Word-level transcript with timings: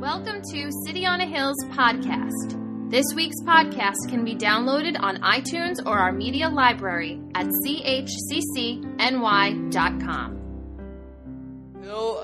Welcome 0.00 0.40
to 0.54 0.70
City 0.86 1.04
on 1.04 1.20
a 1.20 1.26
Hill's 1.26 1.62
podcast. 1.72 2.90
This 2.90 3.04
week's 3.14 3.38
podcast 3.42 4.08
can 4.08 4.24
be 4.24 4.34
downloaded 4.34 4.98
on 4.98 5.18
iTunes 5.18 5.76
or 5.84 5.98
our 5.98 6.10
media 6.10 6.48
library 6.48 7.20
at 7.34 7.48
chccny.com. 7.66 8.96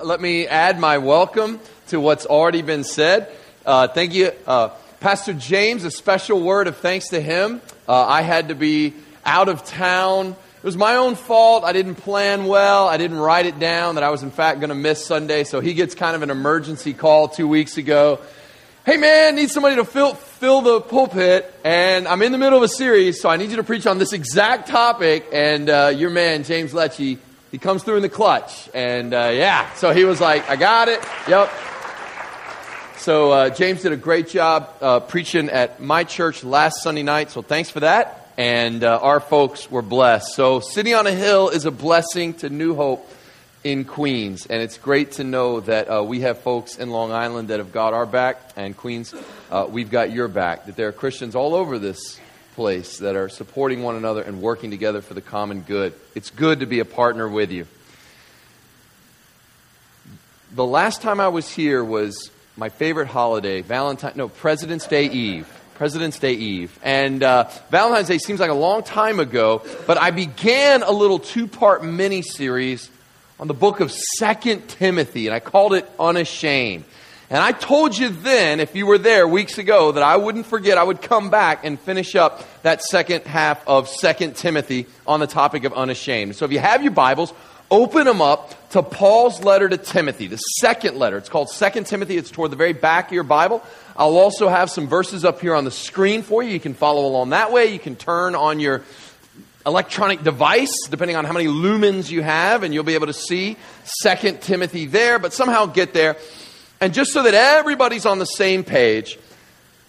Let 0.03 0.21
me 0.23 0.47
add 0.47 0.81
my 0.81 0.97
welcome 0.97 1.61
to 1.89 2.01
what's 2.01 2.25
already 2.25 2.63
been 2.63 2.83
said. 2.83 3.31
Uh, 3.67 3.89
thank 3.89 4.15
you, 4.15 4.33
uh, 4.47 4.69
Pastor 5.01 5.35
James. 5.35 5.85
A 5.85 5.91
special 5.91 6.41
word 6.41 6.69
of 6.69 6.79
thanks 6.79 7.09
to 7.09 7.21
him. 7.21 7.61
Uh, 7.87 8.07
I 8.07 8.23
had 8.23 8.49
to 8.49 8.55
be 8.55 8.95
out 9.27 9.51
of 9.51 9.67
town 9.67 10.35
was 10.67 10.77
my 10.77 10.97
own 10.97 11.15
fault. 11.15 11.63
I 11.63 11.73
didn't 11.73 11.95
plan 11.95 12.47
well. 12.47 12.89
I 12.89 12.97
didn't 12.97 13.19
write 13.19 13.47
it 13.47 13.61
down 13.61 13.95
that 13.95 14.03
I 14.03 14.11
was, 14.11 14.25
in 14.25 14.33
fact, 14.33 14.59
going 14.59 14.71
to 14.71 14.75
miss 14.75 15.07
Sunday. 15.07 15.45
So 15.45 15.61
he 15.61 15.75
gets 15.75 15.95
kind 15.95 16.17
of 16.17 16.23
an 16.23 16.31
emergency 16.31 16.93
call 16.93 17.29
two 17.29 17.47
weeks 17.47 17.77
ago. 17.77 18.19
Hey, 18.85 18.97
man, 18.97 19.37
need 19.37 19.49
somebody 19.49 19.77
to 19.77 19.85
fill, 19.85 20.15
fill 20.15 20.63
the 20.63 20.81
pulpit. 20.81 21.55
And 21.63 22.09
I'm 22.09 22.21
in 22.21 22.33
the 22.33 22.39
middle 22.39 22.59
of 22.59 22.65
a 22.65 22.69
series, 22.69 23.21
so 23.21 23.29
I 23.29 23.37
need 23.37 23.51
you 23.51 23.57
to 23.57 23.63
preach 23.63 23.87
on 23.87 23.99
this 23.99 24.13
exact 24.13 24.67
topic. 24.67 25.29
And 25.33 25.71
uh, 25.71 25.93
your 25.95 26.11
man, 26.11 26.43
James 26.43 26.73
Lecce, 26.73 27.17
he 27.53 27.59
comes 27.59 27.85
through 27.85 27.97
in 27.97 28.03
the 28.03 28.09
clutch. 28.09 28.69
And 28.75 29.15
uh, 29.15 29.31
yeah, 29.33 29.73
so 29.75 29.93
he 29.93 30.03
was 30.03 30.21
like, 30.21 30.51
I 30.51 30.57
got 30.57 30.89
it. 30.89 31.01
Yep. 31.29 31.49
So 32.97 33.31
uh, 33.31 33.51
James 33.51 33.83
did 33.83 33.93
a 33.93 33.97
great 33.97 34.27
job 34.27 34.69
uh, 34.81 34.99
preaching 34.99 35.49
at 35.49 35.79
my 35.81 36.03
church 36.03 36.43
last 36.43 36.83
Sunday 36.83 37.05
night. 37.05 37.31
So 37.31 37.41
thanks 37.41 37.71
for 37.71 37.79
that 37.81 38.26
and 38.37 38.85
uh, 38.85 38.99
our 39.01 39.21
folks 39.21 39.71
were 39.71 39.83
blessed. 39.83 40.35
So, 40.35 40.61
City 40.61 40.95
on 40.95 41.07
a 41.07 41.13
Hill 41.13 41.49
is 41.49 41.65
a 41.65 41.71
blessing 41.71 42.35
to 42.35 42.51
New 42.51 42.75
Hope 42.75 43.11
in 43.65 43.85
Queens, 43.85 44.47
and 44.47 44.63
it's 44.63 44.79
great 44.79 45.13
to 45.13 45.25
know 45.25 45.61
that 45.61 45.91
uh, 45.91 46.05
we 46.05 46.21
have 46.21 46.41
folks 46.41 46.77
in 46.77 46.91
Long 46.91 47.13
Island 47.13 47.49
that 47.49 47.59
have 47.59 47.73
got 47.73 47.95
our 47.95 48.07
back, 48.07 48.53
and 48.57 48.77
Queens, 48.77 49.15
uh, 49.51 49.67
we've 49.69 49.91
got 49.91 50.13
your 50.13 50.29
back. 50.29 50.67
That 50.67 50.77
there 50.77 50.89
are 50.89 50.93
Christians 50.93 51.35
all 51.35 51.55
over 51.55 51.79
this 51.79 52.21
place 52.55 52.99
that 52.99 53.17
are 53.17 53.29
supporting 53.29 53.83
one 53.83 53.97
another 53.97 54.23
and 54.23 54.41
working 54.41 54.71
together 54.71 55.03
for 55.03 55.15
the 55.15 55.21
common 55.21 55.61
good. 55.63 55.95
It's 56.15 56.31
good 56.31 56.61
to 56.61 56.67
be 56.67 56.81
a 56.81 56.85
partner 56.85 57.29
with 57.29 57.51
you. 57.51 57.67
The 60.55 60.65
last 60.65 61.03
time 61.03 61.21
I 61.21 61.29
was 61.29 61.51
here 61.51 61.85
was 61.85 62.31
my 62.57 62.69
favorite 62.71 63.09
holiday, 63.09 63.61
Valentine, 63.61 64.13
no, 64.15 64.29
President's 64.29 64.87
Day 64.87 65.05
Eve. 65.07 65.47
President's 65.77 66.19
Day 66.19 66.33
Eve. 66.33 66.79
And 66.83 67.23
uh, 67.23 67.51
Valentine's 67.71 68.09
Day 68.09 68.17
seems 68.17 68.41
like 68.41 68.51
a 68.51 68.55
long 68.55 68.83
time 68.83 69.21
ago, 69.21 69.63
but 69.87 69.99
I 69.99 70.11
began 70.11 70.83
a 70.83 70.91
little 70.91 71.19
two 71.19 71.47
part 71.47 71.85
mini 71.85 72.23
series 72.23 72.91
on 73.39 73.47
the 73.47 73.55
book 73.55 73.81
of 73.81 73.93
Second 73.93 74.69
Timothy, 74.69 75.27
and 75.27 75.35
I 75.35 75.41
called 75.41 75.75
it 75.75 75.87
Unashamed. 76.01 76.85
And 77.29 77.43
I 77.43 77.53
told 77.53 77.99
you 77.99 78.09
then, 78.09 78.61
if 78.61 78.75
you 78.75 78.87
were 78.87 78.97
there 78.97 79.29
weeks 79.29 79.59
ago, 79.59 79.93
that 79.93 80.03
I 80.03 80.17
wouldn't 80.17 80.47
forget, 80.47 80.79
I 80.79 80.83
would 80.85 81.03
come 81.03 81.29
back 81.29 81.65
and 81.65 81.79
finish 81.79 82.17
up 82.17 82.43
that 82.63 82.83
second 82.83 83.25
half 83.25 83.67
of 83.69 83.89
Second 83.89 84.37
Timothy 84.37 84.87
on 85.07 85.21
the 85.21 85.27
topic 85.27 85.65
of 85.65 85.75
unashamed. 85.75 86.37
So 86.37 86.47
if 86.47 86.53
you 86.53 86.61
have 86.61 86.83
your 86.83 86.93
Bibles, 86.93 87.35
open 87.71 88.05
them 88.05 88.21
up 88.21 88.71
to 88.71 88.83
Paul's 88.83 89.43
letter 89.43 89.69
to 89.69 89.77
Timothy, 89.77 90.27
the 90.27 90.37
second 90.37 90.97
letter. 90.97 91.17
It's 91.17 91.29
called 91.29 91.49
Second 91.51 91.87
Timothy. 91.87 92.17
It's 92.17 92.31
toward 92.31 92.51
the 92.51 92.57
very 92.57 92.73
back 92.73 93.07
of 93.07 93.13
your 93.13 93.25
Bible. 93.25 93.63
I'll 93.97 94.19
also 94.19 94.49
have 94.49 94.71
some 94.71 94.89
verses 94.89 95.25
up 95.25 95.41
here 95.41 95.55
on 95.55 95.65
the 95.65 95.71
screen 95.71 96.23
for 96.23 96.43
you. 96.43 96.51
You 96.51 96.61
can 96.61 96.75
follow 96.75 97.07
along 97.07 97.31
that 97.31 97.53
way. 97.53 97.73
You 97.73 97.79
can 97.79 97.97
turn 97.97 98.35
on 98.35 98.61
your 98.61 98.83
electronic 99.65 100.23
device, 100.23 100.87
depending 100.89 101.17
on 101.17 101.25
how 101.25 101.33
many 101.33 101.47
lumens 101.47 102.11
you 102.11 102.23
have, 102.23 102.63
and 102.63 102.73
you'll 102.73 102.85
be 102.85 102.95
able 102.95 103.09
to 103.09 103.13
see 103.13 103.57
Second 103.85 104.41
Timothy 104.41 104.87
there, 104.87 105.19
but 105.19 105.33
somehow 105.33 105.67
get 105.67 105.93
there. 105.93 106.17
And 106.81 106.95
just 106.95 107.13
so 107.13 107.23
that 107.23 107.35
everybody's 107.35 108.07
on 108.07 108.19
the 108.19 108.27
same 108.27 108.63
page, 108.63 109.19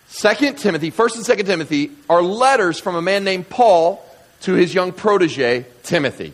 Second 0.07 0.57
Timothy, 0.57 0.89
First 0.89 1.17
and 1.17 1.25
Second 1.25 1.45
Timothy, 1.45 1.91
are 2.09 2.21
letters 2.21 2.79
from 2.79 2.95
a 2.95 3.01
man 3.01 3.23
named 3.23 3.49
Paul 3.49 4.03
to 4.41 4.53
his 4.53 4.73
young 4.73 4.93
protege, 4.93 5.65
Timothy. 5.83 6.33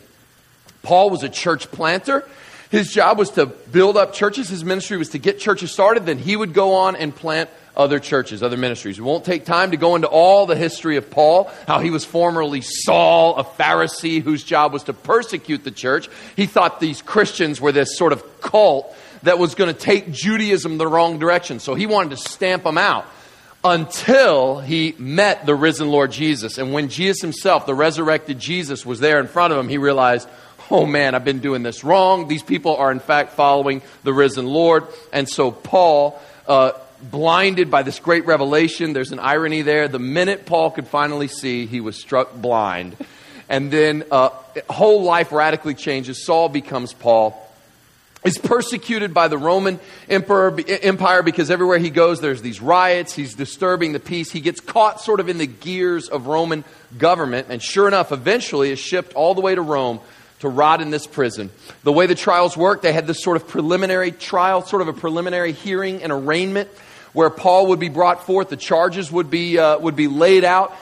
Paul 0.83 1.09
was 1.09 1.23
a 1.23 1.29
church 1.29 1.71
planter. 1.71 2.27
His 2.69 2.91
job 2.91 3.17
was 3.17 3.31
to 3.31 3.45
build 3.45 3.97
up 3.97 4.13
churches. 4.13 4.49
His 4.49 4.63
ministry 4.63 4.97
was 4.97 5.09
to 5.09 5.17
get 5.19 5.39
churches 5.39 5.71
started. 5.71 6.05
Then 6.05 6.17
he 6.17 6.35
would 6.35 6.53
go 6.53 6.73
on 6.73 6.95
and 6.95 7.15
plant 7.15 7.49
other 7.75 7.99
churches, 7.99 8.43
other 8.43 8.57
ministries. 8.57 8.99
We 8.99 9.05
won't 9.05 9.25
take 9.25 9.45
time 9.45 9.71
to 9.71 9.77
go 9.77 9.95
into 9.95 10.07
all 10.07 10.45
the 10.45 10.55
history 10.55 10.97
of 10.97 11.09
Paul, 11.09 11.51
how 11.67 11.79
he 11.79 11.89
was 11.89 12.05
formerly 12.05 12.61
Saul, 12.61 13.37
a 13.37 13.43
Pharisee 13.43 14.21
whose 14.21 14.43
job 14.43 14.73
was 14.73 14.83
to 14.83 14.93
persecute 14.93 15.63
the 15.63 15.71
church. 15.71 16.09
He 16.35 16.45
thought 16.45 16.79
these 16.79 17.01
Christians 17.01 17.59
were 17.59 17.71
this 17.71 17.97
sort 17.97 18.13
of 18.13 18.41
cult 18.41 18.95
that 19.23 19.39
was 19.39 19.55
going 19.55 19.73
to 19.73 19.79
take 19.79 20.11
Judaism 20.11 20.77
the 20.77 20.87
wrong 20.87 21.17
direction. 21.17 21.59
So 21.59 21.75
he 21.75 21.85
wanted 21.85 22.11
to 22.11 22.17
stamp 22.17 22.63
them 22.63 22.77
out 22.77 23.05
until 23.63 24.59
he 24.59 24.93
met 24.97 25.45
the 25.45 25.55
risen 25.55 25.89
Lord 25.89 26.11
Jesus. 26.11 26.57
And 26.57 26.73
when 26.73 26.89
Jesus 26.89 27.21
himself, 27.21 27.65
the 27.65 27.73
resurrected 27.73 28.37
Jesus, 28.37 28.85
was 28.85 28.99
there 28.99 29.19
in 29.19 29.27
front 29.27 29.53
of 29.53 29.59
him, 29.59 29.69
he 29.69 29.77
realized, 29.77 30.27
oh 30.71 30.85
man, 30.85 31.15
I've 31.15 31.25
been 31.25 31.39
doing 31.39 31.63
this 31.63 31.83
wrong. 31.83 32.27
These 32.27 32.43
people 32.43 32.75
are 32.75 32.91
in 32.91 32.99
fact 32.99 33.33
following 33.33 33.81
the 34.03 34.13
risen 34.13 34.47
Lord. 34.47 34.85
And 35.11 35.27
so 35.27 35.51
Paul, 35.51 36.19
uh, 36.47 36.73
blinded 37.01 37.69
by 37.69 37.83
this 37.83 37.99
great 37.99 38.25
revelation, 38.25 38.93
there's 38.93 39.11
an 39.11 39.19
irony 39.19 39.61
there. 39.61 39.87
The 39.87 39.99
minute 39.99 40.45
Paul 40.45 40.71
could 40.71 40.87
finally 40.87 41.27
see, 41.27 41.65
he 41.65 41.81
was 41.81 41.99
struck 41.99 42.33
blind. 42.33 42.95
And 43.49 43.71
then 43.71 44.03
uh, 44.09 44.29
whole 44.69 45.03
life 45.03 45.31
radically 45.31 45.75
changes. 45.75 46.25
Saul 46.25 46.49
becomes 46.49 46.93
Paul 46.93 47.39
is 48.23 48.37
persecuted 48.37 49.13
by 49.13 49.27
the 49.27 49.37
Roman 49.37 49.79
emperor, 50.09 50.57
empire 50.67 51.23
because 51.23 51.51
everywhere 51.51 51.77
he 51.77 51.89
goes 51.89 52.21
there's 52.21 52.41
these 52.41 52.61
riots. 52.61 53.13
He's 53.13 53.35
disturbing 53.35 53.91
the 53.93 53.99
peace. 53.99 54.31
He 54.31 54.39
gets 54.39 54.59
caught 54.59 55.01
sort 55.01 55.19
of 55.19 55.29
in 55.29 55.37
the 55.37 55.47
gears 55.47 56.07
of 56.07 56.27
Roman 56.27 56.63
government, 56.97 57.47
and 57.49 57.61
sure 57.61 57.87
enough, 57.87 58.11
eventually 58.11 58.71
is 58.71 58.79
shipped 58.79 59.13
all 59.13 59.35
the 59.35 59.41
way 59.41 59.55
to 59.55 59.61
Rome 59.61 59.99
to 60.43 60.49
rot 60.49 60.81
in 60.81 60.91
this 60.91 61.07
prison. 61.07 61.49
The 61.83 61.91
way 61.91 62.05
the 62.05 62.15
trials 62.15 62.55
worked, 62.55 62.83
they 62.83 62.93
had 62.93 63.07
this 63.07 63.23
sort 63.23 63.37
of 63.37 63.47
preliminary 63.47 64.11
trial, 64.11 64.61
sort 64.61 64.81
of 64.81 64.87
a 64.89 64.93
preliminary 64.93 65.53
hearing 65.53 66.03
and 66.03 66.11
arraignment 66.11 66.69
where 67.13 67.29
Paul 67.29 67.67
would 67.67 67.79
be 67.79 67.89
brought 67.89 68.25
forth, 68.25 68.49
the 68.49 68.57
charges 68.57 69.11
would 69.11 69.29
be, 69.29 69.57
uh, 69.57 69.77
would 69.79 69.95
be 69.95 70.07
laid 70.07 70.43
out. 70.43 70.75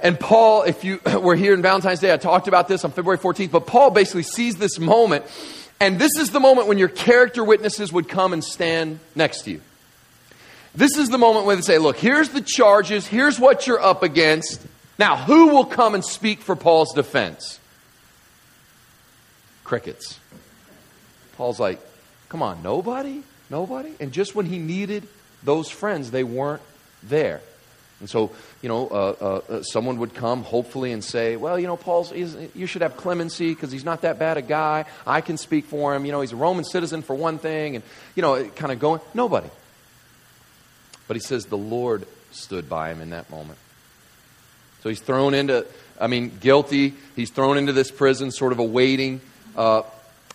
And 0.00 0.18
Paul, 0.18 0.62
if 0.62 0.82
you 0.82 1.00
were 1.20 1.36
here 1.36 1.52
in 1.54 1.60
Valentine's 1.60 2.00
Day, 2.00 2.12
I 2.12 2.16
talked 2.16 2.48
about 2.48 2.68
this 2.68 2.84
on 2.84 2.92
February 2.92 3.18
14th, 3.18 3.50
but 3.50 3.66
Paul 3.66 3.90
basically 3.90 4.22
sees 4.22 4.56
this 4.56 4.78
moment, 4.78 5.24
and 5.78 5.98
this 5.98 6.16
is 6.18 6.30
the 6.30 6.40
moment 6.40 6.68
when 6.68 6.78
your 6.78 6.88
character 6.88 7.44
witnesses 7.44 7.92
would 7.92 8.08
come 8.08 8.32
and 8.32 8.42
stand 8.42 8.98
next 9.14 9.42
to 9.42 9.52
you. 9.52 9.60
This 10.74 10.96
is 10.96 11.10
the 11.10 11.18
moment 11.18 11.44
where 11.44 11.54
they 11.54 11.62
say, 11.62 11.76
Look, 11.76 11.98
here's 11.98 12.30
the 12.30 12.40
charges, 12.40 13.06
here's 13.06 13.38
what 13.38 13.66
you're 13.66 13.82
up 13.82 14.02
against. 14.02 14.66
Now, 14.98 15.16
who 15.16 15.48
will 15.48 15.66
come 15.66 15.94
and 15.94 16.04
speak 16.04 16.40
for 16.40 16.56
Paul's 16.56 16.94
defense? 16.94 17.58
Crickets. 19.72 20.20
Paul's 21.38 21.58
like, 21.58 21.80
come 22.28 22.42
on, 22.42 22.62
nobody? 22.62 23.22
Nobody? 23.48 23.94
And 24.00 24.12
just 24.12 24.34
when 24.34 24.44
he 24.44 24.58
needed 24.58 25.08
those 25.44 25.70
friends, 25.70 26.10
they 26.10 26.24
weren't 26.24 26.60
there. 27.02 27.40
And 27.98 28.10
so, 28.10 28.32
you 28.60 28.68
know, 28.68 28.86
uh, 28.88 29.14
uh, 29.18 29.24
uh 29.50 29.62
someone 29.62 29.96
would 29.96 30.12
come, 30.12 30.42
hopefully, 30.42 30.92
and 30.92 31.02
say, 31.02 31.36
well, 31.36 31.58
you 31.58 31.66
know, 31.66 31.78
Paul's, 31.78 32.12
you 32.12 32.66
should 32.66 32.82
have 32.82 32.98
clemency 32.98 33.54
because 33.54 33.72
he's 33.72 33.82
not 33.82 34.02
that 34.02 34.18
bad 34.18 34.36
a 34.36 34.42
guy. 34.42 34.84
I 35.06 35.22
can 35.22 35.38
speak 35.38 35.64
for 35.64 35.94
him. 35.94 36.04
You 36.04 36.12
know, 36.12 36.20
he's 36.20 36.32
a 36.32 36.36
Roman 36.36 36.64
citizen 36.64 37.00
for 37.00 37.14
one 37.14 37.38
thing. 37.38 37.76
And, 37.76 37.84
you 38.14 38.20
know, 38.20 38.44
kind 38.50 38.72
of 38.72 38.78
going, 38.78 39.00
nobody. 39.14 39.48
But 41.08 41.16
he 41.16 41.20
says 41.20 41.46
the 41.46 41.56
Lord 41.56 42.06
stood 42.30 42.68
by 42.68 42.90
him 42.92 43.00
in 43.00 43.08
that 43.08 43.30
moment. 43.30 43.58
So 44.82 44.90
he's 44.90 45.00
thrown 45.00 45.32
into, 45.32 45.66
I 45.98 46.08
mean, 46.08 46.30
guilty. 46.42 46.92
He's 47.16 47.30
thrown 47.30 47.56
into 47.56 47.72
this 47.72 47.90
prison, 47.90 48.32
sort 48.32 48.52
of 48.52 48.58
awaiting 48.58 49.22
uh, 49.56 49.82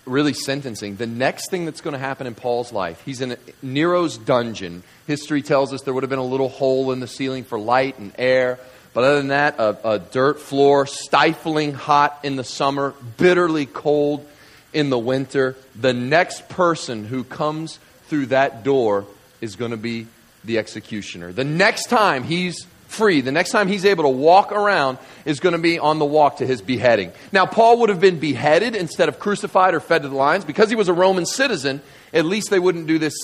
really 0.06 0.34
sentencing. 0.34 0.96
The 0.96 1.08
next 1.08 1.50
thing 1.50 1.66
that's 1.66 1.82
going 1.82 1.94
to 1.94 2.00
happen 2.00 2.28
in 2.28 2.36
Paul's 2.36 2.72
life, 2.72 3.02
he's 3.04 3.22
in 3.22 3.38
Nero's 3.62 4.18
dungeon. 4.18 4.84
History 5.06 5.42
tells 5.42 5.74
us 5.74 5.82
there 5.82 5.94
would 5.94 6.04
have 6.04 6.10
been 6.10 6.20
a 6.20 6.24
little 6.24 6.50
hole 6.50 6.92
in 6.92 7.00
the 7.00 7.08
ceiling 7.08 7.44
for 7.44 7.60
light 7.60 8.00
and 8.00 8.14
air. 8.18 8.60
But 8.94 9.04
other 9.04 9.18
than 9.18 9.28
that, 9.28 9.60
a, 9.60 9.92
a 9.92 10.00
dirt 10.00 10.40
floor, 10.40 10.88
stifling 10.88 11.74
hot 11.74 12.20
in 12.24 12.36
the 12.36 12.44
summer, 12.44 12.96
bitterly 13.18 13.66
cold 13.66 14.26
in 14.74 14.90
the 14.90 14.98
winter. 14.98 15.56
The 15.76 15.94
next 15.94 16.50
person 16.50 17.06
who 17.06 17.24
comes 17.24 17.80
through 18.08 18.28
that 18.28 18.64
door 18.64 19.06
is 19.40 19.56
going 19.56 19.72
to 19.72 19.78
be 19.78 20.08
the 20.44 20.58
executioner. 20.58 21.32
The 21.32 21.44
next 21.44 21.90
time 21.90 22.24
he's 22.24 22.66
free. 22.88 23.22
The 23.22 23.32
next 23.32 23.52
time 23.52 23.68
he's 23.68 23.86
able 23.86 24.04
to 24.06 24.10
walk 24.10 24.52
around 24.52 24.98
is 25.26 25.40
going 25.40 25.54
to 25.54 25.60
be 25.60 25.78
on 25.78 26.00
the 26.00 26.06
walk 26.06 26.38
to 26.38 26.48
his 26.48 26.62
beheading. 26.62 27.12
Now, 27.32 27.46
Paul 27.46 27.80
would 27.82 27.90
have 27.90 28.00
been 28.00 28.20
beheaded 28.20 28.76
instead 28.76 29.10
of 29.10 29.20
crucified 29.20 29.74
or 29.74 29.80
fed 29.80 30.04
to 30.04 30.10
the 30.10 30.16
lions. 30.16 30.46
Because 30.46 30.70
he 30.70 30.76
was 30.76 30.88
a 30.88 30.94
Roman 30.94 31.26
citizen, 31.26 31.82
at 32.14 32.26
least 32.26 32.50
they 32.50 32.60
wouldn't 32.60 32.88
do 32.88 32.98
this 32.98 33.16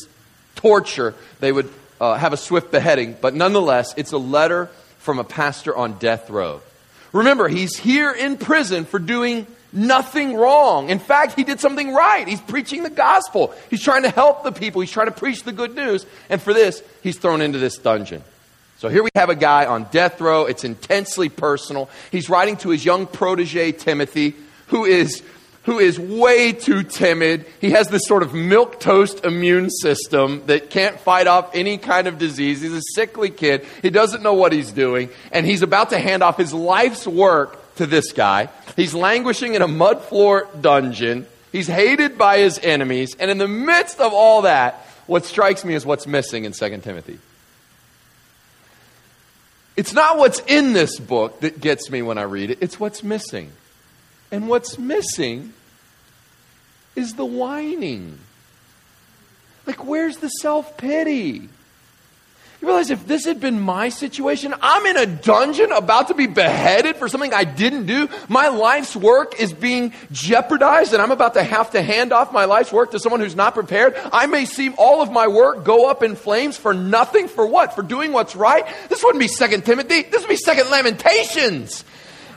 torture. 0.56 1.16
They 1.40 1.52
would 1.52 1.72
uh, 2.00 2.16
have 2.16 2.34
a 2.34 2.38
swift 2.38 2.72
beheading. 2.72 3.18
But 3.20 3.34
nonetheless, 3.34 3.94
it's 3.98 4.12
a 4.12 4.18
letter 4.18 4.68
from 5.00 5.20
a 5.20 5.24
pastor 5.24 5.76
on 5.76 5.98
death 6.00 6.30
row. 6.30 6.62
Remember, 7.12 7.48
he's 7.48 7.78
here 7.78 8.12
in 8.12 8.38
prison 8.38 8.86
for 8.86 9.00
doing 9.00 9.46
nothing 9.72 10.36
wrong. 10.36 10.90
In 10.90 11.00
fact, 11.00 11.34
he 11.34 11.44
did 11.44 11.60
something 11.60 11.94
right. 11.94 12.28
He's 12.28 12.42
preaching 12.42 12.84
the 12.84 12.90
gospel. 12.90 13.54
He's 13.70 13.82
trying 13.82 14.04
to 14.04 14.10
help 14.10 14.44
the 14.44 14.52
people. 14.52 14.82
He's 14.82 14.92
trying 14.92 15.08
to 15.08 15.14
preach 15.14 15.44
the 15.44 15.52
good 15.52 15.76
news. 15.76 16.06
And 16.30 16.42
for 16.42 16.54
this, 16.54 16.84
he's 17.02 17.18
thrown 17.18 17.42
into 17.42 17.60
this 17.60 17.78
dungeon. 17.78 18.24
So 18.84 18.90
here 18.90 19.02
we 19.02 19.12
have 19.16 19.30
a 19.30 19.36
guy 19.36 19.66
on 19.66 19.88
death 19.92 20.20
row. 20.20 20.44
It's 20.44 20.66
intensely 20.66 21.30
personal. 21.30 21.90
He's 22.12 22.30
writing 22.30 22.58
to 22.58 22.70
his 22.70 22.84
young 22.84 23.08
protege, 23.08 23.72
Timothy, 23.72 24.36
who 24.68 24.84
is 24.84 25.24
who 25.64 25.80
is 25.80 25.98
way 25.98 26.52
too 26.52 26.84
timid. 26.84 27.46
He 27.62 27.72
has 27.72 27.88
this 27.88 28.06
sort 28.06 28.24
of 28.24 28.34
milk 28.34 28.82
toast 28.82 29.24
immune 29.24 29.70
system 29.70 30.44
that 30.48 30.70
can't 30.70 31.00
fight 31.00 31.28
off 31.28 31.52
any 31.54 31.78
kind 31.78 32.10
of 32.10 32.18
disease. 32.18 32.60
He's 32.60 32.74
a 32.74 32.82
sickly 32.94 33.30
kid. 33.30 33.66
He 33.82 33.90
doesn't 33.90 34.22
know 34.22 34.34
what 34.34 34.52
he's 34.52 34.74
doing. 34.74 35.10
And 35.32 35.46
he's 35.46 35.62
about 35.62 35.92
to 35.92 35.98
hand 35.98 36.22
off 36.22 36.36
his 36.36 36.54
life's 36.54 37.08
work 37.08 37.76
to 37.76 37.86
this 37.86 38.12
guy. 38.12 38.50
He's 38.76 38.94
languishing 38.94 39.56
in 39.56 39.62
a 39.62 39.68
mud 39.70 40.02
floor 40.02 40.50
dungeon. 40.60 41.26
He's 41.54 41.68
hated 41.68 42.18
by 42.18 42.40
his 42.40 42.60
enemies. 42.62 43.16
And 43.18 43.32
in 43.32 43.38
the 43.38 43.48
midst 43.48 44.02
of 44.02 44.12
all 44.12 44.42
that, 44.42 44.86
what 45.08 45.24
strikes 45.24 45.64
me 45.64 45.74
is 45.74 45.86
what's 45.86 46.06
missing 46.06 46.44
in 46.44 46.52
2 46.52 46.80
Timothy. 46.80 47.20
It's 49.76 49.94
not 49.94 50.18
what's 50.18 50.40
in 50.42 50.74
this 50.74 51.00
book 51.00 51.40
that 51.42 51.60
gets 51.60 51.90
me 51.90 52.02
when 52.02 52.18
I 52.18 52.24
read 52.24 52.52
it, 52.52 52.60
it's 52.62 52.80
what's 52.80 53.04
missing. 53.04 53.52
And 54.32 54.48
what's 54.48 54.78
missing 54.78 55.54
is 56.96 57.14
the 57.14 57.26
whining. 57.26 58.20
Like, 59.66 59.86
where's 59.86 60.18
the 60.18 60.30
self 60.30 60.78
pity? 60.78 61.50
You 62.64 62.68
realize 62.68 62.92
if 62.92 63.06
this 63.06 63.26
had 63.26 63.42
been 63.42 63.60
my 63.60 63.90
situation, 63.90 64.56
I'm 64.62 64.86
in 64.86 64.96
a 64.96 65.06
dungeon 65.06 65.74
about 65.74 66.08
to 66.08 66.14
be 66.14 66.28
beheaded 66.28 66.96
for 66.96 67.10
something 67.10 67.34
I 67.34 67.44
didn't 67.44 67.88
do. 67.88 68.08
My 68.30 68.48
life's 68.48 68.96
work 68.96 69.38
is 69.38 69.52
being 69.52 69.92
jeopardized, 70.14 70.94
and 70.94 71.02
I'm 71.02 71.12
about 71.12 71.34
to 71.34 71.44
have 71.44 71.72
to 71.72 71.82
hand 71.82 72.14
off 72.14 72.32
my 72.32 72.46
life's 72.46 72.72
work 72.72 72.92
to 72.92 73.00
someone 73.00 73.20
who's 73.20 73.36
not 73.36 73.54
prepared. 73.54 74.00
I 74.14 74.28
may 74.28 74.46
see 74.46 74.70
all 74.78 75.02
of 75.02 75.12
my 75.12 75.28
work 75.28 75.66
go 75.66 75.90
up 75.90 76.04
in 76.04 76.16
flames 76.16 76.56
for 76.56 76.74
nothing. 76.74 77.28
For 77.28 77.46
what? 77.46 77.76
For 77.76 77.82
doing 77.82 78.14
what's 78.14 78.34
right? 78.34 78.66
This 78.88 79.04
wouldn't 79.04 79.20
be 79.20 79.28
Second 79.28 79.66
Timothy. 79.66 80.04
This 80.04 80.22
would 80.22 80.30
be 80.30 80.38
Second 80.38 80.70
Lamentations. 80.70 81.84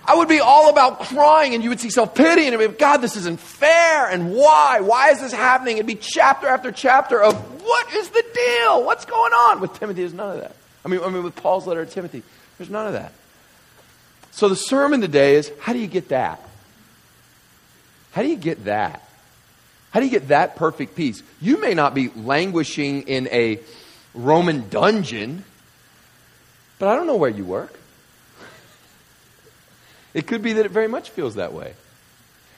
I 0.06 0.14
would 0.14 0.28
be 0.28 0.40
all 0.40 0.70
about 0.70 1.00
crying 1.00 1.54
and 1.54 1.64
you 1.64 1.70
would 1.70 1.80
see 1.80 1.90
self 1.90 2.14
pity 2.14 2.46
and 2.46 2.54
it'd 2.54 2.72
be, 2.72 2.78
God, 2.78 2.98
this 2.98 3.16
isn't 3.16 3.40
fair. 3.40 4.08
And 4.08 4.32
why? 4.32 4.80
Why 4.80 5.10
is 5.10 5.20
this 5.20 5.32
happening? 5.32 5.78
It'd 5.78 5.86
be 5.86 5.96
chapter 5.96 6.46
after 6.46 6.70
chapter 6.70 7.20
of 7.20 7.34
what 7.62 7.92
is 7.92 8.08
the 8.10 8.24
deal? 8.34 8.84
What's 8.84 9.04
going 9.04 9.32
on? 9.32 9.60
With 9.60 9.74
Timothy, 9.78 10.02
there's 10.02 10.14
none 10.14 10.36
of 10.36 10.40
that. 10.42 10.54
I 10.84 10.88
mean, 10.88 11.00
I 11.02 11.08
mean, 11.08 11.24
with 11.24 11.34
Paul's 11.34 11.66
letter 11.66 11.84
to 11.84 11.90
Timothy, 11.90 12.22
there's 12.56 12.70
none 12.70 12.86
of 12.86 12.92
that. 12.92 13.12
So 14.30 14.48
the 14.48 14.56
sermon 14.56 15.00
today 15.00 15.34
is 15.34 15.50
how 15.60 15.72
do 15.72 15.80
you 15.80 15.88
get 15.88 16.10
that? 16.10 16.40
How 18.12 18.22
do 18.22 18.28
you 18.28 18.36
get 18.36 18.64
that? 18.66 19.02
How 19.90 20.00
do 20.00 20.06
you 20.06 20.12
get 20.12 20.28
that 20.28 20.56
perfect 20.56 20.94
peace? 20.94 21.22
You 21.40 21.60
may 21.60 21.74
not 21.74 21.94
be 21.94 22.10
languishing 22.10 23.02
in 23.02 23.28
a 23.28 23.60
Roman 24.14 24.68
dungeon, 24.68 25.44
but 26.78 26.88
I 26.88 26.96
don't 26.96 27.06
know 27.06 27.16
where 27.16 27.30
you 27.30 27.44
work. 27.44 27.78
It 30.16 30.26
could 30.26 30.40
be 30.40 30.54
that 30.54 30.64
it 30.64 30.70
very 30.70 30.88
much 30.88 31.10
feels 31.10 31.34
that 31.34 31.52
way. 31.52 31.74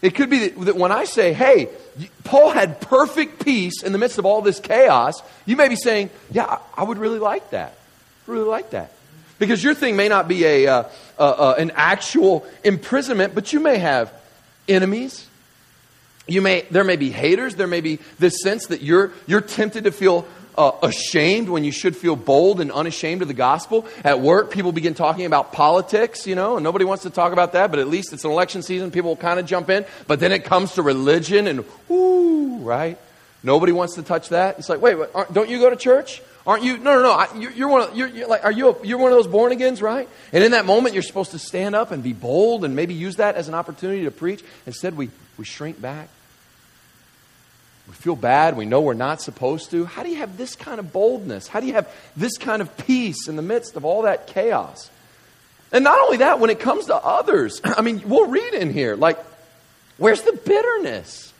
It 0.00 0.14
could 0.14 0.30
be 0.30 0.46
that, 0.46 0.76
when 0.76 0.92
I 0.92 1.06
say, 1.06 1.32
hey, 1.32 1.68
Paul 2.22 2.50
had 2.50 2.80
perfect 2.80 3.44
peace 3.44 3.82
in 3.82 3.90
the 3.90 3.98
midst 3.98 4.16
of 4.16 4.24
all 4.24 4.42
this 4.42 4.60
chaos, 4.60 5.20
you 5.44 5.56
may 5.56 5.66
be 5.66 5.74
saying, 5.74 6.10
yeah, 6.30 6.44
I, 6.44 6.58
I 6.76 6.82
would 6.84 6.98
really 6.98 7.18
like 7.18 7.50
that. 7.50 7.76
Really 8.28 8.44
like 8.44 8.70
that. 8.70 8.92
Because 9.40 9.64
your 9.64 9.74
thing 9.74 9.96
may 9.96 10.08
not 10.08 10.28
be 10.28 10.44
a, 10.44 10.68
uh, 10.68 10.82
uh, 11.18 11.22
uh, 11.22 11.54
an 11.58 11.72
actual 11.74 12.46
imprisonment, 12.62 13.34
but 13.34 13.52
you 13.52 13.58
may 13.58 13.78
have 13.78 14.12
enemies. 14.68 15.26
You 16.28 16.42
may, 16.42 16.60
there 16.70 16.84
may 16.84 16.94
be 16.94 17.10
haters. 17.10 17.56
There 17.56 17.66
may 17.66 17.80
be 17.80 17.98
this 18.20 18.40
sense 18.40 18.66
that 18.66 18.82
you're, 18.82 19.10
you're 19.26 19.40
tempted 19.40 19.82
to 19.82 19.90
feel 19.90 20.28
uh, 20.58 20.72
ashamed 20.82 21.48
when 21.48 21.62
you 21.62 21.70
should 21.70 21.96
feel 21.96 22.16
bold 22.16 22.60
and 22.60 22.72
unashamed 22.72 23.22
of 23.22 23.28
the 23.28 23.34
gospel. 23.34 23.86
At 24.04 24.20
work, 24.20 24.50
people 24.50 24.72
begin 24.72 24.94
talking 24.94 25.24
about 25.24 25.52
politics, 25.52 26.26
you 26.26 26.34
know, 26.34 26.56
and 26.56 26.64
nobody 26.64 26.84
wants 26.84 27.04
to 27.04 27.10
talk 27.10 27.32
about 27.32 27.52
that, 27.52 27.70
but 27.70 27.78
at 27.78 27.86
least 27.86 28.12
it's 28.12 28.24
an 28.24 28.30
election 28.30 28.62
season. 28.62 28.90
People 28.90 29.10
will 29.10 29.16
kind 29.16 29.38
of 29.38 29.46
jump 29.46 29.70
in. 29.70 29.86
But 30.08 30.18
then 30.18 30.32
it 30.32 30.44
comes 30.44 30.74
to 30.74 30.82
religion 30.82 31.46
and, 31.46 31.64
ooh, 31.90 32.58
right? 32.58 32.98
Nobody 33.44 33.70
wants 33.70 33.94
to 33.94 34.02
touch 34.02 34.30
that. 34.30 34.58
It's 34.58 34.68
like, 34.68 34.80
wait, 34.82 34.96
wait 34.96 35.10
don't 35.32 35.48
you 35.48 35.60
go 35.60 35.70
to 35.70 35.76
church? 35.76 36.20
Aren't 36.44 36.64
you? 36.64 36.78
No, 36.78 36.94
no, 36.94 37.02
no. 37.02 37.12
I, 37.12 37.28
you're, 37.36 37.52
you're, 37.52 37.68
one 37.68 37.82
of, 37.82 37.96
you're, 37.96 38.08
you're, 38.08 38.26
like, 38.26 38.44
are 38.44 38.50
you? 38.50 38.70
A, 38.70 38.86
you're 38.86 38.98
one 38.98 39.12
of 39.12 39.18
those 39.18 39.26
born 39.26 39.52
agains, 39.52 39.80
right? 39.80 40.08
And 40.32 40.42
in 40.42 40.52
that 40.52 40.64
moment, 40.64 40.94
you're 40.94 41.02
supposed 41.02 41.32
to 41.32 41.38
stand 41.38 41.76
up 41.76 41.92
and 41.92 42.02
be 42.02 42.14
bold 42.14 42.64
and 42.64 42.74
maybe 42.74 42.94
use 42.94 43.16
that 43.16 43.36
as 43.36 43.48
an 43.48 43.54
opportunity 43.54 44.04
to 44.04 44.10
preach. 44.10 44.42
Instead, 44.66 44.96
we, 44.96 45.10
we 45.36 45.44
shrink 45.44 45.80
back 45.80 46.08
we 47.88 47.94
feel 47.94 48.16
bad. 48.16 48.56
We 48.56 48.66
know 48.66 48.82
we're 48.82 48.92
not 48.92 49.22
supposed 49.22 49.70
to. 49.70 49.86
How 49.86 50.02
do 50.02 50.10
you 50.10 50.16
have 50.16 50.36
this 50.36 50.54
kind 50.54 50.78
of 50.78 50.92
boldness? 50.92 51.48
How 51.48 51.60
do 51.60 51.66
you 51.66 51.72
have 51.72 51.92
this 52.16 52.36
kind 52.36 52.60
of 52.60 52.76
peace 52.76 53.28
in 53.28 53.36
the 53.36 53.42
midst 53.42 53.76
of 53.76 53.84
all 53.86 54.02
that 54.02 54.26
chaos? 54.26 54.90
And 55.72 55.84
not 55.84 55.98
only 56.00 56.18
that, 56.18 56.38
when 56.38 56.50
it 56.50 56.60
comes 56.60 56.86
to 56.86 56.94
others, 56.94 57.60
I 57.64 57.80
mean, 57.80 58.02
we'll 58.04 58.28
read 58.28 58.52
in 58.54 58.72
here, 58.72 58.94
like, 58.94 59.18
where's 59.96 60.20
the 60.20 60.32
bitterness? 60.32 61.32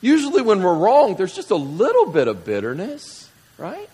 Usually, 0.00 0.42
when 0.42 0.62
we're 0.62 0.76
wrong, 0.76 1.16
there's 1.16 1.34
just 1.34 1.50
a 1.50 1.56
little 1.56 2.06
bit 2.06 2.26
of 2.26 2.44
bitterness, 2.44 3.28
right? 3.58 3.88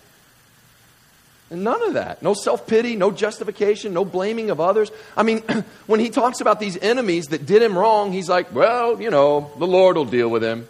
And 1.49 1.63
none 1.63 1.83
of 1.83 1.93
that. 1.93 2.21
No 2.21 2.33
self 2.33 2.65
pity, 2.65 2.95
no 2.95 3.11
justification, 3.11 3.93
no 3.93 4.05
blaming 4.05 4.49
of 4.49 4.59
others. 4.59 4.89
I 5.15 5.23
mean, 5.23 5.39
when 5.87 5.99
he 5.99 6.09
talks 6.09 6.39
about 6.39 6.59
these 6.59 6.77
enemies 6.77 7.27
that 7.27 7.45
did 7.45 7.61
him 7.61 7.77
wrong, 7.77 8.11
he's 8.13 8.29
like, 8.29 8.53
well, 8.53 9.01
you 9.01 9.11
know, 9.11 9.51
the 9.59 9.67
Lord 9.67 9.97
will 9.97 10.05
deal 10.05 10.29
with 10.29 10.43
him. 10.43 10.67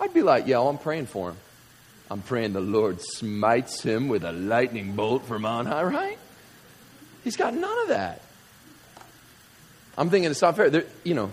I'd 0.00 0.14
be 0.14 0.22
like, 0.22 0.46
yo, 0.46 0.66
I'm 0.68 0.78
praying 0.78 1.06
for 1.06 1.30
him. 1.30 1.36
I'm 2.10 2.22
praying 2.22 2.54
the 2.54 2.60
Lord 2.60 3.00
smites 3.00 3.82
him 3.82 4.08
with 4.08 4.24
a 4.24 4.32
lightning 4.32 4.96
bolt 4.96 5.26
from 5.26 5.44
on 5.44 5.66
high, 5.66 5.84
right? 5.84 6.18
He's 7.22 7.36
got 7.36 7.54
none 7.54 7.82
of 7.82 7.88
that. 7.88 8.22
I'm 9.96 10.10
thinking 10.10 10.30
it's 10.30 10.42
not 10.42 10.56
fair. 10.56 10.70
There, 10.70 10.84
you 11.04 11.14
know, 11.14 11.30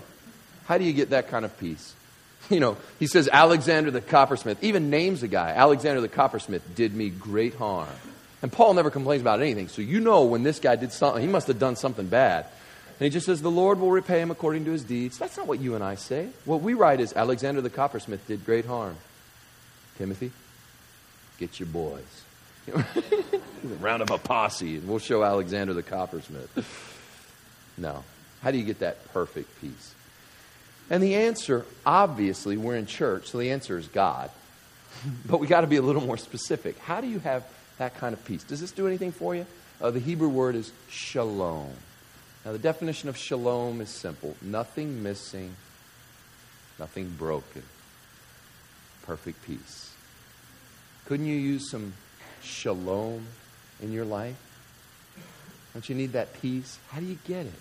how 0.66 0.78
do 0.78 0.84
you 0.84 0.92
get 0.92 1.10
that 1.10 1.28
kind 1.28 1.44
of 1.44 1.58
peace? 1.58 1.94
You 2.50 2.60
know, 2.60 2.78
he 2.98 3.06
says 3.06 3.28
Alexander 3.30 3.90
the 3.90 4.00
coppersmith, 4.00 4.62
even 4.64 4.88
names 4.88 5.22
a 5.22 5.28
guy. 5.28 5.50
Alexander 5.50 6.00
the 6.00 6.08
coppersmith 6.08 6.62
did 6.74 6.94
me 6.94 7.10
great 7.10 7.54
harm. 7.54 7.88
And 8.40 8.50
Paul 8.50 8.72
never 8.72 8.90
complains 8.90 9.20
about 9.20 9.42
anything. 9.42 9.68
So 9.68 9.82
you 9.82 10.00
know 10.00 10.24
when 10.24 10.44
this 10.44 10.58
guy 10.58 10.76
did 10.76 10.92
something, 10.92 11.20
he 11.20 11.28
must 11.28 11.48
have 11.48 11.58
done 11.58 11.76
something 11.76 12.06
bad. 12.06 12.46
And 12.98 13.04
he 13.04 13.10
just 13.10 13.26
says, 13.26 13.42
The 13.42 13.50
Lord 13.50 13.78
will 13.78 13.90
repay 13.90 14.20
him 14.20 14.30
according 14.30 14.64
to 14.64 14.72
his 14.72 14.82
deeds. 14.82 15.18
That's 15.18 15.36
not 15.36 15.46
what 15.46 15.60
you 15.60 15.74
and 15.74 15.84
I 15.84 15.94
say. 15.94 16.28
What 16.44 16.62
we 16.62 16.74
write 16.74 17.00
is 17.00 17.12
Alexander 17.12 17.60
the 17.60 17.70
coppersmith 17.70 18.26
did 18.26 18.44
great 18.44 18.64
harm. 18.64 18.96
Timothy, 19.98 20.32
get 21.38 21.60
your 21.60 21.68
boys. 21.68 22.02
Round 23.80 24.02
up 24.02 24.10
a 24.10 24.18
posse, 24.18 24.76
and 24.76 24.88
we'll 24.88 24.98
show 24.98 25.22
Alexander 25.22 25.74
the 25.74 25.82
coppersmith. 25.82 26.48
No. 27.76 28.04
How 28.42 28.50
do 28.50 28.58
you 28.58 28.64
get 28.64 28.80
that 28.80 29.12
perfect 29.12 29.60
peace? 29.60 29.94
And 30.90 31.02
the 31.02 31.16
answer, 31.16 31.66
obviously, 31.84 32.56
we're 32.56 32.76
in 32.76 32.86
church, 32.86 33.28
so 33.28 33.38
the 33.38 33.50
answer 33.50 33.78
is 33.78 33.88
God. 33.88 34.30
but 35.26 35.38
we 35.38 35.46
got 35.46 35.62
to 35.62 35.66
be 35.66 35.76
a 35.76 35.82
little 35.82 36.02
more 36.02 36.16
specific. 36.16 36.78
How 36.78 37.00
do 37.00 37.06
you 37.06 37.18
have 37.20 37.44
that 37.78 37.96
kind 37.98 38.12
of 38.12 38.24
peace? 38.24 38.42
Does 38.42 38.60
this 38.60 38.72
do 38.72 38.86
anything 38.86 39.12
for 39.12 39.34
you? 39.34 39.46
Uh, 39.80 39.90
the 39.90 40.00
Hebrew 40.00 40.28
word 40.28 40.54
is 40.54 40.72
shalom. 40.88 41.70
Now, 42.48 42.52
the 42.52 42.60
definition 42.60 43.10
of 43.10 43.16
shalom 43.18 43.82
is 43.82 43.90
simple 43.90 44.34
nothing 44.40 45.02
missing, 45.02 45.54
nothing 46.78 47.10
broken, 47.10 47.62
perfect 49.02 49.44
peace. 49.44 49.92
Couldn't 51.04 51.26
you 51.26 51.36
use 51.36 51.70
some 51.70 51.92
shalom 52.40 53.26
in 53.82 53.92
your 53.92 54.06
life? 54.06 54.34
Don't 55.74 55.86
you 55.90 55.94
need 55.94 56.12
that 56.12 56.40
peace? 56.40 56.78
How 56.88 57.00
do 57.00 57.04
you 57.04 57.18
get 57.26 57.44
it? 57.44 57.52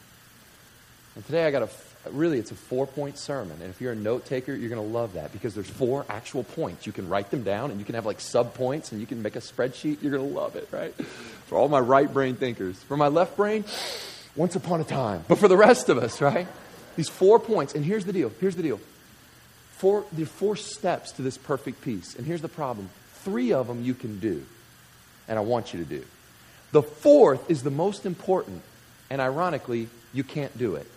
And 1.15 1.25
today 1.25 1.46
I 1.46 1.51
got 1.51 1.63
a 1.63 1.70
really 2.10 2.39
it's 2.39 2.51
a 2.51 2.56
four 2.56 2.88
point 2.88 3.17
sermon 3.17 3.58
and 3.62 3.70
if 3.70 3.82
you're 3.82 3.91
a 3.91 3.96
note 3.96 4.25
taker 4.25 4.53
you're 4.53 4.70
going 4.70 4.82
to 4.82 4.94
love 4.98 5.15
that 5.15 5.34
because 5.34 5.53
there's 5.53 5.70
four 5.70 6.06
actual 6.08 6.46
points 6.46 6.86
you 6.88 6.94
can 6.94 7.10
write 7.10 7.29
them 7.32 7.44
down 7.44 7.72
and 7.72 7.79
you 7.82 7.86
can 7.86 7.96
have 7.96 8.06
like 8.06 8.22
sub 8.22 8.53
points 8.53 8.94
and 8.94 9.01
you 9.01 9.08
can 9.08 9.22
make 9.22 9.36
a 9.36 9.41
spreadsheet 9.41 10.01
you're 10.01 10.13
going 10.13 10.25
to 10.25 10.34
love 10.34 10.56
it 10.56 10.70
right 10.72 10.94
for 11.48 11.58
all 11.58 11.67
my 11.67 11.79
right 11.82 12.13
brain 12.13 12.38
thinkers 12.38 12.82
for 12.84 12.96
my 12.96 13.10
left 13.10 13.36
brain 13.36 13.65
once 14.38 14.56
upon 14.56 14.79
a 14.79 14.84
time. 14.84 15.25
But 15.27 15.39
for 15.39 15.48
the 15.48 15.58
rest 15.58 15.89
of 15.89 15.98
us, 15.98 16.22
right? 16.22 16.48
These 16.96 17.10
four 17.10 17.39
points. 17.39 17.75
And 17.75 17.84
here's 17.84 18.06
the 18.06 18.13
deal. 18.13 18.32
Here's 18.39 18.56
the 18.56 18.63
deal. 18.63 18.79
Four, 19.72 20.06
there 20.13 20.24
are 20.24 20.27
four 20.27 20.56
steps 20.56 21.12
to 21.13 21.22
this 21.22 21.38
perfect 21.38 21.82
peace. 21.82 22.15
And 22.15 22.25
here's 22.25 22.41
the 22.41 22.48
problem 22.48 22.89
three 23.24 23.51
of 23.51 23.67
them 23.67 23.84
you 23.84 23.94
can 23.94 24.20
do. 24.20 24.46
And 25.27 25.38
I 25.38 25.41
want 25.41 25.74
you 25.74 25.84
to 25.84 25.89
do. 25.89 26.06
The 26.72 26.84
fourth 26.84 27.50
is 27.50 27.63
the 27.63 27.72
most 27.72 28.06
important. 28.06 28.62
And 29.10 29.20
ironically, 29.22 29.89
you 30.13 30.24
can't 30.24 30.56
do 30.58 30.75
it. 30.75 30.89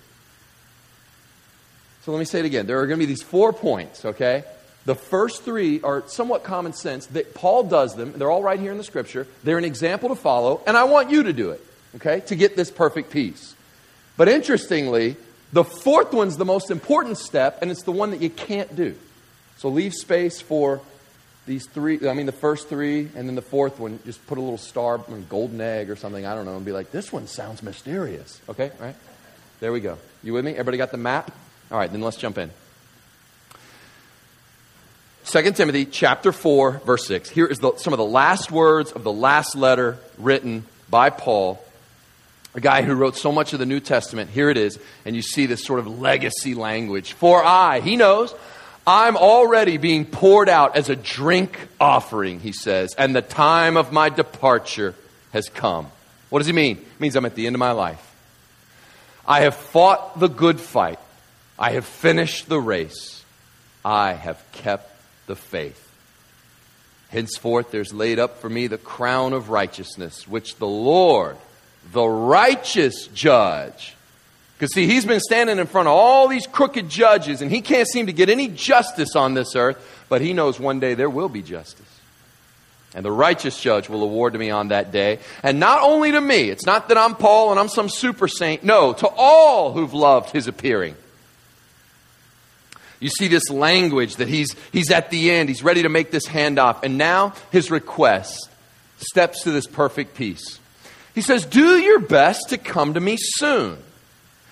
So 2.03 2.13
let 2.13 2.19
me 2.19 2.25
say 2.25 2.41
it 2.41 2.45
again. 2.45 2.67
There 2.67 2.81
are 2.81 2.87
going 2.87 2.99
to 2.99 3.07
be 3.07 3.11
these 3.11 3.23
four 3.23 3.53
points, 3.53 4.05
okay? 4.05 4.45
The 4.87 4.95
first 4.95 5.43
three 5.43 5.83
are 5.83 6.03
somewhat 6.09 6.45
common 6.45 6.73
sense. 6.73 7.07
That 7.07 7.35
Paul 7.35 7.65
does 7.65 7.95
them. 7.95 8.15
They're 8.17 8.31
all 8.31 8.43
right 8.43 8.59
here 8.59 8.73
in 8.73 8.79
the 8.79 8.85
scripture. 8.85 9.27
They're 9.45 9.59
an 9.59 9.65
example 9.65 10.09
to 10.09 10.15
follow, 10.15 10.63
and 10.67 10.77
I 10.77 10.85
want 10.85 11.11
you 11.11 11.25
to 11.25 11.33
do 11.33 11.51
it 11.51 11.65
okay, 11.97 12.21
to 12.21 12.37
get 12.37 12.57
this 12.57 12.71
perfect 12.71 13.11
peace. 13.11 13.55
But 14.17 14.29
interestingly, 14.29 15.17
The 15.53 15.65
fourth 15.65 16.13
one's 16.13 16.37
the 16.37 16.45
most 16.45 16.71
important 16.71 17.19
step, 17.19 17.61
and 17.61 17.71
it's 17.71 17.83
the 17.83 17.93
one 17.93 18.13
that 18.13 18.21
you 18.21 18.31
can't 18.31 18.75
do. 18.77 18.95
So 19.57 19.69
leave 19.69 19.95
space 19.95 20.41
for 20.41 20.81
these 21.47 21.67
three, 21.67 22.09
I 22.09 22.15
mean, 22.15 22.27
the 22.27 22.33
first 22.33 22.69
three, 22.69 23.09
and 23.17 23.29
then 23.29 23.35
the 23.35 23.43
fourth 23.43 23.81
one, 23.81 23.99
just 24.05 24.25
put 24.29 24.39
a 24.39 24.41
little 24.41 24.59
star, 24.59 25.01
I 25.09 25.11
golden 25.29 25.61
egg 25.61 25.91
or 25.91 25.97
something, 25.97 26.25
I 26.25 26.35
don't 26.35 26.45
know, 26.45 26.57
and 26.57 26.65
be 26.65 26.71
like, 26.71 26.93
this 26.93 27.13
one 27.13 27.27
sounds 27.27 27.63
mysterious. 27.63 28.41
Okay, 28.49 28.71
right? 28.79 28.95
There 29.59 29.73
we 29.73 29.81
go. 29.81 29.99
You 30.23 30.33
with 30.33 30.45
me? 30.45 30.53
Everybody 30.53 30.79
got 30.79 30.93
the 30.93 30.99
map? 30.99 31.33
All 31.73 31.79
right, 31.79 31.91
then 31.91 32.01
let's 32.01 32.17
jump 32.17 32.39
in. 32.39 32.51
2 35.25 35.53
Timothy 35.53 35.85
chapter 35.85 36.31
4, 36.31 36.83
verse 36.85 37.07
6. 37.07 37.31
Here 37.31 37.47
is 37.47 37.59
the, 37.59 37.77
some 37.77 37.93
of 37.93 37.99
the 37.99 38.05
last 38.05 38.53
words 38.53 38.93
of 38.93 39.03
the 39.03 39.13
last 39.13 39.57
letter 39.57 39.99
written 40.19 40.65
by 40.89 41.11
Paul, 41.11 41.63
a 42.55 42.61
guy 42.61 42.83
who 42.83 42.95
wrote 42.95 43.17
so 43.17 43.33
much 43.33 43.53
of 43.53 43.59
the 43.59 43.67
New 43.67 43.81
Testament. 43.81 44.31
Here 44.31 44.51
it 44.51 44.57
is, 44.57 44.79
and 45.05 45.15
you 45.15 45.23
see 45.23 45.47
this 45.47 45.65
sort 45.65 45.79
of 45.79 45.87
legacy 45.87 46.55
language. 46.55 47.13
For 47.13 47.43
I, 47.45 47.81
he 47.81 47.97
knows, 47.97 48.35
I'm 48.87 49.17
already 49.17 49.77
being 49.77 50.05
poured 50.05 50.49
out 50.49 50.77
as 50.77 50.89
a 50.89 50.97
drink 50.97 51.59
offering, 51.79 52.41
he 52.41 52.53
says, 52.53 52.95
and 52.99 53.15
the 53.15 53.23
time 53.23 53.77
of 53.77 53.93
my 53.93 54.09
departure 54.09 54.95
has 55.33 55.49
come. 55.49 55.87
What 56.29 56.41
does 56.41 56.47
he 56.47 56.53
mean? 56.53 56.79
It 56.79 57.01
means 57.01 57.17
I'm 57.17 57.27
at 57.27 57.35
the 57.35 57.47
end 57.47 57.55
of 57.55 57.61
my 57.61 57.73
life. 57.73 58.07
I 59.27 59.43
have 59.43 59.55
fought 59.55 60.19
the 60.19 60.29
good 60.29 60.61
fight. 60.61 60.99
I 61.59 61.73
have 61.73 61.85
finished 61.85 62.49
the 62.49 62.61
race. 62.61 63.23
I 63.85 64.15
have 64.15 64.43
kept 64.53 64.91
the 65.27 65.37
faith. 65.37 65.87
Henceforth, 67.11 67.71
there's 67.71 67.93
laid 67.93 68.19
up 68.19 68.41
for 68.41 68.49
me 68.49 68.67
the 68.67 68.79
crown 68.79 69.33
of 69.33 69.51
righteousness, 69.51 70.27
which 70.27 70.57
the 70.57 70.67
Lord, 70.67 71.37
the 71.93 72.07
righteous 72.07 73.09
judge, 73.09 73.97
because, 74.57 74.75
see, 74.75 74.87
he's 74.87 75.07
been 75.07 75.21
standing 75.21 75.59
in 75.59 75.67
front 75.67 75.89
of 75.89 75.95
all 75.95 76.29
these 76.29 76.47
crooked 76.47 76.89
judges, 76.89 77.41
and 77.41 77.51
he 77.51 77.63
can't 77.63 77.89
seem 77.89 78.07
to 78.07 78.13
get 78.13 78.29
any 78.29 78.49
justice 78.49 79.17
on 79.17 79.33
this 79.35 79.57
earth, 79.57 80.05
but 80.11 80.21
he 80.21 80.35
knows 80.35 80.61
one 80.61 80.81
day 80.81 80.95
there 80.95 81.09
will 81.09 81.31
be 81.31 81.41
justice. 81.41 81.87
And 82.95 83.05
the 83.05 83.13
righteous 83.13 83.61
judge 83.61 83.89
will 83.89 84.03
award 84.03 84.35
to 84.35 84.39
me 84.39 84.51
on 84.51 84.69
that 84.69 84.93
day. 84.93 85.21
And 85.43 85.61
not 85.61 85.81
only 85.83 86.13
to 86.13 86.21
me, 86.21 86.51
it's 86.51 86.67
not 86.67 86.89
that 86.89 86.99
I'm 86.99 87.15
Paul 87.15 87.53
and 87.53 87.61
I'm 87.61 87.69
some 87.69 87.89
super 87.89 88.29
saint. 88.29 88.65
No, 88.65 88.93
to 88.93 89.09
all 89.17 89.73
who've 89.73 89.95
loved 89.95 90.31
his 90.31 90.49
appearing. 90.49 90.97
You 92.99 93.09
see 93.09 93.29
this 93.29 93.49
language 93.49 94.17
that 94.17 94.29
he's, 94.29 94.55
he's 94.73 94.91
at 94.91 95.11
the 95.11 95.31
end, 95.31 95.49
he's 95.49 95.63
ready 95.63 95.85
to 95.85 95.89
make 95.89 96.11
this 96.11 96.27
handoff. 96.27 96.83
And 96.83 96.99
now 96.99 97.33
his 97.51 97.71
request 97.71 98.51
steps 98.99 99.45
to 99.45 99.53
this 99.53 99.67
perfect 99.67 100.15
peace. 100.15 100.60
He 101.15 101.23
says, 101.23 101.45
Do 101.45 101.79
your 101.79 101.99
best 101.99 102.51
to 102.51 102.59
come 102.59 102.95
to 102.95 103.01
me 103.01 103.17
soon. 103.19 103.79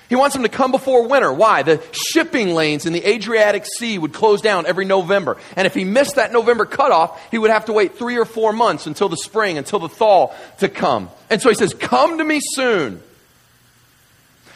He 0.08 0.16
wants 0.16 0.34
them 0.34 0.42
to 0.42 0.48
come 0.48 0.70
before 0.70 1.06
winter. 1.06 1.30
Why? 1.30 1.62
The 1.62 1.82
shipping 1.92 2.54
lanes 2.54 2.86
in 2.86 2.94
the 2.94 3.06
Adriatic 3.06 3.66
Sea 3.66 3.98
would 3.98 4.14
close 4.14 4.40
down 4.40 4.64
every 4.64 4.86
November. 4.86 5.36
And 5.54 5.66
if 5.66 5.74
he 5.74 5.84
missed 5.84 6.16
that 6.16 6.32
November 6.32 6.64
cutoff, 6.64 7.30
he 7.30 7.36
would 7.36 7.50
have 7.50 7.66
to 7.66 7.74
wait 7.74 7.98
three 7.98 8.16
or 8.16 8.24
four 8.24 8.54
months 8.54 8.86
until 8.86 9.10
the 9.10 9.18
spring, 9.18 9.58
until 9.58 9.78
the 9.78 9.88
thaw 9.88 10.32
to 10.60 10.68
come. 10.70 11.10
And 11.28 11.42
so 11.42 11.50
he 11.50 11.54
says, 11.54 11.74
Come 11.74 12.18
to 12.18 12.24
me 12.24 12.40
soon. 12.42 13.02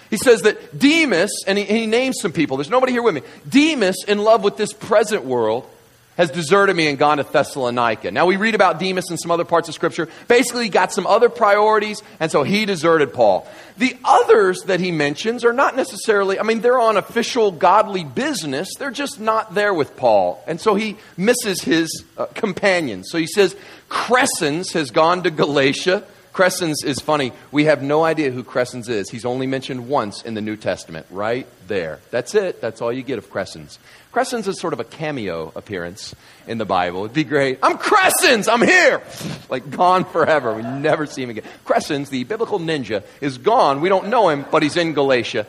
He 0.08 0.16
says 0.16 0.42
that 0.42 0.78
Demas, 0.78 1.44
and 1.46 1.56
he, 1.56 1.66
and 1.66 1.76
he 1.76 1.86
names 1.86 2.16
some 2.20 2.32
people, 2.32 2.58
there's 2.58 2.68
nobody 2.68 2.92
here 2.92 3.02
with 3.02 3.14
me. 3.14 3.22
Demas, 3.48 4.04
in 4.06 4.18
love 4.18 4.44
with 4.44 4.58
this 4.58 4.72
present 4.72 5.24
world, 5.24 5.68
has 6.16 6.30
deserted 6.30 6.76
me 6.76 6.88
and 6.88 6.98
gone 6.98 7.16
to 7.16 7.22
Thessalonica. 7.22 8.10
Now 8.10 8.26
we 8.26 8.36
read 8.36 8.54
about 8.54 8.78
Demas 8.78 9.10
in 9.10 9.16
some 9.16 9.30
other 9.30 9.44
parts 9.44 9.68
of 9.68 9.74
Scripture. 9.74 10.08
Basically, 10.28 10.64
he 10.64 10.68
got 10.68 10.92
some 10.92 11.06
other 11.06 11.28
priorities, 11.28 12.02
and 12.20 12.30
so 12.30 12.42
he 12.42 12.66
deserted 12.66 13.12
Paul. 13.12 13.46
The 13.78 13.96
others 14.04 14.62
that 14.64 14.80
he 14.80 14.92
mentions 14.92 15.44
are 15.44 15.52
not 15.52 15.74
necessarily, 15.74 16.38
I 16.38 16.42
mean, 16.42 16.60
they're 16.60 16.78
on 16.78 16.96
official 16.96 17.50
godly 17.50 18.04
business. 18.04 18.68
They're 18.78 18.90
just 18.90 19.20
not 19.20 19.54
there 19.54 19.72
with 19.72 19.96
Paul. 19.96 20.42
And 20.46 20.60
so 20.60 20.74
he 20.74 20.98
misses 21.16 21.62
his 21.62 22.04
uh, 22.18 22.26
companions. 22.26 23.08
So 23.10 23.18
he 23.18 23.26
says, 23.26 23.56
Crescens 23.88 24.72
has 24.72 24.90
gone 24.90 25.22
to 25.22 25.30
Galatia. 25.30 26.04
Crescens 26.32 26.82
is 26.82 26.98
funny. 26.98 27.32
We 27.50 27.66
have 27.66 27.82
no 27.82 28.04
idea 28.04 28.30
who 28.30 28.42
Crescens 28.42 28.88
is. 28.88 29.10
He's 29.10 29.26
only 29.26 29.46
mentioned 29.46 29.88
once 29.88 30.22
in 30.22 30.32
the 30.32 30.40
New 30.40 30.56
Testament, 30.56 31.06
right 31.10 31.46
there. 31.68 32.00
That's 32.10 32.34
it. 32.34 32.60
That's 32.62 32.80
all 32.80 32.90
you 32.90 33.02
get 33.02 33.18
of 33.18 33.30
Crescens. 33.30 33.76
Crescens 34.14 34.48
is 34.48 34.58
sort 34.58 34.72
of 34.72 34.80
a 34.80 34.84
cameo 34.84 35.52
appearance 35.54 36.14
in 36.46 36.56
the 36.56 36.64
Bible. 36.64 37.04
It'd 37.04 37.14
be 37.14 37.24
great. 37.24 37.58
I'm 37.62 37.76
Crescens. 37.76 38.50
I'm 38.50 38.62
here. 38.62 39.02
Like 39.50 39.70
gone 39.70 40.06
forever. 40.06 40.54
We 40.54 40.62
never 40.62 41.04
see 41.04 41.22
him 41.22 41.30
again. 41.30 41.44
Crescens, 41.66 42.08
the 42.08 42.24
biblical 42.24 42.58
ninja, 42.58 43.04
is 43.20 43.36
gone. 43.36 43.82
We 43.82 43.90
don't 43.90 44.08
know 44.08 44.30
him, 44.30 44.46
but 44.50 44.62
he's 44.62 44.76
in 44.76 44.94
Galatia 44.94 45.46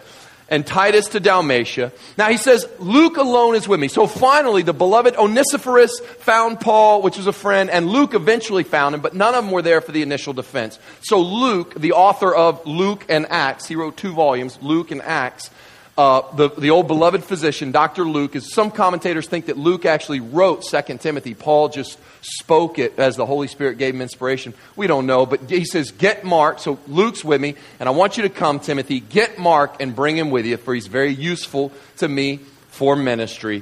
and 0.49 0.65
Titus 0.65 1.09
to 1.09 1.19
Dalmatia. 1.19 1.91
Now 2.17 2.29
he 2.29 2.37
says, 2.37 2.67
Luke 2.79 3.17
alone 3.17 3.55
is 3.55 3.67
with 3.67 3.79
me. 3.79 3.87
So 3.87 4.07
finally, 4.07 4.61
the 4.61 4.73
beloved 4.73 5.15
Onesiphorus 5.15 5.99
found 6.19 6.59
Paul, 6.59 7.01
which 7.01 7.17
was 7.17 7.27
a 7.27 7.33
friend, 7.33 7.69
and 7.69 7.87
Luke 7.87 8.13
eventually 8.13 8.63
found 8.63 8.95
him, 8.95 9.01
but 9.01 9.13
none 9.13 9.35
of 9.35 9.43
them 9.43 9.51
were 9.51 9.61
there 9.61 9.81
for 9.81 9.91
the 9.91 10.01
initial 10.01 10.33
defense. 10.33 10.79
So 11.01 11.19
Luke, 11.19 11.75
the 11.75 11.93
author 11.93 12.33
of 12.33 12.65
Luke 12.65 13.05
and 13.09 13.25
Acts, 13.29 13.67
he 13.67 13.75
wrote 13.75 13.97
two 13.97 14.13
volumes, 14.13 14.59
Luke 14.61 14.91
and 14.91 15.01
Acts, 15.01 15.49
uh, 15.95 16.35
the, 16.35 16.49
the 16.49 16.71
old 16.71 16.87
beloved 16.87 17.23
physician, 17.23 17.71
Dr. 17.71 18.03
Luke, 18.03 18.35
is 18.35 18.51
some 18.51 18.71
commentators 18.71 19.27
think 19.27 19.45
that 19.45 19.57
Luke 19.57 19.85
actually 19.85 20.21
wrote 20.21 20.63
2 20.63 20.97
Timothy. 20.97 21.35
Paul 21.35 21.69
just 21.69 21.99
spoke 22.21 22.79
it 22.79 22.97
as 22.97 23.15
the 23.15 23.27
Holy 23.27 23.47
Spirit 23.47 23.77
gave 23.77 23.93
him 23.93 24.01
inspiration. 24.01 24.55
We 24.75 24.87
don't 24.87 25.05
know, 25.05 25.27
but 25.27 25.51
he 25.51 25.65
says, 25.65 25.91
Get 25.91 26.23
Mark. 26.23 26.57
So 26.57 26.79
Luke's 26.87 27.23
with 27.23 27.39
me, 27.39 27.53
and 27.79 27.87
I 27.87 27.91
want 27.91 28.17
you 28.17 28.23
to 28.23 28.29
come, 28.29 28.59
Timothy. 28.59 29.01
Get 29.01 29.37
Mark 29.37 29.75
and 29.79 29.95
bring 29.95 30.17
him 30.17 30.31
with 30.31 30.47
you, 30.47 30.57
for 30.57 30.73
he's 30.73 30.87
very 30.87 31.13
useful 31.13 31.71
to 31.97 32.07
me 32.07 32.37
for 32.69 32.95
ministry. 32.95 33.61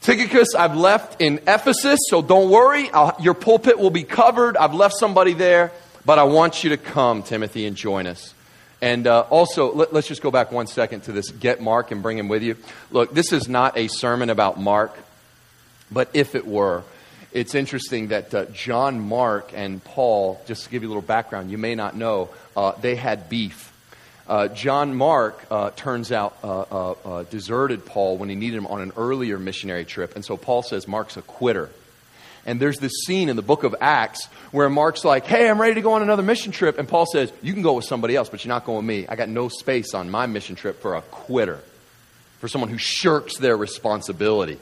Tychicus, 0.00 0.56
I've 0.56 0.76
left 0.76 1.20
in 1.20 1.38
Ephesus, 1.46 2.00
so 2.08 2.20
don't 2.20 2.50
worry. 2.50 2.90
I'll, 2.90 3.14
your 3.20 3.34
pulpit 3.34 3.78
will 3.78 3.90
be 3.90 4.02
covered. 4.02 4.56
I've 4.56 4.74
left 4.74 4.94
somebody 4.96 5.34
there, 5.34 5.70
but 6.04 6.18
I 6.18 6.24
want 6.24 6.64
you 6.64 6.70
to 6.70 6.78
come, 6.78 7.22
Timothy, 7.22 7.66
and 7.66 7.76
join 7.76 8.08
us. 8.08 8.34
And 8.82 9.06
uh, 9.06 9.20
also, 9.28 9.74
let, 9.74 9.92
us 9.92 10.06
just 10.06 10.22
go 10.22 10.30
back 10.30 10.52
one 10.52 10.66
second 10.66 11.02
to 11.02 11.12
this 11.12 11.30
get 11.30 11.60
Mark 11.60 11.90
and 11.90 12.02
bring 12.02 12.18
him 12.18 12.28
with 12.28 12.42
you. 12.42 12.56
Look, 12.90 13.12
this 13.12 13.32
is 13.32 13.48
not 13.48 13.76
a 13.76 13.88
sermon 13.88 14.30
about 14.30 14.58
Mark, 14.58 14.96
but 15.90 16.08
if 16.14 16.34
it 16.34 16.46
were, 16.46 16.82
it's 17.32 17.54
interesting 17.54 18.08
that 18.08 18.34
uh, 18.34 18.46
John 18.46 19.00
Mark 19.00 19.52
and 19.54 19.84
Paul, 19.84 20.40
just 20.46 20.64
to 20.64 20.70
give 20.70 20.82
you 20.82 20.88
a 20.88 20.90
little 20.90 21.02
background, 21.02 21.50
you 21.50 21.58
may 21.58 21.74
not 21.74 21.94
know, 21.94 22.30
uh, 22.56 22.72
they 22.80 22.96
had 22.96 23.28
beef. 23.28 23.66
Uh, 24.26 24.48
John 24.48 24.94
Mark, 24.94 25.44
uh, 25.50 25.70
turns 25.70 26.10
out, 26.10 26.36
uh, 26.42 27.24
deserted 27.24 27.84
Paul 27.84 28.16
when 28.16 28.28
he 28.28 28.34
needed 28.34 28.56
him 28.56 28.66
on 28.66 28.80
an 28.80 28.92
earlier 28.96 29.38
missionary 29.38 29.84
trip. 29.84 30.14
And 30.14 30.24
so 30.24 30.36
Paul 30.36 30.62
says 30.62 30.88
Mark's 30.88 31.16
a 31.16 31.22
quitter. 31.22 31.68
And 32.46 32.60
there's 32.60 32.78
this 32.78 32.92
scene 33.04 33.28
in 33.28 33.36
the 33.36 33.42
book 33.42 33.64
of 33.64 33.74
Acts 33.80 34.26
where 34.50 34.68
Mark's 34.68 35.04
like, 35.04 35.26
Hey, 35.26 35.48
I'm 35.48 35.60
ready 35.60 35.74
to 35.74 35.82
go 35.82 35.92
on 35.92 36.02
another 36.02 36.22
mission 36.22 36.52
trip. 36.52 36.78
And 36.78 36.88
Paul 36.88 37.06
says, 37.06 37.32
You 37.42 37.52
can 37.52 37.62
go 37.62 37.74
with 37.74 37.84
somebody 37.84 38.16
else, 38.16 38.28
but 38.28 38.44
you're 38.44 38.50
not 38.50 38.64
going 38.64 38.78
with 38.78 38.86
me. 38.86 39.06
I 39.08 39.16
got 39.16 39.28
no 39.28 39.48
space 39.48 39.94
on 39.94 40.10
my 40.10 40.26
mission 40.26 40.56
trip 40.56 40.80
for 40.80 40.94
a 40.94 41.02
quitter, 41.02 41.60
for 42.38 42.48
someone 42.48 42.70
who 42.70 42.78
shirks 42.78 43.36
their 43.38 43.56
responsibility. 43.56 44.58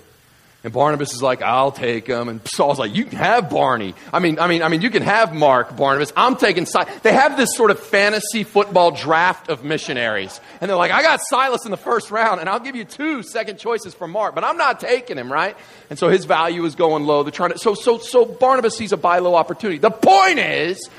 And 0.65 0.73
Barnabas 0.73 1.15
is 1.15 1.23
like, 1.23 1.41
I'll 1.41 1.71
take 1.71 2.09
him. 2.09 2.29
And 2.29 2.41
Saul's 2.49 2.81
like, 2.81 2.93
you 2.93 3.05
can 3.05 3.17
have 3.19 3.49
Barney. 3.49 3.95
I 4.13 4.19
mean, 4.19 4.41
I 4.41 4.49
mean, 4.49 4.61
I 4.65 4.69
mean, 4.69 4.83
you 4.83 4.91
can 4.91 5.05
have 5.05 5.33
Mark, 5.33 5.77
Barnabas. 5.77 6.13
I'm 6.17 6.35
taking 6.35 6.67
Silas. 6.67 6.93
They 7.03 7.13
have 7.13 7.37
this 7.37 7.57
sort 7.57 7.71
of 7.71 7.79
fantasy 7.79 8.43
football 8.43 8.91
draft 8.91 9.51
of 9.51 9.63
missionaries. 9.63 10.41
And 10.61 10.69
they're 10.69 10.77
like, 10.77 10.91
I 10.91 11.03
got 11.03 11.21
Silas 11.23 11.65
in 11.65 11.71
the 11.71 11.77
first 11.77 12.11
round, 12.11 12.41
and 12.41 12.49
I'll 12.49 12.59
give 12.59 12.75
you 12.75 12.85
two 12.85 13.23
second 13.23 13.61
choices 13.61 13.95
for 13.95 14.09
Mark, 14.09 14.35
but 14.35 14.43
I'm 14.43 14.57
not 14.57 14.81
taking 14.81 15.17
him, 15.17 15.33
right? 15.33 15.57
And 15.91 15.99
so 15.99 16.09
his 16.09 16.25
value 16.25 16.65
is 16.65 16.75
going 16.75 17.05
low. 17.05 17.23
They're 17.23 17.31
trying 17.31 17.53
to, 17.53 17.59
so, 17.59 17.75
so, 17.75 17.99
so 17.99 18.25
Barnabas 18.25 18.77
sees 18.77 18.91
a 18.91 18.97
buy 18.97 19.21
low 19.21 19.37
opportunity. 19.37 19.79
The 19.79 19.93
point 19.93 20.41
is, 20.41 20.91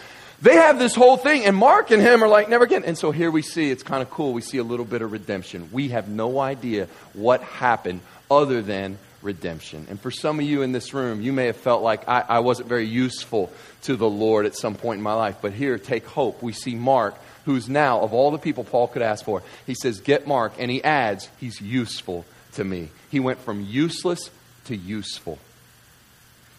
they 0.42 0.56
have 0.56 0.80
this 0.80 0.96
whole 0.96 1.18
thing, 1.18 1.44
and 1.44 1.54
Mark 1.54 1.92
and 1.92 2.02
him 2.02 2.24
are 2.24 2.30
like, 2.30 2.48
never 2.48 2.64
again. 2.64 2.86
And 2.86 2.98
so 2.98 3.12
here 3.12 3.30
we 3.30 3.42
see, 3.42 3.72
it's 3.72 3.84
kind 3.84 4.02
of 4.02 4.10
cool. 4.10 4.32
We 4.32 4.42
see 4.42 4.58
a 4.58 4.64
little 4.64 4.86
bit 4.86 5.02
of 5.02 5.12
redemption. 5.12 5.68
We 5.74 5.90
have 5.90 6.08
no 6.08 6.40
idea 6.40 6.88
what 7.12 7.42
happened 7.42 8.00
other 8.32 8.62
than 8.62 8.98
redemption. 9.22 9.88
And 9.90 10.00
for 10.00 10.12
some 10.12 10.40
of 10.40 10.46
you 10.46 10.62
in 10.62 10.72
this 10.72 10.94
room, 10.94 11.22
you 11.22 11.34
may 11.34 11.48
have 11.48 11.58
felt 11.58 11.84
like 11.84 12.08
I, 12.08 12.24
I, 12.28 12.40
wasn't 12.40 12.70
very 12.70 12.86
useful 12.86 13.52
to 13.84 13.96
the 13.96 14.10
Lord 14.10 14.46
at 14.46 14.56
some 14.56 14.76
point 14.76 15.00
in 15.00 15.04
my 15.04 15.14
life. 15.14 15.38
But 15.42 15.54
here, 15.54 15.78
take 15.78 16.06
hope. 16.06 16.42
We 16.42 16.54
see 16.54 16.76
Mark, 16.76 17.16
who's 17.46 17.68
now, 17.68 18.00
of 18.00 18.14
all 18.14 18.32
the 18.32 18.38
people 18.38 18.64
Paul 18.64 18.88
could 18.88 19.02
ask 19.02 19.26
for, 19.26 19.44
he 19.66 19.76
says, 19.76 20.00
Get 20.00 20.28
Mark. 20.28 20.54
And 20.58 20.72
he 20.72 20.84
adds, 20.84 21.30
He's 21.40 21.60
useful 21.60 22.26
to 22.54 22.64
me. 22.64 22.90
He 23.10 23.20
went 23.20 23.40
from 23.40 23.66
useless 23.66 24.30
to 24.66 24.76
useful. 24.76 25.38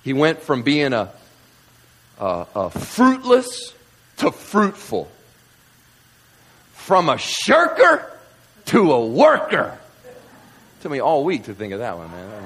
He 0.02 0.12
went 0.12 0.40
from 0.40 0.62
being 0.62 0.92
a, 0.92 1.12
a, 2.18 2.46
a 2.54 2.70
fruitless 2.70 3.74
to 4.18 4.30
fruitful. 4.30 5.10
From 6.72 7.08
a 7.08 7.18
shirker 7.18 8.10
to 8.66 8.92
a 8.92 9.06
worker. 9.06 9.78
Took 10.80 10.92
me 10.92 11.00
all 11.00 11.24
week 11.24 11.44
to 11.44 11.54
think 11.54 11.72
of 11.72 11.80
that 11.80 11.96
one, 11.96 12.10
man. 12.10 12.42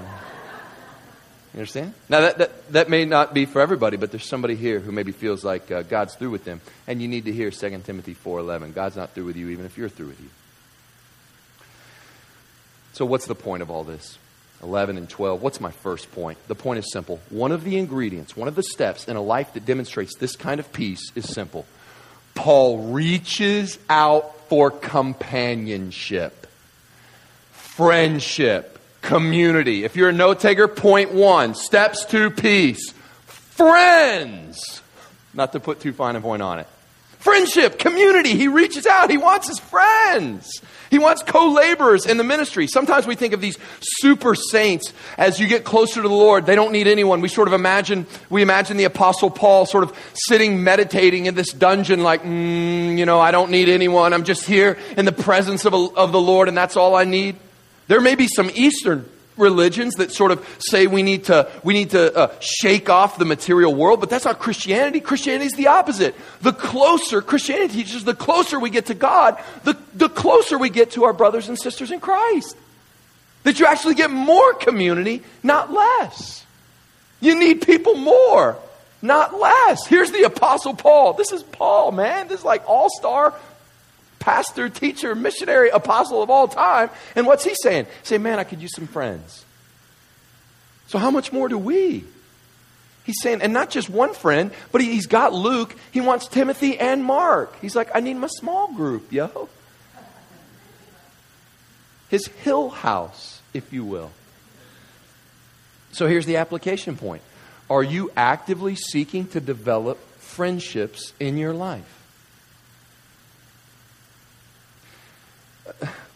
You 1.55 1.61
understand? 1.61 1.95
Now, 2.09 2.23
that, 2.23 2.39
that, 2.39 2.73
that 2.73 2.91
may 2.91 3.05
not 3.05 3.33
be 3.33 3.47
for 3.47 3.61
everybody, 3.61 3.97
but 3.97 4.11
there's 4.11 4.27
somebody 4.27 4.57
here 4.57 4.81
who 4.81 4.91
maybe 4.91 5.13
feels 5.13 5.45
like 5.45 5.71
uh, 5.71 5.83
God's 5.83 6.17
through 6.17 6.31
with 6.31 6.45
them. 6.45 6.61
And 6.89 7.01
you 7.01 7.07
need 7.07 7.27
to 7.27 7.33
hear 7.33 7.53
2 7.53 7.83
Timothy 7.85 8.15
4.11. 8.15 8.75
God's 8.75 8.97
not 8.97 9.11
through 9.11 9.27
with 9.27 9.37
you 9.37 9.51
even 9.51 9.65
if 9.65 9.79
you're 9.79 9.89
through 9.89 10.09
with 10.09 10.21
you. 10.21 10.31
So, 12.95 13.05
what's 13.05 13.27
the 13.27 13.37
point 13.37 13.63
of 13.63 13.71
all 13.71 13.85
this? 13.85 14.19
11 14.65 14.97
and 14.97 15.09
12. 15.09 15.43
What's 15.43 15.61
my 15.61 15.71
first 15.71 16.11
point? 16.13 16.39
The 16.49 16.55
point 16.55 16.79
is 16.79 16.91
simple. 16.91 17.21
One 17.31 17.53
of 17.53 17.63
the 17.63 17.77
ingredients, 17.77 18.37
one 18.37 18.49
of 18.49 18.57
the 18.57 18.63
steps 18.63 19.07
in 19.07 19.17
a 19.17 19.23
life 19.23 19.53
that 19.55 19.65
demonstrates 19.65 20.17
this 20.17 20.35
kind 20.35 20.59
of 20.59 20.73
peace 20.73 21.13
is 21.15 21.33
simple. 21.33 21.67
Paul 22.35 22.93
reaches 22.93 23.79
out 23.89 24.49
for 24.49 24.71
companionship, 24.71 26.44
friendship, 27.77 28.79
community. 29.03 29.85
If 29.85 29.97
you're 29.97 30.11
a 30.11 30.13
note 30.13 30.39
taker, 30.39 30.69
point 30.69 31.13
one 31.13 31.55
steps 31.55 32.05
to 32.07 32.31
peace. 32.31 32.93
Friends. 33.27 34.81
Not 35.33 35.53
to 35.53 35.61
put 35.61 35.81
too 35.81 35.93
fine 35.93 36.15
a 36.15 36.21
point 36.21 36.43
on 36.43 36.61
it. 36.61 36.69
Friendship, 37.19 37.79
community. 37.79 38.37
He 38.37 38.47
reaches 38.47 38.87
out. 38.87 39.11
He 39.11 39.17
wants 39.17 39.49
his 39.49 39.59
friends. 39.59 40.61
He 40.91 41.01
wants 41.01 41.25
co 41.25 41.51
laborers 41.51 42.07
in 42.07 42.17
the 42.17 42.23
ministry. 42.23 42.69
Sometimes 42.69 43.09
we 43.09 43.17
think 43.17 43.35
of 43.35 43.41
these 43.41 43.59
super 43.81 44.37
saints 44.37 44.93
as 45.19 45.41
you 45.41 45.49
get 45.49 45.65
closer 45.65 46.03
to 46.03 46.09
the 46.09 46.15
Lord. 46.15 46.47
They 46.47 46.55
don't 46.55 46.71
need 46.71 46.87
anyone. 46.87 47.21
We 47.23 47.29
sort 47.29 47.49
of 47.49 47.55
imagine, 47.55 48.07
we 48.31 48.43
imagine 48.43 48.77
the 48.77 48.85
Apostle 48.85 49.31
Paul 49.31 49.67
sort 49.67 49.83
of 49.83 49.97
sitting 50.15 50.63
meditating 50.63 51.27
in 51.27 51.35
this 51.35 51.53
dungeon, 51.53 52.05
like, 52.05 52.23
mm, 52.23 52.97
you 52.97 53.07
know, 53.07 53.19
I 53.19 53.33
don't 53.33 53.51
need 53.51 53.69
anyone. 53.69 54.13
I'm 54.13 54.25
just 54.25 54.45
here 54.45 54.79
in 54.97 55.07
the 55.07 55.13
presence 55.13 55.65
of, 55.65 55.75
a, 55.75 55.89
of 55.97 56.13
the 56.13 56.21
Lord, 56.21 56.47
and 56.47 56.57
that's 56.57 56.77
all 56.77 56.95
I 56.95 57.05
need. 57.05 57.37
There 57.87 58.01
may 58.01 58.15
be 58.15 58.29
some 58.29 58.51
Eastern 58.55 59.09
religions 59.37 59.95
that 59.95 60.13
sort 60.13 60.31
of 60.31 60.47
say 60.59 60.87
we 60.87 61.03
need 61.03 61.25
to, 61.25 61.51
we 61.63 61.75
need 61.75 61.91
to 61.91 62.17
uh, 62.17 62.35
shake 62.41 62.89
off 62.89 63.19
the 63.19 63.25
material 63.25 63.75
world, 63.75 64.01
but 64.01 64.11
that's 64.11 64.25
not 64.25 64.39
Christianity. 64.39 65.01
Christianity 65.01 65.47
is 65.47 65.55
the 65.55 65.69
opposite. 65.69 66.15
The 66.41 66.53
closer, 66.53 67.21
Christianity 67.21 67.75
teaches 67.75 68.05
the 68.05 68.15
closer 68.15 68.59
we 68.61 68.71
get 68.71 68.87
to 68.87 68.95
God, 68.95 69.43
the, 69.65 69.77
the 69.95 70.09
closer 70.09 70.59
we 70.59 70.71
get 70.71 70.93
to 70.93 71.05
our 71.05 71.13
brothers 71.13 71.49
and 71.49 71.59
sisters 71.59 71.91
in 71.91 72.01
Christ. 72.01 72.57
That 73.43 73.61
you 73.61 73.67
actually 73.67 73.95
get 73.95 74.11
more 74.11 74.55
community, 74.55 75.23
not 75.43 75.73
less. 75.73 76.45
You 77.21 77.39
need 77.39 77.63
people 77.63 77.95
more, 77.95 78.57
not 79.03 79.39
less. 79.39 79.87
Here's 79.87 80.11
the 80.11 80.23
Apostle 80.23 80.75
Paul. 80.75 81.15
This 81.15 81.33
is 81.33 81.43
Paul, 81.43 81.93
man. 81.93 82.29
This 82.29 82.41
is 82.41 82.45
like 82.45 82.69
all 82.69 82.89
star 82.99 83.35
pastor, 84.25 84.71
teacher, 84.71 85.15
missionary, 85.15 85.69
apostle 85.69 86.23
of 86.23 86.31
all 86.31 86.49
time. 86.49 86.89
And 87.15 87.27
what's 87.27 87.45
he 87.45 87.55
saying? 87.55 87.87
Say, 88.03 88.17
man, 88.17 88.39
I 88.39 88.45
could 88.45 88.63
use 88.63 88.75
some 88.75 88.87
friends. 88.87 89.45
So 90.87 90.99
how 90.99 91.11
much 91.11 91.31
more 91.31 91.47
do 91.47 91.59
we? 91.59 92.05
He's 93.05 93.21
saying, 93.21 93.43
and 93.43 93.53
not 93.53 93.69
just 93.69 93.91
one 93.91 94.15
friend, 94.15 94.51
but 94.73 94.81
he, 94.81 94.97
has 94.97 95.07
got 95.07 95.35
Luke. 95.35 95.77
He 95.91 96.01
wants 96.01 96.27
Timothy 96.27 96.79
and 96.79 97.05
Mark. 97.05 97.55
He's 97.61 97.77
like, 97.77 97.91
I 97.95 98.01
need 98.01 98.15
my 98.15 98.29
small 98.29 98.73
group, 98.73 99.13
yo. 99.13 99.51
His 102.09 102.27
hill 102.27 102.71
house, 102.71 103.43
if 103.53 103.75
you 103.75 103.85
will. 103.85 104.11
So 105.93 106.07
here's 106.07 106.25
the 106.25 106.37
application 106.37 106.97
point 106.97 107.23
Are 107.69 107.83
you 107.83 108.11
actively 108.17 108.75
seeking 108.75 109.27
to 109.29 109.41
develop 109.41 109.99
friendships 110.19 111.13
in 111.21 111.37
your 111.37 111.53
life? 111.53 112.04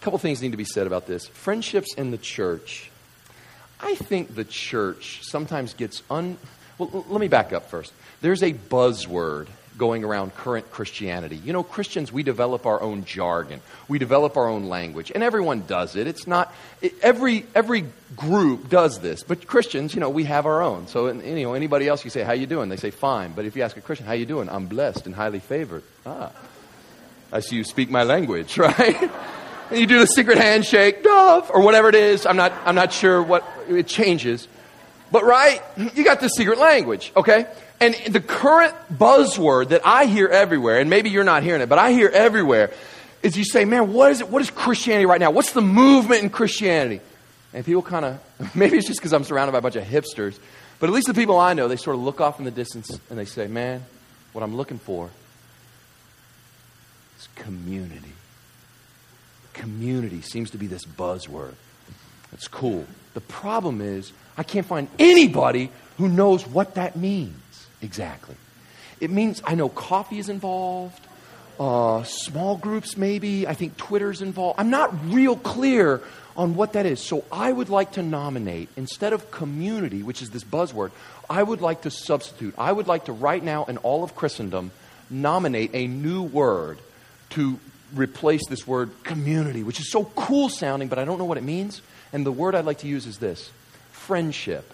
Couple 0.08 0.18
things 0.18 0.40
need 0.40 0.52
to 0.52 0.56
be 0.56 0.64
said 0.64 0.86
about 0.86 1.06
this. 1.06 1.26
Friendships 1.26 1.92
in 1.92 2.12
the 2.12 2.16
church. 2.16 2.90
I 3.78 3.94
think 3.94 4.34
the 4.34 4.44
church 4.44 5.20
sometimes 5.22 5.74
gets 5.74 6.02
un. 6.08 6.38
Well, 6.78 7.04
let 7.10 7.20
me 7.20 7.28
back 7.28 7.52
up 7.52 7.68
first. 7.68 7.92
There's 8.22 8.42
a 8.42 8.54
buzzword 8.54 9.48
going 9.76 10.04
around 10.04 10.34
current 10.34 10.70
Christianity. 10.70 11.36
You 11.36 11.52
know, 11.52 11.62
Christians, 11.62 12.10
we 12.10 12.22
develop 12.22 12.64
our 12.64 12.80
own 12.80 13.04
jargon, 13.04 13.60
we 13.86 13.98
develop 13.98 14.38
our 14.38 14.48
own 14.48 14.70
language, 14.70 15.12
and 15.14 15.22
everyone 15.22 15.64
does 15.66 15.94
it. 15.94 16.06
It's 16.06 16.26
not 16.26 16.54
every 17.02 17.44
every 17.54 17.84
group 18.16 18.70
does 18.70 19.00
this, 19.00 19.22
but 19.22 19.46
Christians, 19.46 19.94
you 19.94 20.00
know, 20.00 20.08
we 20.08 20.24
have 20.24 20.46
our 20.46 20.62
own. 20.62 20.86
So, 20.86 21.08
you 21.08 21.42
know, 21.42 21.52
anybody 21.52 21.86
else, 21.86 22.02
you 22.02 22.10
say, 22.10 22.22
"How 22.22 22.32
you 22.32 22.46
doing?" 22.46 22.70
They 22.70 22.76
say, 22.76 22.92
"Fine." 22.92 23.32
But 23.32 23.44
if 23.44 23.56
you 23.56 23.62
ask 23.62 23.76
a 23.76 23.82
Christian, 23.82 24.06
"How 24.06 24.14
you 24.14 24.24
doing?" 24.24 24.48
I'm 24.48 24.68
blessed 24.68 25.04
and 25.04 25.14
highly 25.14 25.40
favored. 25.40 25.82
Ah, 26.06 26.30
I 27.30 27.40
see 27.40 27.56
you 27.56 27.64
speak 27.64 27.90
my 27.90 28.04
language, 28.04 28.56
right? 28.68 29.10
And 29.70 29.78
you 29.78 29.86
do 29.86 29.98
the 29.98 30.06
secret 30.06 30.38
handshake, 30.38 31.02
dove, 31.02 31.50
or 31.52 31.62
whatever 31.62 31.88
it 31.88 31.94
is. 31.94 32.26
I'm 32.26 32.36
not, 32.36 32.52
I'm 32.64 32.74
not 32.74 32.92
sure 32.92 33.22
what 33.22 33.44
it 33.68 33.86
changes. 33.86 34.48
But 35.10 35.24
right, 35.24 35.62
you 35.94 36.04
got 36.04 36.20
the 36.20 36.28
secret 36.28 36.58
language, 36.58 37.12
okay? 37.16 37.46
And 37.80 37.94
the 38.08 38.20
current 38.20 38.74
buzzword 38.92 39.68
that 39.68 39.82
I 39.84 40.06
hear 40.06 40.26
everywhere, 40.26 40.80
and 40.80 40.90
maybe 40.90 41.10
you're 41.10 41.24
not 41.24 41.42
hearing 41.42 41.62
it, 41.62 41.68
but 41.68 41.78
I 41.78 41.92
hear 41.92 42.08
everywhere, 42.08 42.72
is 43.22 43.36
you 43.36 43.44
say, 43.44 43.64
man, 43.64 43.92
what 43.92 44.10
is 44.10 44.20
it? 44.20 44.28
What 44.28 44.42
is 44.42 44.50
Christianity 44.50 45.06
right 45.06 45.20
now? 45.20 45.30
What's 45.30 45.52
the 45.52 45.62
movement 45.62 46.22
in 46.22 46.30
Christianity? 46.30 47.00
And 47.52 47.64
people 47.64 47.82
kind 47.82 48.04
of, 48.04 48.54
maybe 48.54 48.76
it's 48.76 48.86
just 48.86 49.00
because 49.00 49.12
I'm 49.12 49.24
surrounded 49.24 49.52
by 49.52 49.58
a 49.58 49.62
bunch 49.62 49.76
of 49.76 49.84
hipsters, 49.84 50.38
but 50.80 50.88
at 50.88 50.92
least 50.92 51.08
the 51.08 51.14
people 51.14 51.38
I 51.38 51.54
know, 51.54 51.68
they 51.68 51.76
sort 51.76 51.96
of 51.96 52.02
look 52.02 52.20
off 52.20 52.38
in 52.38 52.44
the 52.44 52.50
distance 52.50 52.90
and 53.10 53.18
they 53.18 53.24
say, 53.24 53.46
man, 53.48 53.84
what 54.32 54.42
I'm 54.42 54.56
looking 54.56 54.78
for 54.78 55.10
is 57.18 57.28
community 57.34 58.12
community 59.58 60.22
seems 60.22 60.50
to 60.50 60.58
be 60.58 60.66
this 60.66 60.84
buzzword. 60.84 61.54
It's 62.32 62.48
cool. 62.48 62.86
The 63.14 63.20
problem 63.20 63.80
is, 63.80 64.12
I 64.36 64.42
can't 64.42 64.66
find 64.66 64.88
anybody 64.98 65.70
who 65.98 66.08
knows 66.08 66.46
what 66.46 66.74
that 66.74 66.96
means 66.96 67.34
exactly. 67.82 68.36
It 69.00 69.10
means, 69.10 69.42
I 69.44 69.54
know 69.54 69.68
coffee 69.68 70.18
is 70.18 70.28
involved, 70.28 71.06
uh, 71.58 72.02
small 72.04 72.56
groups 72.56 72.96
maybe, 72.96 73.46
I 73.46 73.54
think 73.54 73.76
Twitter's 73.76 74.22
involved. 74.22 74.60
I'm 74.60 74.70
not 74.70 74.94
real 75.12 75.36
clear 75.36 76.00
on 76.36 76.54
what 76.54 76.74
that 76.74 76.86
is. 76.86 77.00
So 77.00 77.24
I 77.32 77.50
would 77.50 77.68
like 77.68 77.92
to 77.92 78.02
nominate, 78.02 78.68
instead 78.76 79.12
of 79.12 79.30
community, 79.30 80.02
which 80.02 80.22
is 80.22 80.30
this 80.30 80.44
buzzword, 80.44 80.92
I 81.28 81.42
would 81.42 81.60
like 81.60 81.82
to 81.82 81.90
substitute. 81.90 82.54
I 82.56 82.70
would 82.70 82.86
like 82.86 83.06
to, 83.06 83.12
right 83.12 83.42
now 83.42 83.64
in 83.64 83.76
all 83.78 84.04
of 84.04 84.14
Christendom, 84.14 84.70
nominate 85.10 85.70
a 85.74 85.86
new 85.86 86.22
word 86.22 86.78
to 87.30 87.58
replace 87.94 88.46
this 88.48 88.66
word 88.66 88.90
community, 89.04 89.62
which 89.62 89.80
is 89.80 89.90
so 89.90 90.04
cool 90.16 90.48
sounding, 90.48 90.88
but 90.88 90.98
I 90.98 91.04
don't 91.04 91.18
know 91.18 91.24
what 91.24 91.38
it 91.38 91.44
means. 91.44 91.82
And 92.12 92.24
the 92.24 92.32
word 92.32 92.54
I'd 92.54 92.64
like 92.64 92.78
to 92.78 92.88
use 92.88 93.06
is 93.06 93.18
this 93.18 93.50
friendship. 93.92 94.72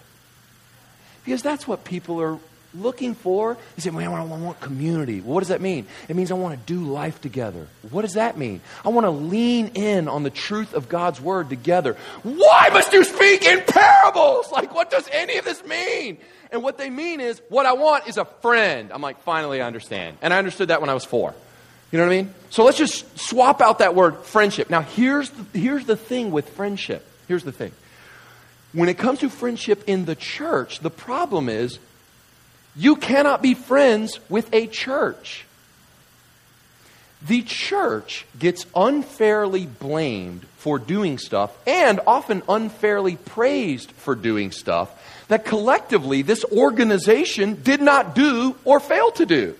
Because 1.23 1.41
that's 1.41 1.67
what 1.67 1.83
people 1.83 2.21
are 2.21 2.37
looking 2.73 3.15
for. 3.15 3.57
They 3.75 3.81
say, 3.81 3.89
man, 3.89 4.07
I 4.09 4.23
want 4.23 4.59
community. 4.59 5.21
Well, 5.21 5.35
what 5.35 5.39
does 5.39 5.49
that 5.49 5.61
mean? 5.61 5.87
It 6.07 6.15
means 6.15 6.29
I 6.29 6.35
want 6.35 6.59
to 6.59 6.65
do 6.65 6.83
life 6.85 7.21
together. 7.21 7.67
What 7.89 8.01
does 8.01 8.13
that 8.13 8.37
mean? 8.37 8.61
I 8.83 8.89
want 8.89 9.05
to 9.05 9.11
lean 9.11 9.71
in 9.75 10.07
on 10.07 10.23
the 10.23 10.29
truth 10.29 10.73
of 10.73 10.89
God's 10.89 11.19
word 11.19 11.49
together. 11.49 11.95
Why 12.23 12.69
must 12.71 12.93
you 12.93 13.03
speak 13.03 13.43
in 13.43 13.61
parables? 13.61 14.51
Like, 14.51 14.73
what 14.73 14.89
does 14.91 15.07
any 15.11 15.37
of 15.37 15.45
this 15.45 15.65
mean? 15.65 16.17
And 16.51 16.63
what 16.63 16.77
they 16.77 16.89
mean 16.89 17.21
is, 17.21 17.41
what 17.49 17.65
I 17.65 17.73
want 17.73 18.07
is 18.07 18.17
a 18.17 18.25
friend. 18.25 18.91
I'm 18.93 19.01
like, 19.01 19.21
finally, 19.23 19.61
I 19.61 19.67
understand. 19.67 20.17
And 20.21 20.33
I 20.33 20.37
understood 20.37 20.67
that 20.67 20.79
when 20.79 20.89
I 20.89 20.93
was 20.93 21.05
four. 21.05 21.33
You 21.95 22.01
know 22.01 22.07
what 22.07 22.13
I 22.13 22.23
mean? 22.23 22.33
So 22.49 22.65
let's 22.65 22.77
just 22.77 23.17
swap 23.17 23.61
out 23.61 23.79
that 23.79 23.95
word 23.95 24.17
friendship. 24.17 24.69
Now, 24.69 24.81
here's 24.81 25.29
the, 25.29 25.57
here's 25.57 25.85
the 25.85 25.95
thing 25.95 26.29
with 26.31 26.49
friendship. 26.49 27.07
Here's 27.29 27.45
the 27.45 27.53
thing. 27.53 27.71
When 28.73 28.89
it 28.89 28.97
comes 28.97 29.19
to 29.19 29.29
friendship 29.29 29.85
in 29.87 30.03
the 30.03 30.13
church, 30.13 30.79
the 30.79 30.89
problem 30.89 31.47
is 31.47 31.79
you 32.75 32.97
cannot 32.97 33.41
be 33.41 33.53
friends 33.53 34.19
with 34.27 34.53
a 34.53 34.67
church. 34.67 35.45
The 37.25 37.43
church 37.43 38.25
gets 38.37 38.65
unfairly 38.75 39.65
blamed 39.65 40.45
for 40.57 40.77
doing 40.77 41.17
stuff 41.17 41.57
and 41.65 42.01
often 42.05 42.43
unfairly 42.49 43.15
praised 43.15 43.89
for 43.93 44.15
doing 44.15 44.51
stuff 44.51 44.91
that 45.29 45.45
collectively 45.45 46.23
this 46.23 46.43
organization 46.51 47.63
did 47.63 47.79
not 47.79 48.15
do 48.15 48.57
or 48.65 48.81
fail 48.81 49.11
to 49.11 49.25
do. 49.25 49.55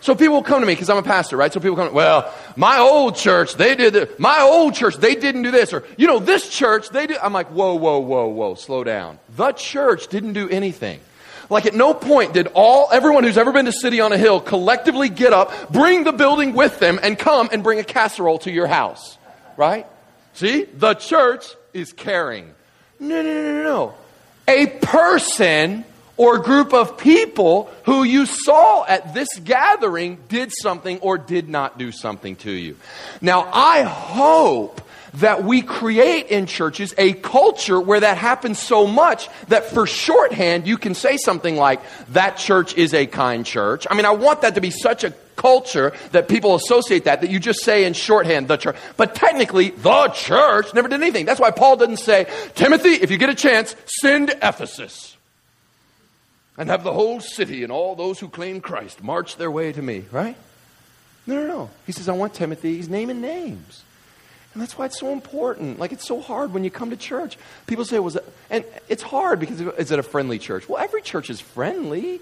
So 0.00 0.14
people 0.14 0.34
will 0.34 0.42
come 0.42 0.60
to 0.60 0.66
me 0.66 0.72
because 0.72 0.90
I'm 0.90 0.96
a 0.96 1.02
pastor, 1.02 1.36
right? 1.36 1.52
So 1.52 1.60
people 1.60 1.76
come, 1.76 1.92
well, 1.94 2.32
my 2.56 2.78
old 2.78 3.16
church, 3.16 3.54
they 3.54 3.74
did 3.76 3.92
this. 3.92 4.18
My 4.18 4.40
old 4.40 4.74
church, 4.74 4.96
they 4.96 5.14
didn't 5.14 5.42
do 5.42 5.50
this. 5.50 5.72
Or, 5.72 5.84
you 5.96 6.06
know, 6.06 6.18
this 6.18 6.48
church, 6.48 6.88
they 6.88 7.06
did. 7.06 7.18
I'm 7.18 7.32
like, 7.32 7.48
whoa, 7.48 7.74
whoa, 7.74 8.00
whoa, 8.00 8.26
whoa, 8.26 8.54
slow 8.54 8.82
down. 8.82 9.18
The 9.36 9.52
church 9.52 10.08
didn't 10.08 10.32
do 10.32 10.48
anything. 10.48 11.00
Like 11.50 11.66
at 11.66 11.74
no 11.74 11.92
point 11.92 12.32
did 12.32 12.48
all, 12.54 12.88
everyone 12.90 13.24
who's 13.24 13.36
ever 13.36 13.52
been 13.52 13.66
to 13.66 13.72
City 13.72 14.00
on 14.00 14.12
a 14.12 14.18
Hill 14.18 14.40
collectively 14.40 15.08
get 15.08 15.32
up, 15.32 15.70
bring 15.70 16.04
the 16.04 16.12
building 16.12 16.54
with 16.54 16.78
them, 16.78 16.98
and 17.02 17.18
come 17.18 17.50
and 17.52 17.62
bring 17.62 17.78
a 17.78 17.84
casserole 17.84 18.38
to 18.40 18.50
your 18.50 18.66
house. 18.66 19.18
Right? 19.56 19.86
See? 20.32 20.64
The 20.64 20.94
church 20.94 21.46
is 21.74 21.92
caring. 21.92 22.54
No, 22.98 23.22
no, 23.22 23.34
no, 23.34 23.52
no, 23.52 23.62
no. 23.62 23.94
A 24.48 24.66
person 24.66 25.84
or 26.22 26.38
group 26.38 26.72
of 26.72 26.96
people 26.96 27.68
who 27.84 28.04
you 28.04 28.26
saw 28.26 28.84
at 28.84 29.12
this 29.12 29.26
gathering 29.42 30.18
did 30.28 30.52
something 30.62 31.00
or 31.00 31.18
did 31.18 31.48
not 31.48 31.78
do 31.78 31.90
something 31.90 32.36
to 32.36 32.52
you. 32.52 32.76
Now, 33.20 33.50
I 33.52 33.82
hope 33.82 34.80
that 35.14 35.42
we 35.42 35.62
create 35.62 36.28
in 36.28 36.46
churches 36.46 36.94
a 36.96 37.12
culture 37.12 37.80
where 37.80 37.98
that 37.98 38.18
happens 38.18 38.60
so 38.60 38.86
much 38.86 39.28
that 39.48 39.64
for 39.64 39.84
shorthand 39.84 40.68
you 40.68 40.78
can 40.78 40.94
say 40.94 41.16
something 41.16 41.56
like, 41.56 41.80
that 42.10 42.36
church 42.36 42.76
is 42.76 42.94
a 42.94 43.04
kind 43.06 43.44
church. 43.44 43.84
I 43.90 43.94
mean, 43.94 44.06
I 44.06 44.12
want 44.12 44.42
that 44.42 44.54
to 44.54 44.60
be 44.60 44.70
such 44.70 45.02
a 45.02 45.10
culture 45.34 45.92
that 46.12 46.28
people 46.28 46.54
associate 46.54 47.04
that, 47.06 47.22
that 47.22 47.30
you 47.30 47.40
just 47.40 47.64
say 47.64 47.84
in 47.84 47.94
shorthand, 47.94 48.46
the 48.46 48.56
church. 48.56 48.76
But 48.96 49.16
technically, 49.16 49.70
the 49.70 50.08
church 50.14 50.72
never 50.72 50.86
did 50.86 51.02
anything. 51.02 51.26
That's 51.26 51.40
why 51.40 51.50
Paul 51.50 51.78
doesn't 51.78 51.98
say, 51.98 52.26
Timothy, 52.54 52.90
if 52.90 53.10
you 53.10 53.18
get 53.18 53.28
a 53.28 53.34
chance, 53.34 53.74
send 53.86 54.30
Ephesus 54.40 55.11
and 56.62 56.70
have 56.70 56.84
the 56.84 56.92
whole 56.92 57.18
city 57.18 57.64
and 57.64 57.72
all 57.72 57.96
those 57.96 58.20
who 58.20 58.28
claim 58.28 58.60
Christ 58.60 59.02
march 59.02 59.36
their 59.36 59.50
way 59.50 59.72
to 59.72 59.82
me, 59.82 60.04
right? 60.12 60.36
No, 61.26 61.34
no, 61.34 61.46
no. 61.48 61.70
He 61.86 61.92
says, 61.92 62.08
I 62.08 62.12
want 62.12 62.34
Timothy. 62.34 62.76
He's 62.76 62.88
naming 62.88 63.20
names. 63.20 63.82
And 64.54 64.62
that's 64.62 64.78
why 64.78 64.86
it's 64.86 65.00
so 65.00 65.10
important. 65.10 65.80
Like, 65.80 65.90
it's 65.90 66.06
so 66.06 66.20
hard 66.20 66.54
when 66.54 66.62
you 66.62 66.70
come 66.70 66.90
to 66.90 66.96
church. 66.96 67.36
People 67.66 67.84
say, 67.84 67.98
was 67.98 68.14
it, 68.14 68.24
and 68.48 68.64
it's 68.88 69.02
hard 69.02 69.40
because 69.40 69.60
is 69.60 69.90
it 69.90 69.98
a 69.98 70.04
friendly 70.04 70.38
church? 70.38 70.68
Well, 70.68 70.78
every 70.78 71.02
church 71.02 71.30
is 71.30 71.40
friendly. 71.40 72.20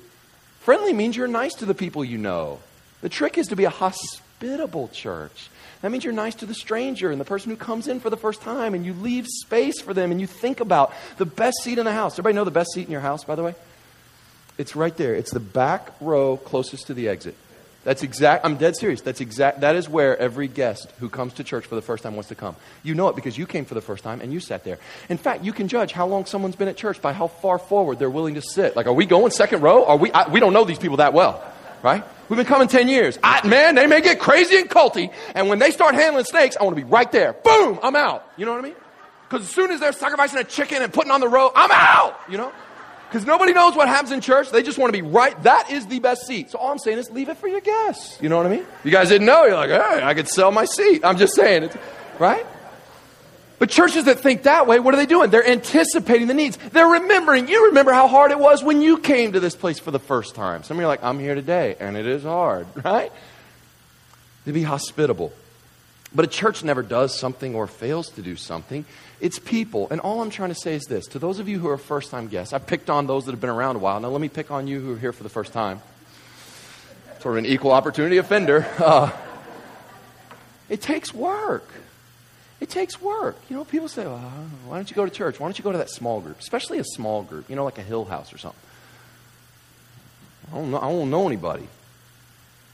Friendly 0.60 0.94
means 0.94 1.18
you're 1.18 1.28
nice 1.28 1.52
to 1.56 1.66
the 1.66 1.74
people 1.74 2.02
you 2.02 2.16
know. 2.16 2.60
The 3.02 3.10
trick 3.10 3.36
is 3.36 3.48
to 3.48 3.56
be 3.56 3.64
a 3.64 3.70
hospitable 3.70 4.88
church. 4.88 5.50
That 5.82 5.90
means 5.90 6.02
you're 6.02 6.14
nice 6.14 6.36
to 6.36 6.46
the 6.46 6.54
stranger 6.54 7.10
and 7.10 7.20
the 7.20 7.26
person 7.26 7.50
who 7.50 7.56
comes 7.56 7.88
in 7.88 8.00
for 8.00 8.08
the 8.08 8.16
first 8.16 8.40
time, 8.40 8.72
and 8.72 8.86
you 8.86 8.94
leave 8.94 9.26
space 9.26 9.82
for 9.82 9.92
them, 9.92 10.10
and 10.10 10.18
you 10.18 10.26
think 10.26 10.60
about 10.60 10.94
the 11.18 11.26
best 11.26 11.58
seat 11.62 11.76
in 11.76 11.84
the 11.84 11.92
house. 11.92 12.14
Everybody 12.14 12.36
know 12.36 12.44
the 12.44 12.50
best 12.50 12.72
seat 12.72 12.86
in 12.86 12.90
your 12.90 13.02
house, 13.02 13.22
by 13.24 13.34
the 13.34 13.42
way? 13.42 13.54
It's 14.60 14.76
right 14.76 14.94
there. 14.94 15.14
It's 15.14 15.30
the 15.30 15.40
back 15.40 15.90
row 16.02 16.36
closest 16.36 16.88
to 16.88 16.94
the 16.94 17.08
exit. 17.08 17.34
That's 17.82 18.02
exact. 18.02 18.44
I'm 18.44 18.56
dead 18.56 18.76
serious. 18.76 19.00
That's 19.00 19.22
exact. 19.22 19.62
That 19.62 19.74
is 19.74 19.88
where 19.88 20.18
every 20.18 20.48
guest 20.48 20.92
who 20.98 21.08
comes 21.08 21.32
to 21.34 21.44
church 21.44 21.64
for 21.64 21.76
the 21.76 21.80
first 21.80 22.02
time 22.02 22.14
wants 22.14 22.28
to 22.28 22.34
come. 22.34 22.56
You 22.82 22.94
know 22.94 23.08
it 23.08 23.16
because 23.16 23.38
you 23.38 23.46
came 23.46 23.64
for 23.64 23.72
the 23.72 23.80
first 23.80 24.04
time 24.04 24.20
and 24.20 24.34
you 24.34 24.38
sat 24.38 24.62
there. 24.64 24.78
In 25.08 25.16
fact, 25.16 25.44
you 25.44 25.54
can 25.54 25.66
judge 25.66 25.92
how 25.92 26.06
long 26.06 26.26
someone's 26.26 26.56
been 26.56 26.68
at 26.68 26.76
church 26.76 27.00
by 27.00 27.14
how 27.14 27.28
far 27.28 27.58
forward 27.58 27.98
they're 27.98 28.10
willing 28.10 28.34
to 28.34 28.42
sit. 28.42 28.76
Like, 28.76 28.86
are 28.86 28.92
we 28.92 29.06
going 29.06 29.30
second 29.30 29.62
row? 29.62 29.86
Are 29.86 29.96
we? 29.96 30.12
I, 30.12 30.28
we 30.28 30.40
don't 30.40 30.52
know 30.52 30.66
these 30.66 30.78
people 30.78 30.98
that 30.98 31.14
well, 31.14 31.42
right? 31.82 32.04
We've 32.28 32.36
been 32.36 32.44
coming 32.44 32.68
ten 32.68 32.86
years. 32.86 33.18
I, 33.22 33.48
man, 33.48 33.76
they 33.76 33.86
may 33.86 34.02
get 34.02 34.20
crazy 34.20 34.58
and 34.58 34.68
culty, 34.68 35.10
and 35.34 35.48
when 35.48 35.58
they 35.58 35.70
start 35.70 35.94
handling 35.94 36.26
snakes, 36.26 36.58
I 36.60 36.64
want 36.64 36.76
to 36.76 36.84
be 36.84 36.86
right 36.86 37.10
there. 37.10 37.32
Boom, 37.32 37.80
I'm 37.82 37.96
out. 37.96 38.30
You 38.36 38.44
know 38.44 38.52
what 38.52 38.58
I 38.58 38.68
mean? 38.68 38.76
Because 39.26 39.46
as 39.46 39.54
soon 39.54 39.70
as 39.70 39.80
they're 39.80 39.92
sacrificing 39.92 40.38
a 40.38 40.44
chicken 40.44 40.82
and 40.82 40.92
putting 40.92 41.12
on 41.12 41.20
the 41.20 41.28
row, 41.28 41.50
I'm 41.56 41.70
out. 41.72 42.20
You 42.28 42.36
know. 42.36 42.52
Because 43.10 43.26
nobody 43.26 43.52
knows 43.52 43.74
what 43.74 43.88
happens 43.88 44.12
in 44.12 44.20
church. 44.20 44.50
They 44.50 44.62
just 44.62 44.78
want 44.78 44.94
to 44.94 45.02
be 45.02 45.02
right. 45.02 45.40
That 45.42 45.68
is 45.68 45.88
the 45.88 45.98
best 45.98 46.28
seat. 46.28 46.52
So 46.52 46.58
all 46.58 46.70
I'm 46.70 46.78
saying 46.78 46.98
is 46.98 47.10
leave 47.10 47.28
it 47.28 47.38
for 47.38 47.48
your 47.48 47.60
guests. 47.60 48.16
You 48.22 48.28
know 48.28 48.36
what 48.36 48.46
I 48.46 48.50
mean? 48.50 48.64
You 48.84 48.92
guys 48.92 49.08
didn't 49.08 49.26
know. 49.26 49.46
You're 49.46 49.56
like, 49.56 49.70
hey, 49.70 50.00
I 50.00 50.14
could 50.14 50.28
sell 50.28 50.52
my 50.52 50.64
seat. 50.64 51.04
I'm 51.04 51.18
just 51.18 51.34
saying 51.34 51.64
it. 51.64 51.76
Right? 52.20 52.46
But 53.58 53.68
churches 53.68 54.04
that 54.04 54.20
think 54.20 54.44
that 54.44 54.68
way, 54.68 54.78
what 54.78 54.94
are 54.94 54.96
they 54.96 55.06
doing? 55.06 55.30
They're 55.30 55.46
anticipating 55.46 56.28
the 56.28 56.34
needs. 56.34 56.56
They're 56.56 56.86
remembering. 56.86 57.48
You 57.48 57.66
remember 57.66 57.92
how 57.92 58.06
hard 58.06 58.30
it 58.30 58.38
was 58.38 58.62
when 58.62 58.80
you 58.80 58.96
came 58.96 59.32
to 59.32 59.40
this 59.40 59.56
place 59.56 59.80
for 59.80 59.90
the 59.90 59.98
first 59.98 60.36
time. 60.36 60.62
Some 60.62 60.76
of 60.76 60.80
you 60.80 60.86
are 60.86 60.88
like, 60.88 61.02
I'm 61.02 61.18
here 61.18 61.34
today, 61.34 61.74
and 61.80 61.96
it 61.96 62.06
is 62.06 62.22
hard, 62.22 62.68
right? 62.84 63.10
To 64.44 64.52
be 64.52 64.62
hospitable. 64.62 65.32
But 66.14 66.24
a 66.24 66.28
church 66.28 66.62
never 66.62 66.82
does 66.82 67.18
something 67.18 67.56
or 67.56 67.66
fails 67.66 68.10
to 68.10 68.22
do 68.22 68.36
something. 68.36 68.84
It's 69.20 69.38
people. 69.38 69.88
And 69.90 70.00
all 70.00 70.22
I'm 70.22 70.30
trying 70.30 70.48
to 70.48 70.54
say 70.54 70.74
is 70.74 70.84
this 70.84 71.06
to 71.08 71.18
those 71.18 71.38
of 71.38 71.48
you 71.48 71.58
who 71.58 71.68
are 71.68 71.78
first 71.78 72.10
time 72.10 72.28
guests, 72.28 72.52
I've 72.52 72.66
picked 72.66 72.88
on 72.88 73.06
those 73.06 73.26
that 73.26 73.32
have 73.32 73.40
been 73.40 73.50
around 73.50 73.76
a 73.76 73.80
while. 73.80 74.00
Now, 74.00 74.08
let 74.08 74.20
me 74.20 74.28
pick 74.28 74.50
on 74.50 74.66
you 74.66 74.80
who 74.80 74.94
are 74.94 74.98
here 74.98 75.12
for 75.12 75.22
the 75.22 75.28
first 75.28 75.52
time. 75.52 75.80
Sort 77.20 77.36
of 77.36 77.44
an 77.44 77.50
equal 77.50 77.72
opportunity 77.72 78.16
offender. 78.16 78.66
Uh, 78.80 79.10
it 80.68 80.80
takes 80.80 81.12
work. 81.12 81.68
It 82.60 82.70
takes 82.70 83.02
work. 83.02 83.36
You 83.48 83.56
know, 83.56 83.64
people 83.64 83.88
say, 83.88 84.04
why 84.04 84.76
don't 84.76 84.88
you 84.88 84.94
go 84.94 85.04
to 85.04 85.10
church? 85.10 85.40
Why 85.40 85.46
don't 85.46 85.58
you 85.58 85.64
go 85.64 85.72
to 85.72 85.78
that 85.78 85.90
small 85.90 86.20
group? 86.20 86.38
Especially 86.38 86.78
a 86.78 86.84
small 86.84 87.24
group, 87.24 87.50
you 87.50 87.56
know, 87.56 87.64
like 87.64 87.78
a 87.78 87.82
hill 87.82 88.04
house 88.04 88.32
or 88.32 88.38
something. 88.38 88.60
I 90.52 90.56
don't 90.56 90.70
know, 90.70 90.78
I 90.78 90.86
won't 90.86 91.10
know 91.10 91.26
anybody. 91.26 91.66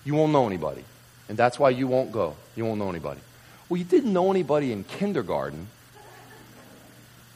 You 0.05 0.15
won't 0.15 0.33
know 0.33 0.47
anybody. 0.47 0.85
And 1.29 1.39
that's 1.39 1.59
why 1.59 1.71
you 1.71 1.89
won't 1.89 2.13
go. 2.13 2.37
You 2.55 2.65
won't 2.65 2.79
know 2.79 2.91
anybody. 2.91 3.21
Well, 3.69 3.79
you 3.79 3.85
didn't 3.85 4.13
know 4.13 4.31
anybody 4.31 4.73
in 4.73 4.85
kindergarten, 4.85 5.69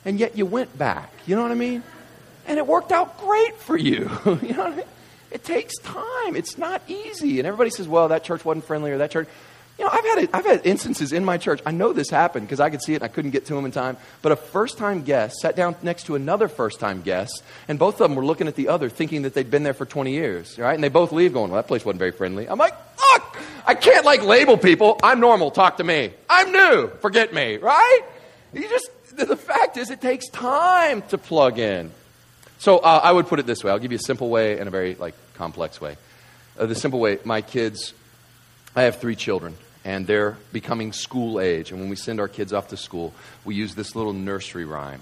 and 0.05 0.19
yet 0.19 0.37
you 0.37 0.47
went 0.47 0.77
back. 0.77 1.13
You 1.27 1.37
know 1.37 1.43
what 1.43 1.51
I 1.51 1.57
mean? 1.57 1.83
And 2.47 2.59
it 2.59 2.67
worked 2.67 2.93
out 2.93 3.19
great 3.21 3.57
for 3.57 3.77
you. 3.77 4.11
you 4.43 4.55
know 4.55 4.65
what 4.65 4.73
I 4.73 4.77
mean? 4.77 4.85
It 5.31 5.45
takes 5.45 5.77
time. 5.79 6.35
It's 6.35 6.59
not 6.59 6.83
easy. 6.89 7.39
And 7.39 7.47
everybody 7.47 7.71
says, 7.71 7.87
well, 7.87 8.09
that 8.09 8.25
church 8.25 8.45
wasn't 8.45 8.65
friendly 8.65 8.91
or 8.91 8.99
that 8.99 9.11
church. 9.11 9.29
You 9.79 9.87
know, 9.87 9.93
I've 9.93 10.05
had, 10.05 10.29
I've 10.35 10.45
had 10.45 10.67
instances 10.67 11.13
in 11.13 11.25
my 11.25 11.39
church. 11.39 11.63
I 11.65 11.71
know 11.71 11.95
this 11.95 12.11
happened 12.11 12.47
because 12.47 12.61
I 12.61 12.69
could 12.69 12.83
see 12.83 12.93
it 12.93 12.97
and 12.97 13.05
I 13.05 13.09
couldn't 13.09 13.31
get 13.31 13.47
to 13.47 13.55
them 13.55 13.65
in 13.65 13.71
time. 13.71 13.97
But 14.21 14.33
a 14.33 14.37
first 14.37 14.77
time 14.77 15.05
guest 15.05 15.37
sat 15.41 15.57
down 15.57 15.75
next 15.83 16.05
to 16.05 16.17
another 16.17 16.49
first 16.49 16.81
time 16.81 17.01
guest, 17.01 17.43
and 17.67 17.79
both 17.79 17.95
of 17.95 18.01
them 18.01 18.15
were 18.15 18.25
looking 18.25 18.47
at 18.47 18.57
the 18.57 18.69
other 18.69 18.91
thinking 18.91 19.23
that 19.23 19.33
they'd 19.33 19.51
been 19.51 19.63
there 19.63 19.73
for 19.73 19.87
20 19.87 20.13
years, 20.13 20.59
right? 20.59 20.75
And 20.75 20.85
they 20.85 20.91
both 20.91 21.13
leave 21.13 21.33
going, 21.33 21.51
well, 21.51 21.63
that 21.63 21.67
place 21.67 21.83
wasn't 21.83 22.01
very 22.01 22.11
friendly. 22.11 22.47
I'm 22.47 22.59
like, 22.59 22.75
look, 22.99 23.39
I 23.67 23.75
can't 23.75 24.05
like 24.05 24.23
label 24.23 24.59
people. 24.59 25.01
I'm 25.03 25.19
normal. 25.19 25.51
Talk 25.51 25.79
to 25.79 25.85
me. 25.85 26.13
I'm 26.29 26.53
new. 26.53 26.91
Forget 27.01 27.33
me, 27.33 27.57
right? 27.57 28.01
You 28.53 28.69
just, 28.69 28.91
the 29.17 29.37
fact 29.37 29.77
is, 29.77 29.91
it 29.91 30.01
takes 30.01 30.29
time 30.29 31.03
to 31.09 31.19
plug 31.19 31.59
in. 31.59 31.91
So 32.59 32.79
uh, 32.79 33.01
I 33.03 33.13
would 33.13 33.27
put 33.27 33.39
it 33.39 33.47
this 33.47 33.65
way. 33.65 33.71
I'll 33.71 33.79
give 33.79 33.93
you 33.93 33.97
a 33.97 34.07
simple 34.07 34.29
way 34.29 34.59
and 34.59 34.69
a 34.69 34.71
very 34.71 34.95
like 34.95 35.15
complex 35.35 35.81
way. 35.81 35.97
Uh, 36.59 36.67
the 36.67 36.75
simple 36.75 37.01
way, 37.01 37.19
my 37.25 37.41
kids, 37.41 37.95
I 38.77 38.83
have 38.83 38.97
three 38.97 39.17
children 39.17 39.57
and 39.85 40.07
they're 40.07 40.37
becoming 40.53 40.93
school 40.93 41.41
age. 41.41 41.71
And 41.71 41.81
when 41.81 41.89
we 41.89 41.97
send 41.97 42.21
our 42.21 42.29
kids 42.29 42.53
off 42.53 42.69
to 42.69 42.77
school, 42.77 43.15
we 43.45 43.55
use 43.55 43.75
this 43.75 43.97
little 43.97 44.13
nursery 44.13 44.65
rhyme. 44.65 45.01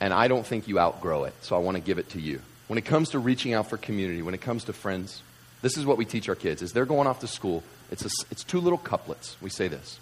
And 0.00 0.12
I 0.12 0.28
don't 0.28 0.46
think 0.46 0.68
you 0.68 0.78
outgrow 0.78 1.24
it, 1.24 1.34
so 1.40 1.56
I 1.56 1.58
want 1.58 1.76
to 1.76 1.82
give 1.82 1.98
it 1.98 2.10
to 2.10 2.20
you. 2.20 2.40
When 2.68 2.78
it 2.78 2.84
comes 2.84 3.10
to 3.10 3.18
reaching 3.18 3.54
out 3.54 3.68
for 3.68 3.76
community, 3.76 4.22
when 4.22 4.34
it 4.34 4.40
comes 4.40 4.64
to 4.64 4.72
friends, 4.72 5.22
this 5.62 5.76
is 5.76 5.86
what 5.86 5.96
we 5.96 6.04
teach 6.04 6.28
our 6.28 6.34
kids. 6.34 6.62
As 6.62 6.72
they're 6.72 6.86
going 6.86 7.08
off 7.08 7.20
to 7.20 7.26
school, 7.26 7.64
it's, 7.90 8.04
a, 8.04 8.10
it's 8.30 8.44
two 8.44 8.60
little 8.60 8.78
couplets. 8.78 9.36
We 9.40 9.50
say 9.50 9.68
this. 9.68 9.98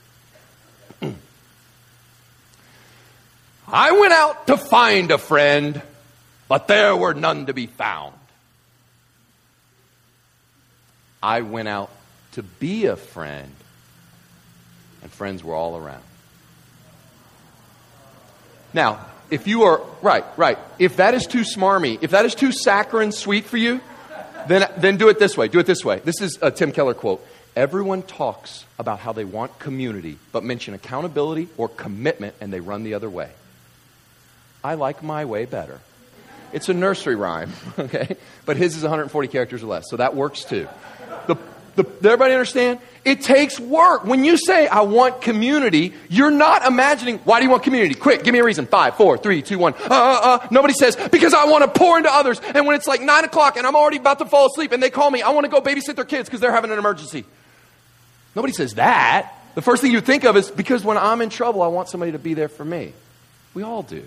I 3.66 3.92
went 3.92 4.12
out 4.12 4.46
to 4.48 4.56
find 4.56 5.10
a 5.10 5.18
friend, 5.18 5.80
but 6.48 6.68
there 6.68 6.94
were 6.94 7.14
none 7.14 7.46
to 7.46 7.54
be 7.54 7.66
found. 7.66 8.14
I 11.22 11.40
went 11.40 11.68
out 11.68 11.90
to 12.32 12.42
be 12.42 12.86
a 12.86 12.96
friend, 12.96 13.50
and 15.02 15.10
friends 15.10 15.42
were 15.42 15.54
all 15.54 15.76
around. 15.76 16.02
Now, 18.74 19.06
if 19.30 19.46
you 19.46 19.62
are, 19.62 19.80
right, 20.02 20.24
right, 20.36 20.58
if 20.78 20.96
that 20.96 21.14
is 21.14 21.26
too 21.26 21.42
smarmy, 21.42 21.98
if 22.02 22.10
that 22.10 22.26
is 22.26 22.34
too 22.34 22.52
saccharine 22.52 23.12
sweet 23.12 23.44
for 23.46 23.56
you, 23.56 23.80
then, 24.48 24.68
then 24.76 24.98
do 24.98 25.08
it 25.08 25.18
this 25.18 25.36
way. 25.36 25.48
Do 25.48 25.58
it 25.58 25.66
this 25.66 25.84
way. 25.84 26.00
This 26.00 26.20
is 26.20 26.38
a 26.42 26.50
Tim 26.50 26.72
Keller 26.72 26.92
quote. 26.92 27.26
Everyone 27.56 28.02
talks 28.02 28.64
about 28.78 28.98
how 28.98 29.12
they 29.12 29.24
want 29.24 29.58
community, 29.58 30.18
but 30.32 30.44
mention 30.44 30.74
accountability 30.74 31.48
or 31.56 31.68
commitment 31.68 32.34
and 32.40 32.52
they 32.52 32.60
run 32.60 32.82
the 32.82 32.94
other 32.94 33.08
way. 33.08 33.30
I 34.64 34.74
like 34.74 35.02
my 35.02 35.26
way 35.26 35.44
better. 35.44 35.78
It's 36.54 36.70
a 36.70 36.74
nursery 36.74 37.16
rhyme, 37.16 37.52
okay? 37.78 38.16
But 38.46 38.56
his 38.56 38.76
is 38.76 38.82
140 38.82 39.28
characters 39.28 39.62
or 39.62 39.66
less, 39.66 39.84
so 39.90 39.98
that 39.98 40.16
works 40.16 40.44
too. 40.44 40.66
The, 41.26 41.36
the, 41.76 41.82
everybody 42.08 42.32
understand? 42.32 42.78
It 43.04 43.20
takes 43.20 43.58
work. 43.60 44.04
When 44.04 44.24
you 44.24 44.38
say, 44.38 44.68
I 44.68 44.82
want 44.82 45.20
community, 45.20 45.92
you're 46.08 46.30
not 46.30 46.64
imagining, 46.64 47.18
why 47.18 47.40
do 47.40 47.44
you 47.44 47.50
want 47.50 47.64
community? 47.64 47.94
Quick, 47.94 48.22
give 48.22 48.32
me 48.32 48.38
a 48.38 48.44
reason. 48.44 48.66
Five, 48.66 48.96
four, 48.96 49.18
three, 49.18 49.42
two, 49.42 49.58
one. 49.58 49.74
Uh, 49.74 49.88
uh, 49.90 50.20
uh. 50.22 50.48
Nobody 50.50 50.72
says, 50.72 50.96
because 51.10 51.34
I 51.34 51.44
want 51.46 51.64
to 51.64 51.78
pour 51.78 51.98
into 51.98 52.10
others. 52.10 52.40
And 52.40 52.66
when 52.66 52.76
it's 52.76 52.86
like 52.86 53.02
nine 53.02 53.24
o'clock 53.24 53.56
and 53.56 53.66
I'm 53.66 53.74
already 53.76 53.96
about 53.98 54.20
to 54.20 54.24
fall 54.24 54.46
asleep 54.46 54.72
and 54.72 54.82
they 54.82 54.90
call 54.90 55.10
me, 55.10 55.20
I 55.20 55.30
want 55.30 55.44
to 55.44 55.50
go 55.50 55.60
babysit 55.60 55.96
their 55.96 56.04
kids 56.04 56.28
because 56.28 56.40
they're 56.40 56.52
having 56.52 56.70
an 56.70 56.78
emergency. 56.78 57.24
Nobody 58.36 58.52
says 58.54 58.74
that. 58.74 59.34
The 59.56 59.62
first 59.62 59.82
thing 59.82 59.90
you 59.90 60.00
think 60.00 60.24
of 60.24 60.36
is, 60.36 60.50
because 60.50 60.84
when 60.84 60.96
I'm 60.96 61.20
in 61.20 61.28
trouble, 61.28 61.60
I 61.60 61.66
want 61.66 61.88
somebody 61.88 62.12
to 62.12 62.18
be 62.18 62.34
there 62.34 62.48
for 62.48 62.64
me. 62.64 62.92
We 63.52 63.64
all 63.64 63.82
do. 63.82 64.04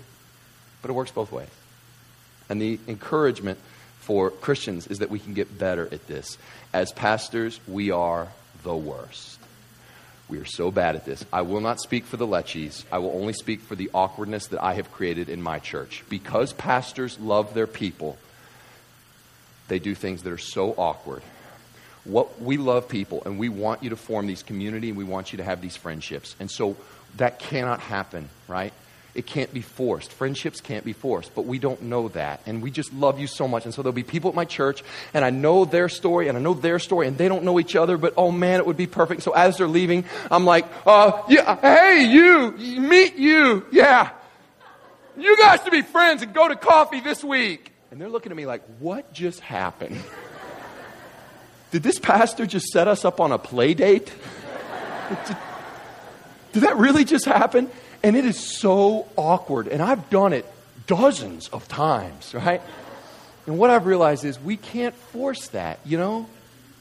But 0.88 0.94
it 0.94 0.96
works 0.96 1.10
both 1.10 1.30
ways. 1.30 1.50
And 2.48 2.62
the 2.62 2.80
encouragement 2.88 3.58
for 3.98 4.30
Christians 4.30 4.86
is 4.86 5.00
that 5.00 5.10
we 5.10 5.18
can 5.18 5.34
get 5.34 5.58
better 5.58 5.86
at 5.92 6.06
this. 6.06 6.38
As 6.72 6.92
pastors, 6.92 7.60
we 7.68 7.90
are 7.90 8.28
the 8.62 8.74
worst. 8.74 9.38
We 10.30 10.38
are 10.38 10.46
so 10.46 10.70
bad 10.70 10.96
at 10.96 11.04
this. 11.04 11.26
I 11.30 11.42
will 11.42 11.60
not 11.60 11.78
speak 11.78 12.06
for 12.06 12.16
the 12.16 12.26
Lechies. 12.26 12.86
I 12.90 13.00
will 13.00 13.10
only 13.10 13.34
speak 13.34 13.60
for 13.60 13.74
the 13.74 13.90
awkwardness 13.92 14.46
that 14.46 14.64
I 14.64 14.72
have 14.72 14.90
created 14.90 15.28
in 15.28 15.42
my 15.42 15.58
church. 15.58 16.04
Because 16.08 16.54
pastors 16.54 17.20
love 17.20 17.52
their 17.52 17.66
people, 17.66 18.16
they 19.68 19.78
do 19.78 19.94
things 19.94 20.22
that 20.22 20.32
are 20.32 20.38
so 20.38 20.70
awkward. 20.78 21.20
What 22.04 22.40
we 22.40 22.56
love 22.56 22.88
people 22.88 23.22
and 23.26 23.38
we 23.38 23.50
want 23.50 23.82
you 23.82 23.90
to 23.90 23.96
form 23.96 24.26
these 24.26 24.42
community 24.42 24.88
and 24.88 24.96
we 24.96 25.04
want 25.04 25.34
you 25.34 25.36
to 25.36 25.44
have 25.44 25.60
these 25.60 25.76
friendships. 25.76 26.34
And 26.40 26.50
so 26.50 26.78
that 27.18 27.40
cannot 27.40 27.80
happen, 27.80 28.30
right? 28.48 28.72
It 29.18 29.26
can't 29.26 29.52
be 29.52 29.62
forced. 29.62 30.12
Friendships 30.12 30.60
can't 30.60 30.84
be 30.84 30.92
forced, 30.92 31.34
but 31.34 31.44
we 31.44 31.58
don't 31.58 31.82
know 31.82 32.06
that. 32.10 32.40
And 32.46 32.62
we 32.62 32.70
just 32.70 32.92
love 32.92 33.18
you 33.18 33.26
so 33.26 33.48
much. 33.48 33.64
And 33.64 33.74
so 33.74 33.82
there'll 33.82 33.92
be 33.92 34.04
people 34.04 34.30
at 34.30 34.36
my 34.36 34.44
church, 34.44 34.84
and 35.12 35.24
I 35.24 35.30
know 35.30 35.64
their 35.64 35.88
story, 35.88 36.28
and 36.28 36.38
I 36.38 36.40
know 36.40 36.54
their 36.54 36.78
story, 36.78 37.08
and 37.08 37.18
they 37.18 37.26
don't 37.26 37.42
know 37.42 37.58
each 37.58 37.74
other, 37.74 37.98
but 37.98 38.14
oh 38.16 38.30
man, 38.30 38.60
it 38.60 38.66
would 38.66 38.76
be 38.76 38.86
perfect. 38.86 39.24
So 39.24 39.32
as 39.32 39.58
they're 39.58 39.66
leaving, 39.66 40.04
I'm 40.30 40.44
like, 40.44 40.66
uh, 40.86 41.20
yeah, 41.28 41.60
hey, 41.60 42.04
you, 42.04 42.52
meet 42.52 43.16
you, 43.16 43.66
yeah. 43.72 44.10
You 45.16 45.36
guys 45.36 45.64
to 45.64 45.72
be 45.72 45.82
friends 45.82 46.22
and 46.22 46.32
go 46.32 46.46
to 46.46 46.54
coffee 46.54 47.00
this 47.00 47.24
week. 47.24 47.72
And 47.90 48.00
they're 48.00 48.08
looking 48.08 48.30
at 48.30 48.36
me 48.36 48.46
like, 48.46 48.62
what 48.78 49.12
just 49.12 49.40
happened? 49.40 50.00
Did 51.72 51.82
this 51.82 51.98
pastor 51.98 52.46
just 52.46 52.68
set 52.68 52.86
us 52.86 53.04
up 53.04 53.20
on 53.20 53.32
a 53.32 53.38
play 53.38 53.74
date? 53.74 54.12
Did 56.52 56.62
that 56.62 56.76
really 56.76 57.04
just 57.04 57.24
happen? 57.24 57.68
And 58.02 58.16
it 58.16 58.24
is 58.24 58.38
so 58.38 59.08
awkward. 59.16 59.68
And 59.68 59.82
I've 59.82 60.08
done 60.10 60.32
it 60.32 60.46
dozens 60.86 61.48
of 61.48 61.68
times, 61.68 62.34
right? 62.34 62.62
And 63.46 63.58
what 63.58 63.70
I've 63.70 63.86
realized 63.86 64.24
is 64.24 64.38
we 64.38 64.56
can't 64.56 64.94
force 64.94 65.48
that, 65.48 65.80
you 65.84 65.98
know? 65.98 66.26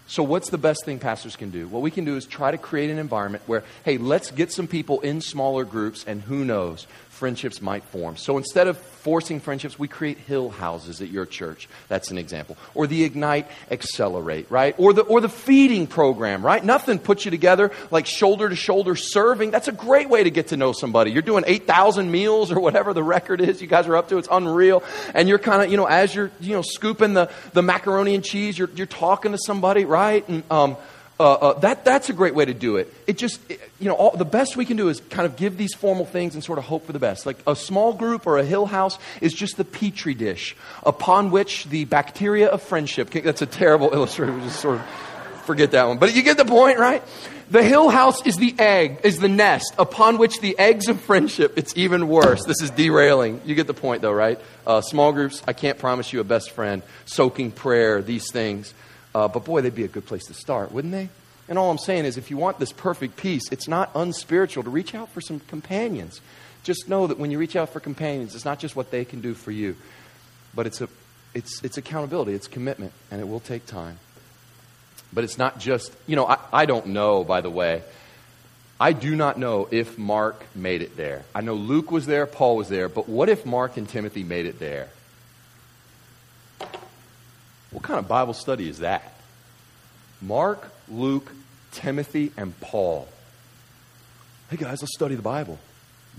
So, 0.10 0.24
what's 0.24 0.50
the 0.50 0.58
best 0.58 0.86
thing 0.86 1.00
pastors 1.00 1.36
can 1.36 1.50
do? 1.50 1.68
What 1.68 1.82
we 1.82 1.92
can 1.92 2.06
do 2.06 2.16
is 2.16 2.26
try 2.26 2.52
to 2.52 2.58
create 2.58 2.90
an 2.90 2.98
environment 2.98 3.44
where, 3.46 3.64
hey, 3.84 3.98
let's 3.98 4.32
get 4.32 4.54
some 4.54 4.68
people 4.68 5.02
in 5.02 5.20
smaller 5.20 5.66
groups, 5.66 6.06
and 6.06 6.22
who 6.22 6.46
knows, 6.46 6.88
friendships 7.10 7.62
might 7.62 7.84
form. 7.84 8.16
So 8.16 8.38
instead 8.38 8.68
of 8.68 8.78
forcing 9.08 9.40
friendships, 9.40 9.80
we 9.80 9.88
create 9.88 10.18
hill 10.18 10.50
houses 10.50 11.02
at 11.02 11.08
your 11.08 11.26
church. 11.26 11.70
That's 11.88 12.12
an 12.12 12.18
example. 12.18 12.58
Or 12.76 12.88
the 12.88 13.06
Ignite 13.06 13.48
Accelerate, 13.72 14.52
right? 14.52 14.76
Or 14.78 14.92
the, 14.92 15.04
or 15.04 15.22
the 15.22 15.30
feeding 15.30 15.88
program, 15.88 16.46
right? 16.46 16.62
Nothing 16.62 17.00
puts 17.00 17.24
you 17.24 17.32
together 17.32 17.72
like 17.90 18.06
shoulder 18.06 18.50
to 18.50 18.56
shoulder 18.58 18.98
serving. 18.98 19.52
That's 19.52 19.70
a 19.70 19.72
great 19.72 20.10
way 20.10 20.26
to 20.26 20.30
get 20.30 20.48
to 20.48 20.58
know 20.58 20.74
somebody. 20.74 21.12
You're 21.12 21.22
doing 21.22 21.46
8,000 21.48 22.12
meals 22.12 22.52
or 22.52 22.60
whatever 22.60 22.94
the 22.94 23.02
record 23.02 23.40
is 23.40 23.62
you 23.62 23.68
guys 23.70 23.88
are 23.88 23.96
up 23.96 24.10
to. 24.10 24.18
It's 24.18 24.28
unreal. 24.30 24.84
And 25.14 25.30
you're 25.30 25.40
kind 25.40 25.64
of, 25.64 25.72
you 25.72 25.78
know, 25.78 25.86
as 25.86 26.14
you're, 26.14 26.30
you 26.42 26.52
know, 26.52 26.62
scooping 26.62 27.14
the, 27.14 27.32
the 27.54 27.62
macaroni 27.62 28.14
and 28.14 28.26
cheese, 28.26 28.60
you're, 28.60 28.70
you're 28.76 28.88
talking 28.88 29.32
to 29.32 29.38
somebody, 29.38 29.86
right? 29.86 30.28
And, 30.28 30.44
um, 30.52 30.76
uh, 31.20 31.34
uh, 31.34 31.60
that, 31.60 31.84
that's 31.84 32.10
a 32.10 32.14
great 32.14 32.36
way 32.36 32.46
to 32.46 32.54
do 32.54 32.78
it. 32.78 32.94
It 33.08 33.18
just, 33.18 33.40
it, 33.50 33.60
you 33.80 33.88
know, 33.88 33.96
all, 33.96 34.16
the 34.16 34.26
best 34.26 34.56
we 34.56 34.66
can 34.66 34.78
do 34.78 34.90
is 34.90 35.02
kind 35.10 35.26
of 35.26 35.36
give 35.36 35.58
these 35.58 35.74
formal 35.74 36.06
things 36.06 36.36
and 36.36 36.44
sort 36.44 36.60
of 36.60 36.66
hope 36.66 36.86
for 36.86 36.94
the 36.94 37.00
best. 37.00 37.26
Like 37.26 37.38
a 37.48 37.56
small 37.56 37.94
group 37.94 38.28
or 38.28 38.38
a 38.38 38.46
hill 38.46 38.68
house 38.68 39.00
is 39.20 39.34
just 39.34 39.58
the 39.58 39.66
petri 39.66 40.14
dish 40.14 40.56
upon 40.84 41.32
which 41.32 41.66
the 41.66 41.86
bacteria 41.86 42.48
of 42.50 42.62
friendship, 42.62 43.10
that's 43.10 43.42
a 43.42 43.48
terrible 43.48 43.92
illustration, 43.94 44.42
just 44.42 44.60
sort 44.60 44.80
of 44.80 44.86
forget 45.46 45.72
that 45.72 45.86
one. 45.88 45.98
But 45.98 46.16
you 46.16 46.22
get 46.22 46.38
the 46.38 46.46
point, 46.46 46.78
right? 46.78 47.02
The 47.50 47.64
hill 47.64 47.90
house 47.90 48.26
is 48.28 48.36
the 48.36 48.54
egg, 48.60 49.00
is 49.04 49.20
the 49.20 49.30
nest 49.30 49.74
upon 49.80 50.18
which 50.18 50.42
the 50.42 50.60
eggs 50.60 50.90
of 50.90 51.00
friendship, 51.00 51.54
it's 51.58 51.76
even 51.78 52.10
worse. 52.10 52.44
This 52.44 52.62
is 52.62 52.72
derailing. 52.72 53.42
You 53.46 53.56
get 53.56 53.68
the 53.68 53.74
point 53.74 54.02
though, 54.02 54.12
right? 54.12 54.40
Uh, 54.68 54.82
small 54.82 55.14
groups, 55.14 55.42
I 55.48 55.54
can't 55.54 55.80
promise 55.80 56.12
you 56.12 56.20
a 56.20 56.26
best 56.26 56.52
friend, 56.52 56.84
soaking 57.06 57.54
prayer, 57.54 58.02
these 58.02 58.30
things. 58.32 58.74
Uh, 59.18 59.28
but 59.28 59.44
boy, 59.44 59.62
they'd 59.62 59.74
be 59.74 59.84
a 59.84 59.88
good 59.88 60.06
place 60.06 60.26
to 60.26 60.34
start, 60.36 60.72
wouldn't 60.72 60.92
they? 60.94 61.10
And 61.50 61.58
all 61.58 61.72
I'm 61.72 61.80
saying 61.80 62.06
is, 62.06 62.18
if 62.18 62.30
you 62.30 62.38
want 62.38 62.60
this 62.60 62.72
perfect 62.72 63.18
peace, 63.18 63.52
it's 63.52 63.68
not 63.68 63.90
unspiritual 63.96 64.64
to 64.64 64.70
reach 64.70 64.94
out 64.94 65.10
for 65.10 65.22
some 65.22 65.40
companions. 65.40 66.22
Just 66.62 66.88
know 66.88 67.08
that 67.08 67.18
when 67.18 67.32
you 67.32 67.40
reach 67.40 67.56
out 67.56 67.70
for 67.70 67.80
companions, 67.80 68.36
it's 68.36 68.46
not 68.46 68.60
just 68.60 68.76
what 68.76 68.92
they 68.92 69.06
can 69.06 69.20
do 69.22 69.34
for 69.34 69.50
you, 69.50 69.76
but 70.54 70.68
it's, 70.68 70.82
a, 70.82 70.90
it's, 71.34 71.64
it's 71.64 71.80
accountability, 71.80 72.34
it's 72.34 72.48
commitment, 72.48 72.94
and 73.10 73.20
it 73.20 73.28
will 73.28 73.40
take 73.40 73.66
time. 73.66 73.98
But 75.12 75.24
it's 75.24 75.40
not 75.40 75.58
just, 75.58 75.92
you 76.06 76.16
know, 76.16 76.28
I, 76.28 76.38
I 76.54 76.66
don't 76.68 76.86
know, 76.88 77.24
by 77.24 77.42
the 77.42 77.50
way. 77.50 77.82
I 78.80 78.94
do 78.94 79.16
not 79.16 79.40
know 79.40 79.68
if 79.72 79.98
Mark 79.98 80.46
made 80.54 80.84
it 80.84 80.96
there. 80.96 81.24
I 81.34 81.42
know 81.42 81.56
Luke 81.56 81.90
was 81.90 82.06
there, 82.06 82.28
Paul 82.28 82.56
was 82.56 82.70
there, 82.70 82.88
but 82.88 83.10
what 83.10 83.30
if 83.30 83.48
Mark 83.48 83.78
and 83.78 83.90
Timothy 83.90 84.24
made 84.24 84.46
it 84.46 84.60
there? 84.60 84.90
What 87.72 87.84
kind 87.84 88.00
of 88.00 88.08
Bible 88.08 88.34
study 88.34 88.70
is 88.70 88.80
that? 88.80 89.14
Mark, 90.22 90.72
Luke, 90.90 91.32
Timothy, 91.72 92.32
and 92.38 92.58
Paul. 92.60 93.08
Hey 94.50 94.58
guys, 94.58 94.82
let's 94.82 94.96
study 94.96 95.16
the 95.16 95.22
Bible. 95.22 95.60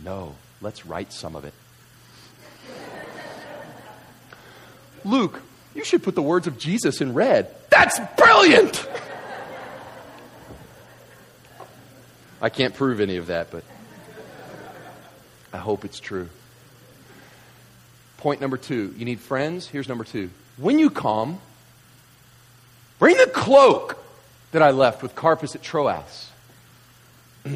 No, 0.04 0.34
let's 0.60 0.84
write 0.84 1.12
some 1.12 1.34
of 1.34 1.44
it. 1.44 1.54
Luke, 5.04 5.40
you 5.74 5.84
should 5.84 6.02
put 6.02 6.14
the 6.14 6.22
words 6.22 6.46
of 6.46 6.58
Jesus 6.58 7.00
in 7.00 7.14
red. 7.14 7.54
That's 7.70 7.98
brilliant! 8.16 8.86
I 12.40 12.50
can't 12.50 12.74
prove 12.74 13.00
any 13.00 13.16
of 13.16 13.28
that, 13.28 13.50
but 13.50 13.64
I 15.52 15.58
hope 15.58 15.84
it's 15.84 15.98
true. 15.98 16.28
Point 18.18 18.40
number 18.40 18.56
two 18.56 18.94
you 18.96 19.04
need 19.04 19.20
friends. 19.20 19.66
Here's 19.66 19.88
number 19.88 20.04
two 20.04 20.30
when 20.58 20.78
you 20.78 20.90
come, 20.90 21.38
bring 22.98 23.16
the 23.16 23.26
cloak 23.26 23.96
that 24.52 24.62
I 24.62 24.70
left 24.70 25.02
with 25.02 25.14
Carpus 25.14 25.54
at 25.54 25.62
Troas. 25.62 26.30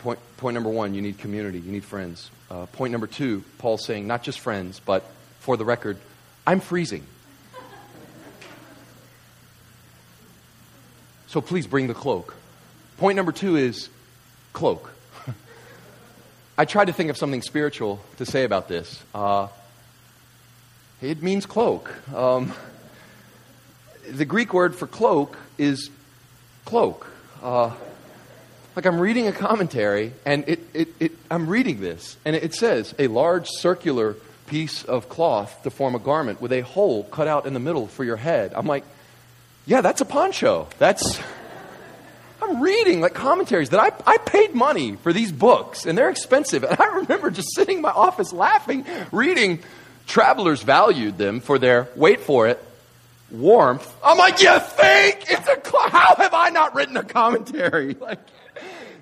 point, 0.00 0.18
point 0.36 0.54
number 0.54 0.70
one, 0.70 0.94
you 0.94 1.02
need 1.02 1.18
community, 1.18 1.58
you 1.58 1.72
need 1.72 1.84
friends. 1.84 2.30
Uh, 2.50 2.66
point 2.66 2.92
number 2.92 3.06
two, 3.06 3.42
Paul's 3.58 3.84
saying 3.84 4.06
not 4.06 4.22
just 4.22 4.40
friends, 4.40 4.80
but 4.80 5.04
for 5.40 5.56
the 5.56 5.64
record, 5.64 5.98
I'm 6.46 6.60
freezing. 6.60 7.04
So 11.26 11.40
please 11.40 11.66
bring 11.66 11.86
the 11.86 11.94
cloak. 11.94 12.34
Point 12.98 13.16
number 13.16 13.32
two 13.32 13.56
is 13.56 13.88
cloak. 14.52 14.92
I 16.58 16.66
tried 16.66 16.84
to 16.84 16.92
think 16.92 17.08
of 17.08 17.16
something 17.16 17.40
spiritual 17.40 18.00
to 18.18 18.26
say 18.26 18.44
about 18.44 18.68
this. 18.68 19.02
Uh, 19.14 19.48
it 21.02 21.22
means 21.22 21.46
cloak. 21.46 21.92
Um, 22.14 22.52
the 24.08 24.24
Greek 24.24 24.54
word 24.54 24.74
for 24.74 24.86
cloak 24.86 25.36
is 25.58 25.90
cloak. 26.64 27.10
Uh, 27.42 27.74
like 28.76 28.86
I'm 28.86 29.00
reading 29.00 29.26
a 29.26 29.32
commentary, 29.32 30.12
and 30.24 30.44
it, 30.46 30.60
it, 30.72 30.88
it, 31.00 31.12
I'm 31.30 31.48
reading 31.48 31.80
this, 31.80 32.16
and 32.24 32.34
it 32.36 32.54
says 32.54 32.94
a 32.98 33.08
large 33.08 33.48
circular 33.48 34.14
piece 34.46 34.84
of 34.84 35.08
cloth 35.08 35.62
to 35.64 35.70
form 35.70 35.94
a 35.94 35.98
garment 35.98 36.40
with 36.40 36.52
a 36.52 36.60
hole 36.60 37.04
cut 37.04 37.26
out 37.26 37.46
in 37.46 37.52
the 37.52 37.60
middle 37.60 37.86
for 37.86 38.04
your 38.04 38.16
head. 38.16 38.52
I'm 38.54 38.66
like, 38.66 38.84
yeah, 39.66 39.80
that's 39.80 40.00
a 40.00 40.04
poncho. 40.04 40.68
That's. 40.78 41.20
I'm 42.40 42.60
reading 42.60 43.00
like 43.00 43.14
commentaries 43.14 43.70
that 43.70 43.78
I, 43.78 43.92
I 44.04 44.18
paid 44.18 44.52
money 44.52 44.96
for 44.96 45.12
these 45.12 45.30
books, 45.30 45.86
and 45.86 45.96
they're 45.96 46.10
expensive. 46.10 46.64
And 46.68 46.80
I 46.80 46.96
remember 46.96 47.30
just 47.30 47.54
sitting 47.54 47.76
in 47.76 47.82
my 47.82 47.90
office 47.90 48.32
laughing, 48.32 48.84
reading 49.12 49.60
Travelers 50.06 50.62
valued 50.62 51.18
them 51.18 51.40
for 51.40 51.58
their, 51.58 51.88
wait 51.96 52.20
for 52.20 52.48
it, 52.48 52.62
warmth. 53.30 53.90
I'm 54.04 54.18
like, 54.18 54.42
you 54.42 54.58
think 54.58 55.24
it's 55.28 55.48
a 55.48 55.56
cloak? 55.56 55.90
How 55.90 56.14
have 56.16 56.34
I 56.34 56.50
not 56.50 56.74
written 56.74 56.96
a 56.96 57.04
commentary? 57.04 57.96
Like, 58.00 58.18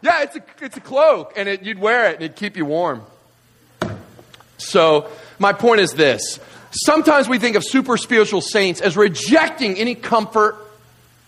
yeah, 0.03 0.23
it's 0.23 0.37
a, 0.37 0.43
it's 0.63 0.77
a 0.79 0.81
cloak, 0.81 1.35
and 1.37 1.47
it, 1.47 1.63
you'd 1.63 1.79
wear 1.79 2.09
it, 2.09 2.15
and 2.15 2.25
it'd 2.25 2.37
keep 2.37 2.57
you 2.57 2.65
warm. 2.65 3.03
So, 4.57 5.11
my 5.39 5.53
point 5.53 5.81
is 5.83 5.93
this. 5.93 6.39
Sometimes 6.71 7.29
we 7.29 7.39
think 7.39 7.57
of 7.57 7.65
super 7.65 7.99
spiritual 7.99 8.41
saints 8.41 8.81
as 8.81 8.97
rejecting 8.97 9.77
any 9.77 9.95
comfort 9.95 10.57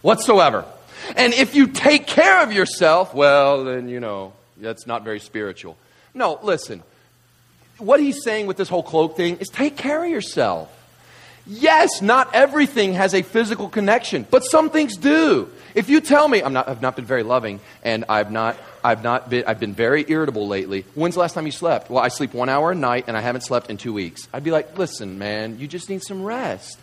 whatsoever. 0.01 0.65
And 1.17 1.35
if 1.35 1.55
you 1.55 1.67
take 1.67 2.07
care 2.07 2.43
of 2.43 2.53
yourself, 2.53 3.13
well, 3.13 3.65
then, 3.65 3.89
you 3.89 4.01
know, 4.01 4.33
that's 4.57 4.87
not 4.87 5.05
very 5.05 5.21
spiritual. 5.21 5.77
No, 6.15 6.39
listen 6.43 6.83
what 7.79 8.01
he's 8.01 8.23
saying 8.23 8.47
with 8.47 8.57
this 8.57 8.69
whole 8.69 8.83
cloak 8.83 9.17
thing 9.17 9.39
is 9.39 9.49
take 9.49 9.77
care 9.77 10.05
of 10.05 10.11
yourself. 10.11 10.71
Yes, 11.47 12.01
not 12.01 12.35
everything 12.35 12.95
has 12.95 13.15
a 13.15 13.23
physical 13.23 13.69
connection, 13.69 14.27
but 14.31 14.45
some 14.45 14.71
things 14.71 14.97
do. 14.97 15.51
If 15.75 15.89
you 15.89 16.01
tell 16.01 16.29
me 16.29 16.41
I'm 16.41 16.53
not, 16.53 16.69
I've 16.69 16.83
not 16.83 16.95
been 16.95 17.05
very 17.05 17.25
loving 17.25 17.59
and 17.83 18.05
I've 18.09 18.31
not, 18.31 18.57
I've 18.85 19.03
not 19.03 19.29
been, 19.29 19.45
I've 19.47 19.59
been 19.59 19.75
very 19.75 20.05
irritable 20.07 20.47
lately. 20.47 20.85
When's 20.95 21.15
the 21.15 21.21
last 21.21 21.35
time 21.35 21.47
you 21.47 21.53
slept? 21.53 21.91
Well, 21.91 22.03
I 22.03 22.09
sleep 22.09 22.33
one 22.33 22.49
hour 22.49 22.71
a 22.71 22.75
night 22.77 23.07
and 23.09 23.17
I 23.17 23.21
haven't 23.21 23.41
slept 23.41 23.71
in 23.71 23.77
two 23.77 23.93
weeks. 23.93 24.29
I'd 24.33 24.45
be 24.45 24.53
like, 24.53 24.79
listen, 24.79 25.19
man, 25.19 25.59
you 25.59 25.67
just 25.67 25.89
need 25.89 26.03
some 26.03 26.23
rest. 26.23 26.79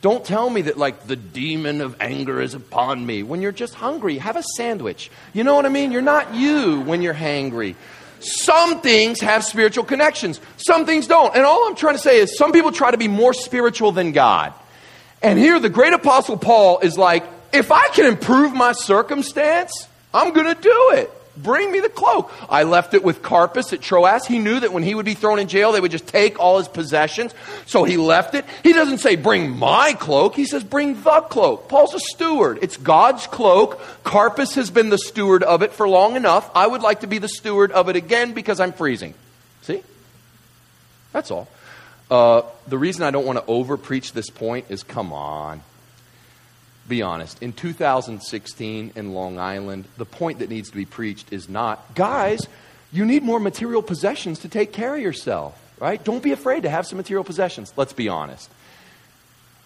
Don't 0.00 0.24
tell 0.24 0.50
me 0.50 0.62
that 0.62 0.76
like 0.76 1.06
the 1.06 1.16
demon 1.16 1.80
of 1.80 1.96
anger 1.98 2.40
is 2.40 2.54
upon 2.54 3.04
me. 3.04 3.22
When 3.22 3.40
you're 3.40 3.52
just 3.52 3.74
hungry, 3.74 4.18
have 4.18 4.36
a 4.36 4.42
sandwich. 4.56 5.10
You 5.32 5.42
know 5.42 5.54
what 5.54 5.66
I 5.66 5.70
mean? 5.70 5.90
You're 5.90 6.02
not 6.02 6.34
you 6.34 6.82
when 6.82 7.02
you're 7.02 7.14
hangry. 7.14 7.74
Some 8.24 8.80
things 8.80 9.20
have 9.20 9.44
spiritual 9.44 9.84
connections, 9.84 10.40
some 10.56 10.86
things 10.86 11.06
don't. 11.06 11.34
And 11.34 11.44
all 11.44 11.68
I'm 11.68 11.76
trying 11.76 11.94
to 11.94 12.00
say 12.00 12.18
is 12.18 12.36
some 12.36 12.52
people 12.52 12.72
try 12.72 12.90
to 12.90 12.98
be 12.98 13.08
more 13.08 13.34
spiritual 13.34 13.92
than 13.92 14.12
God. 14.12 14.52
And 15.22 15.38
here, 15.38 15.58
the 15.58 15.68
great 15.68 15.92
apostle 15.92 16.36
Paul 16.36 16.80
is 16.80 16.98
like, 16.98 17.24
if 17.52 17.70
I 17.70 17.88
can 17.88 18.06
improve 18.06 18.52
my 18.52 18.72
circumstance, 18.72 19.88
I'm 20.12 20.32
going 20.32 20.54
to 20.54 20.60
do 20.60 20.90
it. 20.94 21.10
Bring 21.36 21.72
me 21.72 21.80
the 21.80 21.88
cloak. 21.88 22.32
I 22.48 22.62
left 22.62 22.94
it 22.94 23.02
with 23.02 23.20
Carpus 23.20 23.72
at 23.72 23.80
Troas. 23.80 24.24
He 24.24 24.38
knew 24.38 24.60
that 24.60 24.72
when 24.72 24.84
he 24.84 24.94
would 24.94 25.04
be 25.04 25.14
thrown 25.14 25.40
in 25.40 25.48
jail, 25.48 25.72
they 25.72 25.80
would 25.80 25.90
just 25.90 26.06
take 26.06 26.38
all 26.38 26.58
his 26.58 26.68
possessions. 26.68 27.34
So 27.66 27.82
he 27.82 27.96
left 27.96 28.34
it. 28.34 28.44
He 28.62 28.72
doesn't 28.72 28.98
say, 28.98 29.16
bring 29.16 29.50
my 29.50 29.94
cloak. 29.94 30.36
He 30.36 30.44
says, 30.44 30.62
bring 30.62 31.02
the 31.02 31.20
cloak. 31.22 31.68
Paul's 31.68 31.92
a 31.92 31.98
steward. 31.98 32.60
It's 32.62 32.76
God's 32.76 33.26
cloak. 33.26 33.80
Carpus 34.04 34.54
has 34.54 34.70
been 34.70 34.90
the 34.90 34.98
steward 34.98 35.42
of 35.42 35.62
it 35.62 35.72
for 35.72 35.88
long 35.88 36.14
enough. 36.14 36.48
I 36.54 36.66
would 36.66 36.82
like 36.82 37.00
to 37.00 37.08
be 37.08 37.18
the 37.18 37.28
steward 37.28 37.72
of 37.72 37.88
it 37.88 37.96
again 37.96 38.32
because 38.32 38.60
I'm 38.60 38.72
freezing. 38.72 39.14
See? 39.62 39.82
That's 41.12 41.32
all. 41.32 41.48
Uh, 42.10 42.42
the 42.68 42.78
reason 42.78 43.02
I 43.02 43.10
don't 43.10 43.26
want 43.26 43.38
to 43.38 43.44
over 43.46 43.76
preach 43.76 44.12
this 44.12 44.30
point 44.30 44.66
is 44.68 44.84
come 44.84 45.12
on 45.12 45.62
be 46.88 47.02
honest, 47.02 47.42
in 47.42 47.52
2016 47.52 48.92
in 48.94 49.14
Long 49.14 49.38
Island, 49.38 49.86
the 49.96 50.04
point 50.04 50.40
that 50.40 50.50
needs 50.50 50.70
to 50.70 50.76
be 50.76 50.84
preached 50.84 51.32
is 51.32 51.48
not, 51.48 51.94
guys, 51.94 52.46
you 52.92 53.04
need 53.04 53.22
more 53.22 53.40
material 53.40 53.82
possessions 53.82 54.40
to 54.40 54.48
take 54.48 54.72
care 54.72 54.94
of 54.94 55.00
yourself, 55.00 55.58
right? 55.80 56.02
Don't 56.02 56.22
be 56.22 56.32
afraid 56.32 56.62
to 56.64 56.70
have 56.70 56.86
some 56.86 56.96
material 56.96 57.24
possessions. 57.24 57.72
Let's 57.76 57.92
be 57.92 58.08
honest. 58.08 58.50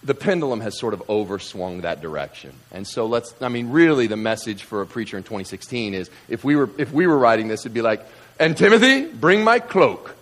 The 0.01 0.15
pendulum 0.15 0.61
has 0.61 0.79
sort 0.79 0.93
of 0.93 1.01
overswung 1.07 1.81
that 1.81 2.01
direction. 2.01 2.53
And 2.71 2.87
so 2.87 3.05
let's, 3.05 3.35
I 3.41 3.49
mean, 3.49 3.69
really 3.69 4.07
the 4.07 4.15
message 4.15 4.63
for 4.63 4.81
a 4.81 4.85
preacher 4.85 5.17
in 5.17 5.23
2016 5.23 5.93
is 5.93 6.09
if 6.29 6.43
we 6.45 6.55
were, 6.55 6.69
if 6.77 6.93
we 6.93 7.05
were 7.05 7.17
writing 7.17 7.49
this, 7.49 7.61
it'd 7.61 7.73
be 7.73 7.81
like, 7.81 8.05
and 8.39 8.55
Timothy, 8.55 9.05
bring 9.05 9.43
my 9.43 9.59
cloak 9.59 10.15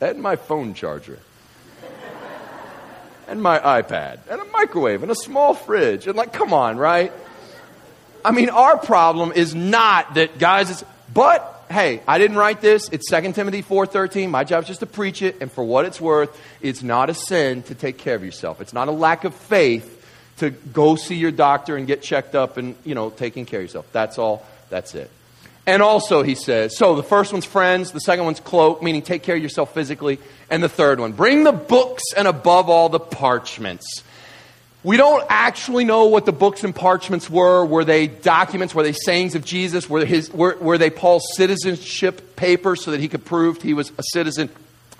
and 0.00 0.22
my 0.22 0.36
phone 0.36 0.74
charger 0.74 1.18
and 3.32 3.42
my 3.42 3.58
iPad 3.58 4.18
and 4.30 4.42
a 4.42 4.44
microwave 4.44 5.02
and 5.02 5.10
a 5.10 5.14
small 5.14 5.54
fridge. 5.54 6.06
And 6.06 6.16
like, 6.16 6.34
come 6.34 6.52
on, 6.52 6.76
right? 6.76 7.10
I 8.22 8.30
mean, 8.30 8.50
our 8.50 8.76
problem 8.76 9.32
is 9.32 9.54
not 9.54 10.14
that 10.14 10.38
guys, 10.38 10.70
it's, 10.70 10.84
but 11.12 11.64
hey, 11.70 12.02
I 12.06 12.18
didn't 12.18 12.36
write 12.36 12.60
this. 12.60 12.90
It's 12.90 13.08
2 13.10 13.32
Timothy 13.32 13.62
4.13. 13.62 14.28
My 14.28 14.44
job 14.44 14.64
is 14.64 14.68
just 14.68 14.80
to 14.80 14.86
preach 14.86 15.22
it. 15.22 15.38
And 15.40 15.50
for 15.50 15.64
what 15.64 15.86
it's 15.86 15.98
worth, 15.98 16.38
it's 16.60 16.82
not 16.82 17.08
a 17.08 17.14
sin 17.14 17.62
to 17.64 17.74
take 17.74 17.96
care 17.96 18.14
of 18.14 18.22
yourself. 18.22 18.60
It's 18.60 18.74
not 18.74 18.88
a 18.88 18.92
lack 18.92 19.24
of 19.24 19.34
faith 19.34 19.88
to 20.36 20.50
go 20.50 20.96
see 20.96 21.16
your 21.16 21.30
doctor 21.30 21.78
and 21.78 21.86
get 21.86 22.02
checked 22.02 22.34
up 22.34 22.58
and, 22.58 22.76
you 22.84 22.94
know, 22.94 23.08
taking 23.08 23.46
care 23.46 23.60
of 23.60 23.64
yourself. 23.64 23.86
That's 23.92 24.18
all. 24.18 24.46
That's 24.68 24.94
it. 24.94 25.10
And 25.66 25.80
also, 25.80 26.22
he 26.22 26.34
says, 26.34 26.76
so 26.76 26.96
the 26.96 27.04
first 27.04 27.32
one's 27.32 27.44
friends, 27.44 27.92
the 27.92 28.00
second 28.00 28.24
one's 28.24 28.40
cloak, 28.40 28.82
meaning 28.82 29.02
take 29.02 29.22
care 29.22 29.36
of 29.36 29.42
yourself 29.42 29.72
physically, 29.72 30.18
and 30.50 30.62
the 30.62 30.68
third 30.68 30.98
one, 30.98 31.12
bring 31.12 31.44
the 31.44 31.52
books 31.52 32.02
and 32.16 32.26
above 32.26 32.68
all 32.68 32.88
the 32.88 32.98
parchments. 32.98 34.02
We 34.84 34.96
don't 34.96 35.24
actually 35.28 35.84
know 35.84 36.06
what 36.06 36.26
the 36.26 36.32
books 36.32 36.64
and 36.64 36.74
parchments 36.74 37.30
were. 37.30 37.64
Were 37.64 37.84
they 37.84 38.08
documents? 38.08 38.74
Were 38.74 38.82
they 38.82 38.92
sayings 38.92 39.36
of 39.36 39.44
Jesus? 39.44 39.88
Were, 39.88 40.04
his, 40.04 40.32
were, 40.32 40.56
were 40.60 40.76
they 40.76 40.90
Paul's 40.90 41.22
citizenship 41.36 42.34
papers 42.34 42.82
so 42.82 42.90
that 42.90 42.98
he 42.98 43.06
could 43.06 43.24
prove 43.24 43.62
he 43.62 43.74
was 43.74 43.92
a 43.96 44.02
citizen 44.12 44.50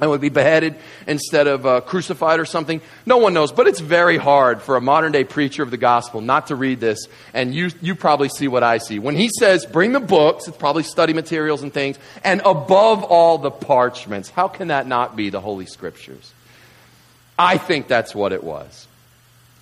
and 0.02 0.10
would 0.10 0.20
be 0.20 0.28
beheaded 0.30 0.74
instead 1.06 1.46
of 1.46 1.64
uh, 1.64 1.80
crucified 1.80 2.40
or 2.40 2.44
something. 2.44 2.80
No 3.06 3.18
one 3.18 3.34
knows, 3.34 3.52
but 3.52 3.68
it's 3.68 3.78
very 3.78 4.16
hard 4.18 4.60
for 4.60 4.74
a 4.74 4.80
modern 4.80 5.12
day 5.12 5.22
preacher 5.22 5.62
of 5.62 5.70
the 5.70 5.76
gospel 5.76 6.20
not 6.20 6.48
to 6.48 6.56
read 6.56 6.80
this, 6.80 7.06
and 7.32 7.54
you, 7.54 7.70
you 7.80 7.94
probably 7.94 8.28
see 8.28 8.48
what 8.48 8.64
I 8.64 8.78
see. 8.78 8.98
When 8.98 9.14
he 9.14 9.30
says, 9.38 9.64
bring 9.64 9.92
the 9.92 10.00
books, 10.00 10.48
it's 10.48 10.56
probably 10.56 10.82
study 10.82 11.12
materials 11.12 11.62
and 11.62 11.72
things, 11.72 12.00
and 12.24 12.42
above 12.44 13.04
all 13.04 13.38
the 13.38 13.52
parchments. 13.52 14.28
How 14.28 14.48
can 14.48 14.68
that 14.68 14.88
not 14.88 15.14
be 15.14 15.30
the 15.30 15.40
Holy 15.40 15.66
Scriptures? 15.66 16.34
I 17.38 17.56
think 17.56 17.86
that's 17.86 18.12
what 18.12 18.32
it 18.32 18.42
was. 18.42 18.88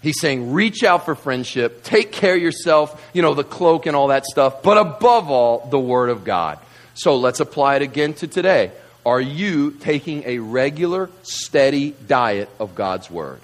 He's 0.03 0.18
saying, 0.18 0.53
reach 0.53 0.83
out 0.83 1.05
for 1.05 1.14
friendship, 1.14 1.83
take 1.83 2.12
care 2.12 2.35
of 2.35 2.40
yourself, 2.40 3.11
you 3.12 3.20
know, 3.20 3.35
the 3.35 3.44
cloak 3.44 3.85
and 3.85 3.94
all 3.94 4.09
that 4.09 4.24
stuff, 4.24 4.62
but 4.62 4.79
above 4.79 5.31
all, 5.31 5.68
the 5.68 5.79
Word 5.79 6.09
of 6.09 6.24
God. 6.24 6.59
So 6.94 7.16
let's 7.16 7.40
apply 7.40 7.76
it 7.76 7.83
again 7.83 8.14
to 8.14 8.26
today. 8.26 8.72
Are 9.04 9.20
you 9.20 9.72
taking 9.72 10.24
a 10.26 10.38
regular, 10.38 11.10
steady 11.22 11.92
diet 12.06 12.48
of 12.58 12.74
God's 12.74 13.10
Word? 13.10 13.40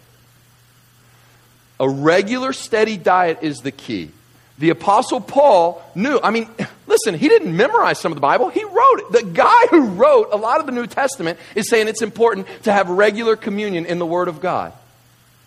A 1.81 1.89
regular, 1.89 2.53
steady 2.53 2.97
diet 2.97 3.39
is 3.43 3.59
the 3.59 3.73
key. 3.73 4.11
The 4.59 4.71
Apostle 4.71 5.21
Paul 5.21 5.83
knew, 5.95 6.19
I 6.23 6.31
mean, 6.31 6.49
listen, 6.87 7.15
he 7.15 7.29
didn't 7.29 7.55
memorize 7.55 7.99
some 7.99 8.13
of 8.13 8.17
the 8.17 8.23
Bible, 8.23 8.49
he 8.49 8.65
wrote 8.65 9.01
it. 9.01 9.13
The 9.13 9.23
guy 9.23 9.67
who 9.71 9.89
wrote 9.89 10.29
a 10.33 10.37
lot 10.37 10.61
of 10.61 10.67
the 10.67 10.73
New 10.73 10.87
Testament 10.87 11.39
is 11.55 11.69
saying 11.69 11.89
it's 11.89 12.03
important 12.03 12.47
to 12.65 12.73
have 12.73 12.89
regular 12.89 13.37
communion 13.37 13.87
in 13.87 13.99
the 13.99 14.07
Word 14.07 14.29
of 14.29 14.41
God. 14.41 14.73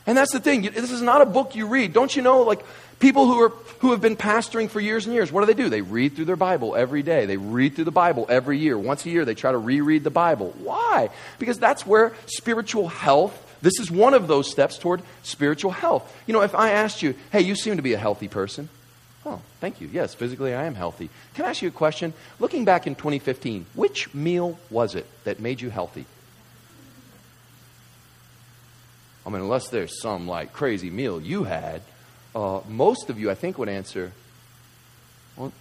And 0.06 0.18
that's 0.18 0.32
the 0.32 0.40
thing. 0.40 0.64
This 0.64 0.92
is 0.92 1.02
not 1.02 1.22
a 1.22 1.26
book 1.26 1.56
you 1.56 1.68
read. 1.68 1.94
Don't 1.94 2.16
you 2.16 2.22
know, 2.22 2.42
like, 2.42 2.66
People 3.00 3.28
who, 3.28 3.42
are, 3.42 3.50
who 3.80 3.92
have 3.92 4.02
been 4.02 4.18
pastoring 4.18 4.70
for 4.70 4.82
years 4.82 5.06
and 5.06 5.16
years, 5.16 5.32
what 5.32 5.42
do 5.42 5.48
they 5.48 5.54
do? 5.54 5.70
They 5.70 5.82
read 5.82 6.16
through 6.16 6.26
their 6.26 6.36
Bible 6.36 6.76
every 6.76 7.02
day. 7.02 7.26
They 7.26 7.38
read 7.38 7.76
through 7.76 7.86
the 7.86 7.92
Bible 7.92 8.26
every 8.28 8.58
year. 8.58 8.78
Once 8.78 9.06
a 9.06 9.10
year, 9.10 9.24
they 9.24 9.36
try 9.36 9.54
to 9.54 9.58
reread 9.58 10.04
the 10.04 10.10
Bible. 10.10 10.54
Why? 10.60 11.10
Because 11.40 11.58
that's 11.58 11.88
where 11.88 12.12
spiritual 12.26 12.90
health, 12.90 13.58
this 13.62 13.80
is 13.80 13.90
one 13.90 14.14
of 14.14 14.28
those 14.28 14.52
steps 14.52 14.78
toward 14.78 15.02
spiritual 15.24 15.72
health. 15.72 16.14
You 16.28 16.34
know, 16.34 16.42
if 16.42 16.54
I 16.54 16.72
asked 16.72 17.02
you, 17.02 17.16
hey, 17.32 17.42
you 17.42 17.56
seem 17.56 17.78
to 17.78 17.82
be 17.82 17.94
a 17.94 17.98
healthy 17.98 18.28
person. 18.28 18.68
Oh, 19.26 19.42
thank 19.62 19.80
you. 19.80 19.90
Yes, 19.92 20.14
physically 20.14 20.54
I 20.54 20.66
am 20.66 20.76
healthy. 20.76 21.10
Can 21.36 21.46
I 21.46 21.50
ask 21.50 21.62
you 21.62 21.70
a 21.70 21.72
question? 21.72 22.14
Looking 22.40 22.66
back 22.66 22.86
in 22.86 22.96
2015, 22.96 23.66
which 23.76 24.14
meal 24.14 24.60
was 24.70 24.96
it 24.96 25.06
that 25.24 25.40
made 25.40 25.62
you 25.62 25.70
healthy? 25.70 26.06
I 29.26 29.30
mean, 29.30 29.42
unless 29.42 29.70
there's 29.70 30.02
some 30.02 30.28
like 30.28 30.52
crazy 30.52 30.90
meal 30.90 31.22
you 31.22 31.44
had, 31.44 31.82
uh, 32.36 32.62
most 32.68 33.10
of 33.10 33.20
you, 33.20 33.32
I 33.32 33.36
think, 33.36 33.58
would 33.58 33.70
answer, 33.70 34.12
well, 35.36 35.52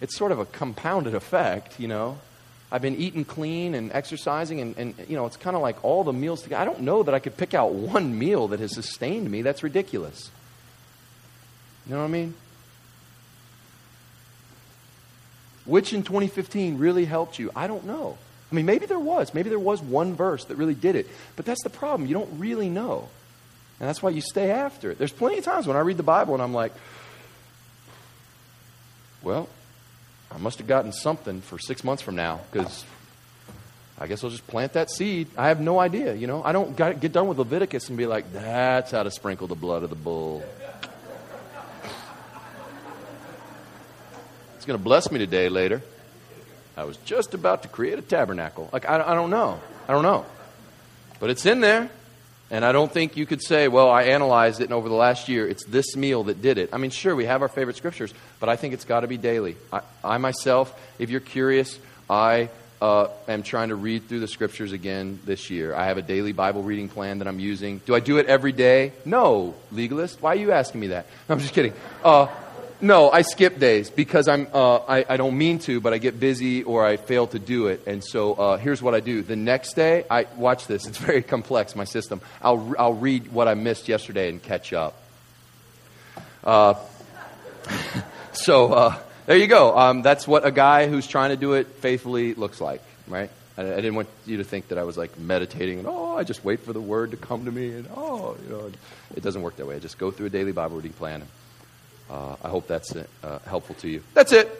it's 0.00 0.16
sort 0.16 0.32
of 0.32 0.38
a 0.38 0.44
compounded 0.46 1.14
effect, 1.14 1.78
you 1.78 1.88
know. 1.88 2.18
I've 2.72 2.82
been 2.82 2.96
eating 2.96 3.24
clean 3.24 3.74
and 3.74 3.92
exercising, 3.92 4.60
and, 4.60 4.76
and 4.78 4.94
you 5.08 5.16
know, 5.16 5.26
it's 5.26 5.36
kind 5.36 5.56
of 5.56 5.62
like 5.62 5.84
all 5.84 6.04
the 6.04 6.12
meals 6.12 6.42
together. 6.42 6.62
I 6.62 6.64
don't 6.64 6.82
know 6.82 7.02
that 7.02 7.14
I 7.14 7.18
could 7.18 7.36
pick 7.36 7.52
out 7.52 7.72
one 7.72 8.18
meal 8.18 8.48
that 8.48 8.60
has 8.60 8.74
sustained 8.74 9.28
me. 9.30 9.42
That's 9.42 9.62
ridiculous. 9.62 10.30
You 11.86 11.94
know 11.94 12.00
what 12.00 12.08
I 12.08 12.10
mean? 12.10 12.34
Which 15.64 15.92
in 15.92 16.02
2015 16.02 16.78
really 16.78 17.04
helped 17.04 17.38
you? 17.38 17.50
I 17.54 17.66
don't 17.66 17.84
know. 17.84 18.18
I 18.50 18.54
mean, 18.54 18.66
maybe 18.66 18.86
there 18.86 18.98
was. 18.98 19.34
Maybe 19.34 19.48
there 19.48 19.58
was 19.58 19.80
one 19.80 20.14
verse 20.14 20.44
that 20.46 20.56
really 20.56 20.74
did 20.74 20.96
it. 20.96 21.08
But 21.36 21.46
that's 21.46 21.62
the 21.62 21.70
problem. 21.70 22.08
You 22.08 22.14
don't 22.14 22.38
really 22.38 22.68
know. 22.68 23.08
And 23.80 23.88
that's 23.88 24.02
why 24.02 24.10
you 24.10 24.20
stay 24.20 24.50
after 24.50 24.90
it. 24.90 24.98
There's 24.98 25.12
plenty 25.12 25.38
of 25.38 25.44
times 25.44 25.66
when 25.66 25.76
I 25.76 25.80
read 25.80 25.96
the 25.96 26.02
Bible 26.02 26.34
and 26.34 26.42
I'm 26.42 26.52
like, 26.52 26.72
well, 29.22 29.48
I 30.30 30.38
must 30.38 30.58
have 30.58 30.66
gotten 30.66 30.92
something 30.92 31.40
for 31.40 31.58
six 31.58 31.82
months 31.82 32.02
from 32.02 32.14
now 32.14 32.40
because 32.52 32.84
I 33.98 34.06
guess 34.06 34.22
I'll 34.22 34.30
just 34.30 34.46
plant 34.46 34.74
that 34.74 34.90
seed. 34.90 35.28
I 35.36 35.48
have 35.48 35.60
no 35.60 35.78
idea, 35.78 36.14
you 36.14 36.26
know. 36.26 36.42
I 36.44 36.52
don't 36.52 36.76
get 36.76 37.12
done 37.12 37.26
with 37.26 37.38
Leviticus 37.38 37.88
and 37.88 37.96
be 37.96 38.06
like, 38.06 38.32
that's 38.32 38.90
how 38.90 39.02
to 39.02 39.10
sprinkle 39.10 39.46
the 39.46 39.54
blood 39.54 39.82
of 39.82 39.90
the 39.90 39.96
bull. 39.96 40.44
It's 44.56 44.66
going 44.66 44.78
to 44.78 44.84
bless 44.84 45.10
me 45.10 45.18
today 45.18 45.48
later. 45.48 45.80
I 46.76 46.84
was 46.84 46.98
just 46.98 47.32
about 47.32 47.62
to 47.62 47.68
create 47.68 47.98
a 47.98 48.02
tabernacle. 48.02 48.68
Like, 48.74 48.86
I, 48.86 48.96
I 49.00 49.14
don't 49.14 49.30
know. 49.30 49.58
I 49.88 49.92
don't 49.94 50.02
know. 50.02 50.26
But 51.18 51.30
it's 51.30 51.46
in 51.46 51.60
there. 51.60 51.90
And 52.50 52.64
I 52.64 52.72
don't 52.72 52.90
think 52.90 53.16
you 53.16 53.26
could 53.26 53.42
say, 53.42 53.68
well, 53.68 53.88
I 53.88 54.04
analyzed 54.04 54.60
it, 54.60 54.64
and 54.64 54.72
over 54.72 54.88
the 54.88 54.94
last 54.94 55.28
year, 55.28 55.48
it's 55.48 55.64
this 55.66 55.94
meal 55.94 56.24
that 56.24 56.42
did 56.42 56.58
it. 56.58 56.70
I 56.72 56.78
mean, 56.78 56.90
sure, 56.90 57.14
we 57.14 57.26
have 57.26 57.42
our 57.42 57.48
favorite 57.48 57.76
scriptures, 57.76 58.12
but 58.40 58.48
I 58.48 58.56
think 58.56 58.74
it's 58.74 58.84
got 58.84 59.00
to 59.00 59.06
be 59.06 59.16
daily. 59.16 59.56
I, 59.72 59.82
I, 60.02 60.18
myself, 60.18 60.74
if 60.98 61.10
you're 61.10 61.20
curious, 61.20 61.78
I 62.08 62.48
uh, 62.80 63.08
am 63.28 63.42
trying 63.42 63.68
to 63.68 63.76
read 63.76 64.08
through 64.08 64.20
the 64.20 64.28
scriptures 64.28 64.72
again 64.72 65.20
this 65.24 65.50
year. 65.50 65.74
I 65.74 65.86
have 65.86 65.98
a 65.98 66.02
daily 66.02 66.32
Bible 66.32 66.62
reading 66.62 66.88
plan 66.88 67.18
that 67.18 67.28
I'm 67.28 67.38
using. 67.38 67.78
Do 67.86 67.94
I 67.94 68.00
do 68.00 68.18
it 68.18 68.26
every 68.26 68.52
day? 68.52 68.92
No, 69.04 69.54
legalist. 69.70 70.20
Why 70.20 70.32
are 70.32 70.38
you 70.38 70.50
asking 70.52 70.80
me 70.80 70.88
that? 70.88 71.06
No, 71.28 71.34
I'm 71.34 71.40
just 71.40 71.54
kidding. 71.54 71.74
Uh, 72.02 72.26
no, 72.80 73.10
I 73.10 73.22
skip 73.22 73.58
days 73.58 73.90
because 73.90 74.28
I'm, 74.28 74.48
uh, 74.52 74.78
I, 74.78 75.04
I, 75.08 75.16
don't 75.16 75.36
mean 75.36 75.58
to, 75.60 75.80
but 75.80 75.92
I 75.92 75.98
get 75.98 76.18
busy 76.18 76.62
or 76.62 76.84
I 76.84 76.96
fail 76.96 77.26
to 77.28 77.38
do 77.38 77.66
it. 77.66 77.86
And 77.86 78.02
so 78.02 78.34
uh, 78.34 78.56
here's 78.56 78.82
what 78.82 78.94
I 78.94 79.00
do. 79.00 79.22
The 79.22 79.36
next 79.36 79.74
day, 79.74 80.04
I 80.10 80.26
watch 80.36 80.66
this. 80.66 80.86
It's 80.86 80.98
very 80.98 81.22
complex, 81.22 81.76
my 81.76 81.84
system. 81.84 82.20
I'll, 82.40 82.74
I'll 82.78 82.94
read 82.94 83.32
what 83.32 83.48
I 83.48 83.54
missed 83.54 83.88
yesterday 83.88 84.28
and 84.28 84.42
catch 84.42 84.72
up. 84.72 85.00
Uh, 86.42 86.74
so 88.32 88.72
uh, 88.72 88.98
there 89.26 89.36
you 89.36 89.46
go. 89.46 89.76
Um, 89.76 90.02
that's 90.02 90.26
what 90.26 90.46
a 90.46 90.50
guy 90.50 90.88
who's 90.88 91.06
trying 91.06 91.30
to 91.30 91.36
do 91.36 91.52
it 91.54 91.66
faithfully 91.66 92.34
looks 92.34 92.60
like, 92.60 92.82
right? 93.06 93.30
I, 93.58 93.62
I, 93.62 93.76
didn't 93.76 93.94
want 93.94 94.08
you 94.26 94.38
to 94.38 94.44
think 94.44 94.68
that 94.68 94.78
I 94.78 94.84
was 94.84 94.96
like 94.96 95.18
meditating 95.18 95.78
and, 95.78 95.86
oh, 95.86 96.16
I 96.16 96.24
just 96.24 96.44
wait 96.44 96.60
for 96.60 96.72
the 96.72 96.80
word 96.80 97.10
to 97.10 97.16
come 97.16 97.44
to 97.44 97.52
me. 97.52 97.72
And, 97.72 97.88
oh, 97.94 98.36
you 98.42 98.50
know, 98.50 98.70
it 99.14 99.22
doesn't 99.22 99.42
work 99.42 99.56
that 99.56 99.66
way. 99.66 99.76
I 99.76 99.80
just 99.80 99.98
go 99.98 100.10
through 100.10 100.26
a 100.26 100.30
daily 100.30 100.52
Bible 100.52 100.76
reading 100.76 100.92
plan. 100.92 101.20
And, 101.20 101.30
uh, 102.10 102.36
I 102.42 102.48
hope 102.48 102.66
that's 102.66 102.94
uh, 102.96 103.38
helpful 103.46 103.76
to 103.76 103.88
you. 103.88 104.02
That's 104.14 104.32
it. 104.32 104.50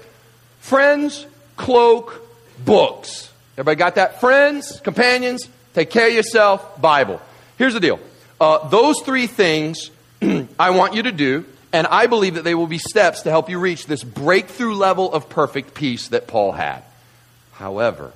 Friends, 0.60 1.26
cloak, 1.56 2.26
books. 2.64 3.30
Everybody 3.54 3.76
got 3.76 3.94
that? 3.96 4.20
Friends, 4.20 4.80
companions, 4.80 5.48
take 5.74 5.90
care 5.90 6.08
of 6.08 6.14
yourself, 6.14 6.80
Bible. 6.80 7.20
Here's 7.58 7.74
the 7.74 7.80
deal. 7.80 7.98
Uh, 8.40 8.68
those 8.68 9.00
three 9.02 9.26
things 9.26 9.90
I 10.58 10.70
want 10.70 10.94
you 10.94 11.02
to 11.04 11.12
do 11.12 11.44
And 11.72 11.86
I 11.86 12.06
believe 12.06 12.34
that 12.34 12.42
they 12.42 12.54
will 12.54 12.66
be 12.66 12.78
steps 12.78 13.22
to 13.22 13.30
help 13.30 13.48
you 13.48 13.58
reach 13.58 13.86
this 13.86 14.02
breakthrough 14.02 14.74
level 14.74 15.12
of 15.12 15.28
perfect 15.28 15.74
peace 15.74 16.08
that 16.08 16.26
Paul 16.26 16.52
had. 16.52 16.82
However, 17.52 18.12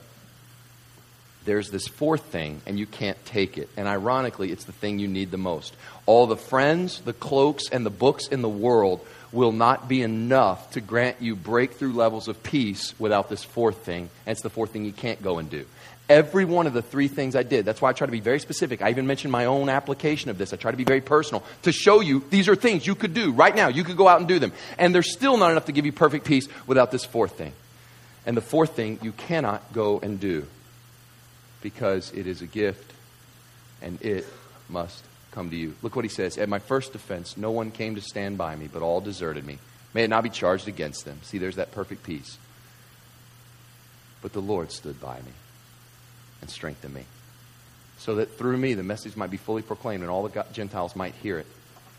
there's 1.45 1.71
this 1.71 1.87
fourth 1.87 2.25
thing, 2.25 2.63
and 2.67 2.79
you 2.79 2.87
can't 2.87 3.23
take 3.27 3.59
it. 3.59 3.69
And 3.77 3.87
ironically, 3.87 4.51
it's 4.51 4.65
the 4.65 4.73
thing 4.73 4.99
you 4.99 5.07
need 5.07 5.31
the 5.31 5.39
most. 5.39 5.75
All 6.07 6.27
the 6.27 6.37
friends, 6.37 7.01
the 7.03 7.13
cloaks, 7.13 7.69
and 7.71 7.87
the 7.87 7.91
books 7.91 8.27
in 8.27 8.43
the 8.43 8.49
world 8.49 9.07
will 9.35 9.53
not 9.53 9.89
be 9.89 10.01
enough 10.01 10.71
to 10.71 10.81
grant 10.81 11.21
you 11.21 11.37
breakthrough 11.37 11.93
levels 11.93 12.29
of 12.29 12.43
peace 12.43 12.95
without 12.99 13.29
this 13.29 13.45
fourth 13.45 13.79
thing. 13.79 14.09
And 14.25 14.33
it's 14.33 14.43
the 14.43 14.51
fourth 14.51 14.71
thing 14.71 14.85
you 14.85 14.93
can't 14.93 15.23
go 15.23 15.39
and 15.39 15.51
do. 15.51 15.67
Every 16.09 16.45
one 16.45 16.67
of 16.67 16.73
the 16.73 16.83
three 16.83 17.09
things 17.09 17.35
I 17.35 17.43
did, 17.43 17.65
that's 17.65 17.83
why 17.83 17.89
I 17.89 17.93
try 17.95 18.07
to 18.07 18.13
be 18.13 18.21
very 18.21 18.39
specific. 18.39 18.83
I 18.83 18.91
even 18.91 19.07
mentioned 19.07 19.33
my 19.33 19.47
own 19.47 19.69
application 19.69 20.31
of 20.31 20.39
this. 20.39 20.53
I 20.53 20.57
try 20.57 20.71
to 20.71 20.77
be 20.77 20.85
very 20.85 21.01
personal 21.01 21.43
to 21.63 21.73
show 21.73 22.01
you 22.01 22.23
these 22.31 22.49
are 22.49 22.55
things 22.55 22.87
you 22.87 22.95
could 22.95 23.15
do 23.15 23.33
right 23.33 23.55
now. 23.55 23.69
You 23.69 23.85
could 23.85 23.97
go 23.97 24.07
out 24.07 24.21
and 24.21 24.29
do 24.29 24.39
them. 24.39 24.53
And 24.79 24.95
they're 24.95 25.03
still 25.03 25.37
not 25.37 25.51
enough 25.51 25.67
to 25.67 25.73
give 25.73 25.87
you 25.87 25.93
perfect 25.93 26.27
peace 26.27 26.47
without 26.67 26.91
this 26.91 27.05
fourth 27.05 27.37
thing. 27.37 27.53
And 28.27 28.37
the 28.37 28.43
fourth 28.43 28.77
thing 28.77 28.99
you 29.03 29.13
cannot 29.13 29.73
go 29.73 29.99
and 29.99 30.21
do 30.21 30.47
because 31.63 32.13
it 32.13 32.27
is 32.27 32.43
a 32.43 32.47
gift 32.47 32.93
and 33.81 34.01
it 34.03 34.27
must 34.69 35.03
come 35.35 35.51
to 35.51 35.57
you. 35.57 35.75
Look 35.83 35.97
what 35.97 36.05
he 36.05 36.09
says. 36.09 36.39
At 36.39 36.49
my 36.49 36.61
first 36.61 36.93
defense, 36.93 37.37
no 37.37 37.51
one 37.51 37.71
came 37.71 37.97
to 37.97 38.01
stand 38.01 38.39
by 38.39 38.55
me, 38.55 38.69
but 38.73 38.83
all 38.83 39.01
deserted 39.01 39.45
me. 39.45 39.59
May 39.93 40.05
it 40.05 40.11
not 40.11 40.23
be 40.23 40.31
charged 40.31 40.69
against 40.69 41.05
them. 41.05 41.19
See, 41.23 41.39
there's 41.39 41.57
that 41.57 41.73
perfect 41.73 42.03
peace. 42.05 42.39
But 44.23 44.33
the 44.33 44.41
Lord 44.41 44.73
stood 44.73 45.01
by 45.01 45.17
me 45.17 45.33
and 46.41 46.49
strengthened 46.51 46.95
me, 46.95 47.05
so 47.99 48.17
that 48.17 48.37
through 48.39 48.57
me 48.57 48.75
the 48.75 48.83
message 48.83 49.17
might 49.17 49.31
be 49.31 49.37
fully 49.37 49.63
proclaimed 49.63 50.03
and 50.03 50.11
all 50.11 50.27
the 50.27 50.45
Gentiles 50.53 50.97
might 50.97 51.15
hear 51.17 51.39
it. 51.39 51.47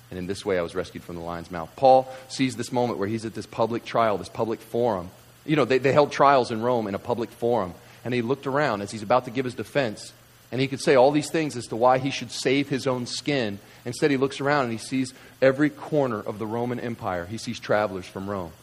And 0.10 0.20
in 0.20 0.28
this 0.28 0.46
way 0.46 0.58
I 0.58 0.62
was 0.62 0.76
rescued 0.76 1.04
from 1.04 1.16
the 1.16 1.22
lion's 1.22 1.52
mouth. 1.52 1.72
Paul 1.76 2.12
sees 2.28 2.56
this 2.56 2.72
moment 2.72 3.00
where 3.00 3.08
he's 3.08 3.26
at 3.26 3.34
this 3.34 3.46
public 3.46 3.86
trial, 3.86 4.18
this 4.18 4.30
public 4.30 4.60
forum. 4.60 5.10
You 5.46 5.56
know, 5.56 5.66
they, 5.66 5.78
they 5.78 5.94
held 5.94 6.12
trials 6.12 6.52
in 6.52 6.62
Rome 6.62 6.88
in 6.88 6.96
a 6.96 7.00
public 7.00 7.32
forum. 7.32 7.74
And 8.04 8.14
he 8.14 8.22
looked 8.22 8.46
around 8.46 8.82
as 8.82 8.92
he's 8.92 9.04
about 9.04 9.26
to 9.26 9.32
give 9.32 9.46
his 9.46 9.56
defense. 9.56 10.14
And 10.56 10.62
he 10.62 10.70
could 10.70 10.80
say 10.80 10.95
all 10.95 11.12
these 11.12 11.30
things 11.30 11.58
as 11.58 11.68
to 11.68 11.76
why 11.76 11.97
he 11.97 12.10
should 12.10 12.32
save 12.32 12.70
his 12.70 12.88
own 12.88 13.08
skin. 13.08 13.60
Instead, 13.84 14.10
he 14.10 14.16
looks 14.16 14.39
around 14.39 14.64
and 14.64 14.72
he 14.72 14.78
sees 14.78 15.14
every 15.41 15.70
corner 15.70 16.18
of 16.18 16.39
the 16.39 16.47
Roman 16.47 16.80
Empire. 16.80 17.26
He 17.26 17.38
sees 17.38 17.60
travelers 17.60 18.06
from 18.06 18.30
Rome. 18.30 18.53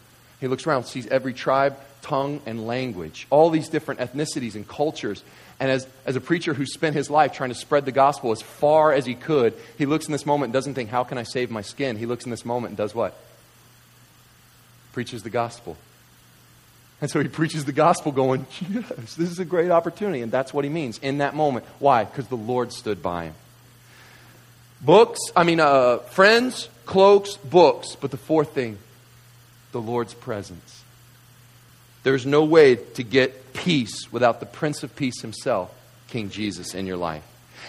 He 0.40 0.48
looks 0.48 0.66
around, 0.66 0.84
sees 0.84 1.06
every 1.08 1.34
tribe, 1.34 1.76
tongue, 2.00 2.40
and 2.46 2.66
language, 2.66 3.26
all 3.28 3.50
these 3.50 3.68
different 3.68 4.00
ethnicities 4.00 4.54
and 4.54 4.66
cultures. 4.66 5.22
And 5.60 5.70
as, 5.70 5.86
as 6.06 6.16
a 6.16 6.20
preacher 6.22 6.54
who 6.54 6.64
spent 6.64 6.96
his 6.96 7.10
life 7.10 7.34
trying 7.34 7.50
to 7.50 7.54
spread 7.54 7.84
the 7.84 7.92
gospel 7.92 8.32
as 8.32 8.40
far 8.40 8.94
as 8.94 9.04
he 9.04 9.14
could, 9.14 9.52
he 9.76 9.84
looks 9.84 10.06
in 10.06 10.12
this 10.12 10.24
moment 10.24 10.44
and 10.44 10.52
doesn't 10.54 10.72
think, 10.72 10.88
How 10.88 11.04
can 11.04 11.18
I 11.18 11.24
save 11.24 11.50
my 11.50 11.60
skin? 11.60 11.98
He 11.98 12.06
looks 12.06 12.24
in 12.24 12.30
this 12.30 12.46
moment 12.46 12.70
and 12.70 12.78
does 12.78 12.94
what? 12.94 13.14
Preaches 14.94 15.24
the 15.24 15.28
gospel. 15.28 15.76
And 17.02 17.10
so 17.10 17.20
he 17.20 17.28
preaches 17.28 17.64
the 17.64 17.72
gospel, 17.72 18.12
going, 18.12 18.46
Yes, 18.70 19.16
this 19.16 19.28
is 19.28 19.40
a 19.40 19.44
great 19.44 19.72
opportunity. 19.72 20.22
And 20.22 20.30
that's 20.30 20.54
what 20.54 20.64
he 20.64 20.70
means 20.70 20.98
in 20.98 21.18
that 21.18 21.34
moment. 21.34 21.66
Why? 21.80 22.04
Because 22.04 22.28
the 22.28 22.36
Lord 22.36 22.72
stood 22.72 23.02
by 23.02 23.24
him. 23.24 23.34
Books, 24.80 25.18
I 25.34 25.42
mean, 25.42 25.58
uh, 25.58 25.98
friends, 25.98 26.68
cloaks, 26.86 27.36
books. 27.36 27.96
But 28.00 28.12
the 28.12 28.16
fourth 28.16 28.54
thing, 28.54 28.78
the 29.72 29.80
Lord's 29.80 30.14
presence. 30.14 30.84
There's 32.04 32.24
no 32.24 32.44
way 32.44 32.76
to 32.76 33.02
get 33.02 33.52
peace 33.52 34.12
without 34.12 34.38
the 34.38 34.46
Prince 34.46 34.84
of 34.84 34.94
Peace 34.94 35.20
himself, 35.22 35.74
King 36.06 36.30
Jesus, 36.30 36.72
in 36.72 36.86
your 36.86 36.96
life. 36.96 37.24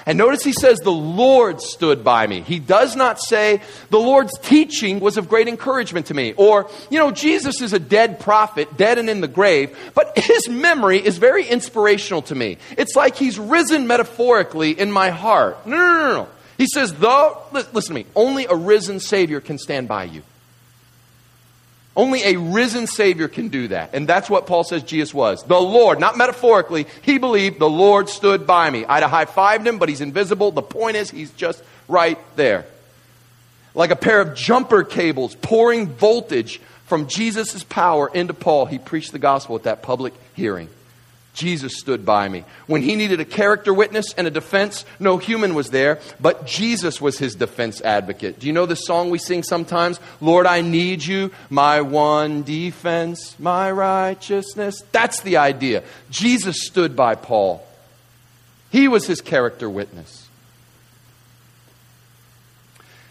And 0.06 0.18
notice 0.18 0.44
he 0.44 0.54
says, 0.54 0.80
The 0.80 0.92
Lord 0.92 1.62
stood 1.62 2.04
by 2.04 2.28
me. 2.28 2.42
He 2.42 2.60
does 2.60 2.96
not 2.96 3.20
say, 3.20 3.62
The 3.90 4.00
Lord's 4.00 4.38
teaching 4.40 5.00
was 5.00 5.18
of 5.18 5.30
great 5.30 5.48
encouragement 5.48 6.08
to 6.08 6.14
me. 6.14 6.34
Or, 6.34 6.70
you 6.90 7.00
know, 7.00 7.12
Jesus 7.12 7.62
is 7.62 7.74
a 7.74 7.80
dead 7.80 8.20
prophet, 8.20 8.76
dead 8.78 8.98
and 8.98 9.10
in 9.10 9.22
the 9.22 9.28
grave, 9.28 9.76
but 9.94 10.18
his 10.18 10.50
memory 10.50 11.04
is 11.04 11.18
very 11.18 11.48
inspirational 11.48 12.22
to 12.24 12.36
me. 12.36 12.58
It's 12.78 12.96
like 12.96 13.16
he's 13.16 13.40
risen 13.40 13.88
metaphorically 13.88 14.78
in 14.78 14.92
my 14.92 15.10
heart. 15.10 15.66
No, 15.66 15.78
no, 15.78 15.94
no, 15.94 16.14
no. 16.14 16.30
He 16.58 16.68
says, 16.68 16.94
Though, 16.94 17.42
listen 17.52 17.82
to 17.82 17.94
me, 17.94 18.06
only 18.16 18.46
a 18.46 18.56
risen 18.56 19.00
Savior 19.00 19.42
can 19.42 19.58
stand 19.58 19.88
by 19.88 20.06
you. 20.06 20.24
Only 21.96 22.24
a 22.24 22.38
risen 22.38 22.88
Savior 22.88 23.28
can 23.28 23.50
do 23.50 23.68
that. 23.68 23.94
And 23.94 24.08
that's 24.08 24.30
what 24.30 24.48
Paul 24.48 24.64
says 24.64 24.84
Jesus 24.84 25.14
was. 25.14 25.44
The 25.44 25.60
Lord, 25.60 26.00
not 26.00 26.18
metaphorically, 26.18 26.88
he 27.04 27.20
believed 27.20 27.60
the 27.60 27.70
Lord 27.70 28.10
stood 28.10 28.48
by 28.48 28.70
me. 28.70 28.84
I'd 28.86 29.04
have 29.04 29.12
high 29.12 29.26
fived 29.26 29.68
him, 29.68 29.78
but 29.78 29.90
he's 29.90 30.02
invisible. 30.02 30.52
The 30.52 30.64
point 30.64 30.98
is, 30.98 31.12
he's 31.12 31.32
just 31.34 31.64
right 31.88 32.18
there. 32.36 32.66
Like 33.76 33.92
a 33.92 33.96
pair 33.96 34.22
of 34.22 34.36
jumper 34.36 34.84
cables 34.84 35.36
pouring 35.36 35.88
voltage 35.88 36.60
from 36.86 37.08
Jesus' 37.08 37.64
power 37.64 38.10
into 38.12 38.34
Paul, 38.34 38.66
he 38.66 38.80
preached 38.80 39.12
the 39.12 39.20
gospel 39.20 39.56
at 39.56 39.64
that 39.64 39.84
public 39.84 40.14
hearing. 40.34 40.70
Jesus 41.34 41.80
stood 41.80 42.06
by 42.06 42.30
me. 42.30 42.46
When 42.68 42.84
he 42.84 42.96
needed 42.96 43.20
a 43.20 43.26
character 43.26 43.74
witness 43.74 44.14
and 44.14 44.28
a 44.28 44.32
defense, 44.32 44.86
no 45.00 45.18
human 45.18 45.56
was 45.56 45.72
there, 45.72 46.00
but 46.20 46.46
Jesus 46.46 47.02
was 47.02 47.18
his 47.18 47.34
defense 47.34 47.82
advocate. 47.82 48.40
Do 48.40 48.46
you 48.46 48.54
know 48.54 48.68
the 48.68 48.76
song 48.76 49.10
we 49.10 49.18
sing 49.18 49.42
sometimes? 49.42 50.00
Lord, 50.22 50.46
I 50.46 50.62
need 50.62 51.04
you, 51.04 51.32
my 51.50 51.82
one 51.82 52.44
defense, 52.44 53.36
my 53.40 53.72
righteousness. 53.72 54.84
That's 54.92 55.22
the 55.22 55.38
idea. 55.38 55.84
Jesus 56.12 56.66
stood 56.66 56.96
by 56.96 57.16
Paul. 57.16 57.66
He 58.70 58.88
was 58.88 59.08
his 59.08 59.22
character 59.22 59.70
witness. 59.70 60.23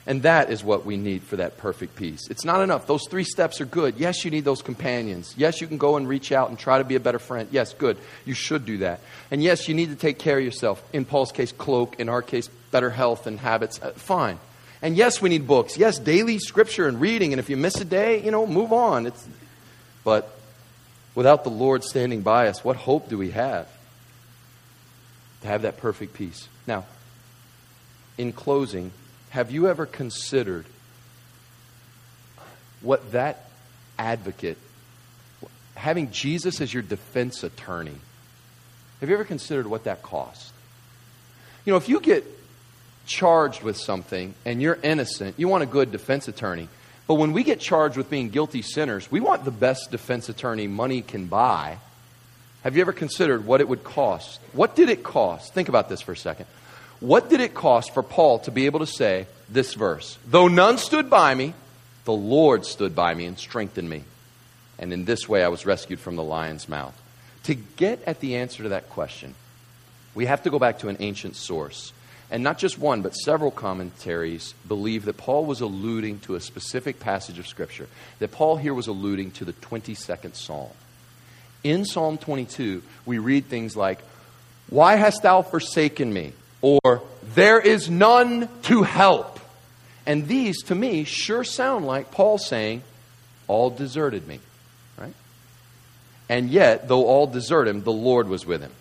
And 0.05 0.23
that 0.23 0.51
is 0.51 0.65
what 0.65 0.85
we 0.85 0.97
need 0.97 1.23
for 1.23 1.37
that 1.37 1.59
perfect 1.59 1.95
peace. 1.95 2.29
It's 2.29 2.45
not 2.45 2.61
enough. 2.61 2.87
Those 2.89 3.07
three 3.09 3.23
steps 3.23 3.61
are 3.61 3.65
good. 3.65 3.99
Yes, 3.99 4.25
you 4.25 4.33
need 4.33 4.45
those 4.45 4.61
companions. 4.61 5.33
Yes, 5.37 5.61
you 5.61 5.69
can 5.69 5.79
go 5.79 5.97
and 5.97 6.09
reach 6.09 6.33
out 6.33 6.49
and 6.49 6.59
try 6.59 6.79
to 6.79 6.85
be 6.85 6.97
a 6.97 7.01
better 7.01 7.21
friend. 7.21 7.49
Yes, 7.53 7.73
good. 7.73 7.97
You 8.25 8.35
should 8.35 8.67
do 8.67 8.79
that. 8.79 8.99
And 9.31 9.41
yes, 9.41 9.69
you 9.69 9.75
need 9.75 9.91
to 9.91 9.95
take 9.95 10.19
care 10.19 10.39
of 10.39 10.45
yourself. 10.45 10.83
In 10.93 11.05
Paul's 11.05 11.31
case, 11.31 11.53
cloak. 11.53 12.01
In 12.01 12.09
our 12.09 12.21
case, 12.21 12.49
better 12.73 12.91
health 12.91 13.29
and 13.29 13.39
habits. 13.39 13.81
Uh, 13.81 13.93
fine. 13.93 14.41
And 14.81 14.97
yes, 14.97 15.23
we 15.23 15.29
need 15.29 15.47
books. 15.47 15.79
Yes, 15.79 16.01
daily 16.01 16.41
scripture 16.41 16.89
and 16.89 17.01
reading. 17.01 17.33
And 17.33 17.39
if 17.39 17.49
you 17.49 17.57
miss 17.57 17.81
a 17.81 17.85
day, 17.85 18.25
you 18.25 18.33
know, 18.33 18.45
move 18.45 18.73
on. 18.73 19.07
It's, 19.07 19.25
but 20.03 20.37
without 21.15 21.45
the 21.45 21.51
Lord 21.51 21.85
standing 21.85 22.23
by 22.23 22.49
us, 22.49 22.65
what 22.65 22.75
hope 22.75 23.09
do 23.09 23.17
we 23.17 23.31
have 23.31 23.69
to 25.43 25.47
have 25.47 25.63
that 25.63 25.77
perfect 25.77 26.15
peace? 26.15 26.49
Now, 26.67 26.87
in 28.19 28.33
closing, 28.33 28.91
have 29.33 29.51
you 29.51 29.67
ever 29.67 29.87
considered 29.87 30.67
what 32.83 33.13
that 33.13 33.49
advocate, 33.99 34.59
having 35.75 36.11
Jesus 36.11 36.61
as 36.61 36.73
your 36.73 36.83
defense 36.83 37.43
attorney, 37.43 37.97
have 39.01 39.09
you 39.09 39.15
ever 39.15 39.25
considered 39.25 39.67
what 39.67 39.85
that 39.85 40.03
costs? 40.03 40.53
You 41.65 41.73
know, 41.73 41.79
if 41.79 41.89
you 41.89 41.99
get 42.01 42.27
charged 43.07 43.63
with 43.63 43.79
something 43.79 44.35
and 44.45 44.61
you're 44.61 44.79
innocent, 44.83 45.39
you 45.39 45.49
want 45.49 45.63
a 45.63 45.67
good 45.67 45.91
defense 45.93 46.29
attorney. 46.29 46.69
But 47.07 47.15
when 47.15 47.33
we 47.33 47.43
get 47.43 47.59
charged 47.59 47.97
with 47.97 48.11
being 48.11 48.29
guilty 48.29 48.61
sinners, 48.61 49.11
we 49.11 49.21
want 49.21 49.47
the 49.47 49.51
best 49.51 49.91
defense 49.91 50.29
attorney 50.29 50.67
money 50.67 51.01
can 51.01 51.25
buy. 51.25 51.79
Have 52.65 52.77
you 52.77 52.83
ever 52.83 52.93
considered 52.93 53.47
what 53.47 53.63
it 53.63 53.69
would 53.69 53.83
cost? 53.83 54.41
What 54.53 54.77
did 54.77 54.91
it 54.91 55.03
cost? 55.03 55.55
Think 55.55 55.71
about 55.71 55.89
this 55.89 56.03
for 56.03 56.13
a 56.13 56.17
second. 56.19 56.45
What 57.03 57.29
did 57.29 57.41
it 57.41 57.53
cost 57.53 57.93
for 57.93 58.05
Paul 58.05 58.39
to 58.41 58.53
be 58.53 58.67
able 58.67 58.79
to 58.79 58.87
say 58.87 59.27
this 59.49 59.75
verse? 59.75 60.17
Though 60.25 60.47
none 60.47 60.79
stood 60.79 61.11
by 61.11 61.35
me, 61.35 61.53
the 62.05 62.13
Lord 62.13 62.65
stood 62.65 62.95
by 62.95 63.13
me 63.13 63.25
and 63.25 63.37
strengthened 63.37 63.91
me. 63.91 64.05
And 64.79 64.93
in 64.93 65.05
this 65.05 65.29
way 65.29 65.43
I 65.43 65.49
was 65.49 65.67
rescued 65.67 65.99
from 65.99 66.15
the 66.15 66.23
lion's 66.23 66.69
mouth. 66.69 66.97
To 67.43 67.57
get 67.57 68.05
at 68.07 68.21
the 68.21 68.37
answer 68.37 68.63
to 68.63 68.69
that 68.69 68.89
question, 68.89 69.35
we 70.15 70.27
have 70.27 70.45
to 70.45 70.51
go 70.51 70.61
back 70.61 70.79
to 70.79 70.89
an 70.91 70.97
ancient 71.01 71.35
source. 71.35 71.93
And 72.31 72.45
not 72.45 72.59
just 72.59 72.79
one, 72.79 73.03
but 73.03 73.17
several 73.17 73.51
commentaries 73.51 74.55
believe 74.69 75.07
that 75.07 75.17
Paul 75.17 75.45
was 75.45 75.61
alluding 75.61 76.21
to 76.21 76.37
a 76.37 76.41
specific 76.41 77.01
passage 77.01 77.41
of 77.41 77.49
Scripture. 77.49 77.89
That 78.21 78.31
Paul 78.31 78.59
here 78.59 78.75
was 78.75 78.87
alluding 78.87 79.33
to 79.33 79.45
the 79.45 79.55
22nd 79.55 80.37
Psalm. 80.37 80.71
In 81.65 81.85
Psalm 81.85 82.17
22, 82.17 82.81
we 83.07 83.19
read 83.19 83.47
things 83.47 83.77
like, 83.77 83.99
Why 84.71 84.95
hast 84.95 85.25
thou 85.25 85.43
forsaken 85.43 86.13
me? 86.13 86.33
Or 86.63 87.03
there 87.35 87.61
is 87.61 87.91
none 87.91 88.49
to 88.63 88.83
help. 88.83 89.39
And 90.07 90.27
these, 90.27 90.63
to 90.65 90.75
me, 90.75 91.05
sure 91.05 91.45
sound 91.45 91.87
like 91.87 92.11
Paul 92.11 92.39
saying, 92.39 92.83
all 93.47 93.71
deserted 93.71 94.27
me. 94.27 94.41
Right? 94.97 95.15
And 96.29 96.51
yet, 96.51 96.89
though 96.89 97.05
all 97.07 97.27
desert 97.27 97.69
him, 97.69 97.83
the 97.83 97.93
Lord 97.93 98.29
was 98.29 98.47
with 98.47 98.63
him. 98.63 98.73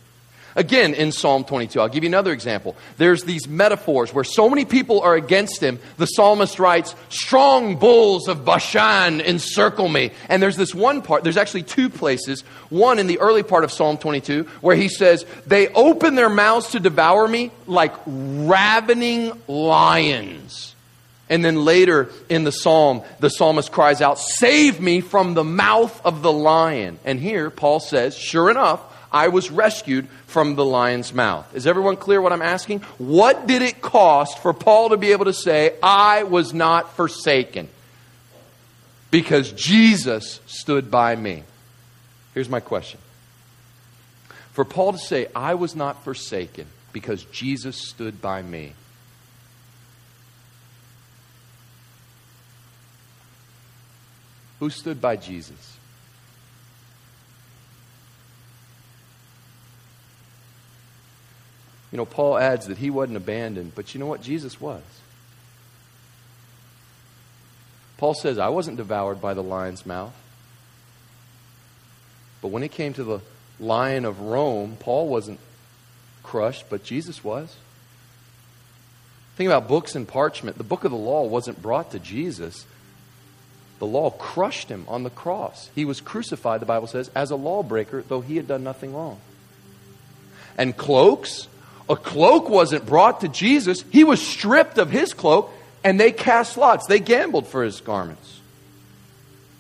Again, 0.56 0.94
in 0.94 1.12
Psalm 1.12 1.46
22, 1.46 1.80
I'll 1.80 1.88
give 1.88 2.04
you 2.04 2.10
another 2.10 2.34
example. 2.34 2.76
There's 2.98 3.24
these 3.24 3.48
metaphors 3.48 4.14
where 4.14 4.24
so 4.24 4.50
many 4.50 4.66
people 4.66 5.02
are 5.02 5.16
against 5.16 5.62
him. 5.62 5.80
The 5.98 6.06
psalmist 6.06 6.60
writes, 6.60 6.94
Strong 7.10 7.78
bulls 7.78 8.28
of 8.28 8.44
Bashan 8.44 9.22
encircle 9.22 9.88
me. 9.88 10.12
And 10.28 10.44
there's 10.44 10.58
this 10.58 10.76
one 10.76 11.02
part, 11.02 11.24
there's 11.24 11.38
actually 11.38 11.64
two 11.64 11.90
places. 11.90 12.42
One 12.70 13.00
in 13.00 13.08
the 13.08 13.20
early 13.20 13.44
part 13.44 13.64
of 13.64 13.72
Psalm 13.72 13.98
22, 13.98 14.44
where 14.62 14.76
he 14.76 14.90
says, 14.90 15.26
They 15.48 15.70
open 15.70 16.16
their 16.16 16.30
mouths 16.30 16.72
to 16.72 16.80
devour 16.80 17.28
me 17.28 17.52
like 17.66 17.94
ravening 18.06 19.32
lions. 19.48 20.76
And 21.30 21.46
then 21.46 21.64
later 21.64 22.10
in 22.28 22.44
the 22.44 22.52
psalm, 22.52 23.04
the 23.22 23.30
psalmist 23.30 23.72
cries 23.72 24.02
out, 24.02 24.20
Save 24.20 24.82
me 24.82 25.00
from 25.00 25.34
the 25.34 25.46
mouth 25.46 26.06
of 26.06 26.22
the 26.24 26.32
lion. 26.32 27.00
And 27.06 27.22
here, 27.22 27.50
Paul 27.50 27.80
says, 27.80 28.18
Sure 28.18 28.52
enough, 28.52 28.82
I 29.12 29.28
was 29.28 29.52
rescued 29.52 30.08
from 30.28 30.56
the 30.56 30.64
lion's 30.64 31.14
mouth. 31.14 31.54
Is 31.54 31.68
everyone 31.68 31.98
clear 31.98 32.22
what 32.22 32.32
I'm 32.32 32.42
asking? 32.42 32.80
What 32.98 33.46
did 33.48 33.62
it 33.62 33.82
cost 33.82 34.40
for 34.40 34.54
Paul 34.54 34.90
to 34.90 34.98
be 34.98 35.12
able 35.12 35.26
to 35.26 35.34
say, 35.34 35.76
I 35.84 36.24
was 36.24 36.54
not 36.54 36.96
forsaken? 36.96 37.68
Because 39.10 39.52
Jesus 39.52 40.40
stood 40.46 40.90
by 40.90 41.16
me. 41.16 41.44
Here's 42.34 42.48
my 42.48 42.62
question. 42.62 43.00
For 44.54 44.64
Paul 44.64 44.94
to 44.94 44.98
say, 44.98 45.28
I 45.36 45.56
was 45.56 45.76
not 45.76 46.04
forsaken 46.04 46.68
because 46.94 47.24
Jesus 47.26 47.78
stood 47.90 48.22
by 48.22 48.42
me, 48.42 48.74
Who 54.62 54.70
stood 54.70 55.02
by 55.02 55.16
Jesus? 55.16 55.78
You 61.92 61.98
know, 61.98 62.06
Paul 62.06 62.38
adds 62.38 62.68
that 62.68 62.78
he 62.78 62.90
wasn't 62.90 63.18
abandoned, 63.18 63.74
but 63.76 63.94
you 63.94 64.00
know 64.00 64.06
what? 64.06 64.22
Jesus 64.22 64.62
was. 64.62 64.84
Paul 67.98 68.14
says, 68.14 68.40
I 68.40 68.50
wasn't 68.50 68.78
devoured 68.78 69.22
by 69.22 69.34
the 69.34 69.44
lion's 69.44 69.86
mouth. 69.86 70.14
But 72.42 72.48
when 72.48 72.64
it 72.64 72.72
came 72.72 72.94
to 72.94 73.04
the 73.04 73.20
lion 73.60 74.06
of 74.06 74.22
Rome, 74.22 74.78
Paul 74.80 75.08
wasn't 75.08 75.40
crushed, 76.24 76.66
but 76.70 76.84
Jesus 76.84 77.24
was. 77.24 77.56
Think 79.36 79.48
about 79.48 79.68
books 79.68 79.96
and 79.96 80.08
parchment. 80.08 80.58
The 80.58 80.64
book 80.64 80.84
of 80.84 80.92
the 80.92 80.98
law 80.98 81.24
wasn't 81.26 81.62
brought 81.62 81.92
to 81.92 82.00
Jesus. 82.00 82.66
The 83.80 83.86
law 83.86 84.10
crushed 84.12 84.70
him 84.70 84.86
on 84.88 85.04
the 85.04 85.10
cross. 85.10 85.70
He 85.76 85.86
was 85.86 86.02
crucified, 86.02 86.62
the 86.62 86.66
Bible 86.66 86.88
says, 86.88 87.12
as 87.16 87.32
a 87.32 87.36
lawbreaker, 87.36 88.04
though 88.08 88.22
he 88.22 88.38
had 88.38 88.48
done 88.48 88.64
nothing 88.64 88.94
wrong. 88.94 89.20
And 90.58 90.76
cloaks, 90.76 91.48
a 91.92 91.96
cloak 91.98 92.50
wasn't 92.50 92.86
brought 92.86 93.20
to 93.20 93.28
Jesus. 93.28 93.84
He 93.92 94.06
was 94.06 94.26
stripped 94.26 94.78
of 94.78 94.90
his 94.90 95.14
cloak, 95.14 95.52
and 95.84 96.00
they 96.00 96.14
cast 96.14 96.58
lots. 96.58 96.88
They 96.88 97.02
gambled 97.02 97.48
for 97.48 97.64
his 97.64 97.82
garments. 97.82 98.40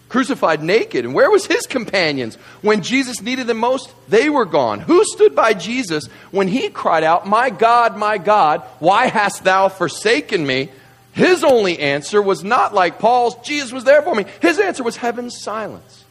Crucified 0.07 0.63
naked. 0.63 1.03
And 1.03 1.13
where 1.13 1.29
was 1.29 1.45
his 1.45 1.67
companions? 1.67 2.35
When 2.61 2.83
Jesus 2.83 3.21
needed 3.21 3.47
them 3.47 3.57
most, 3.57 3.93
they 4.07 4.29
were 4.29 4.45
gone. 4.45 4.79
Who 4.79 5.03
stood 5.03 5.35
by 5.35 5.53
Jesus 5.53 6.07
when 6.31 6.47
he 6.47 6.69
cried 6.69 7.03
out, 7.03 7.27
My 7.27 7.49
God, 7.49 7.97
my 7.97 8.17
God, 8.17 8.61
why 8.79 9.07
hast 9.07 9.43
thou 9.43 9.67
forsaken 9.67 10.47
me? 10.47 10.69
His 11.11 11.43
only 11.43 11.79
answer 11.79 12.21
was 12.21 12.45
not 12.45 12.73
like 12.73 12.97
Paul's, 12.97 13.35
Jesus 13.45 13.73
was 13.73 13.83
there 13.83 14.01
for 14.01 14.15
me. 14.15 14.25
His 14.41 14.57
answer 14.57 14.83
was 14.83 14.95
heaven's 14.95 15.41
silence. 15.41 16.05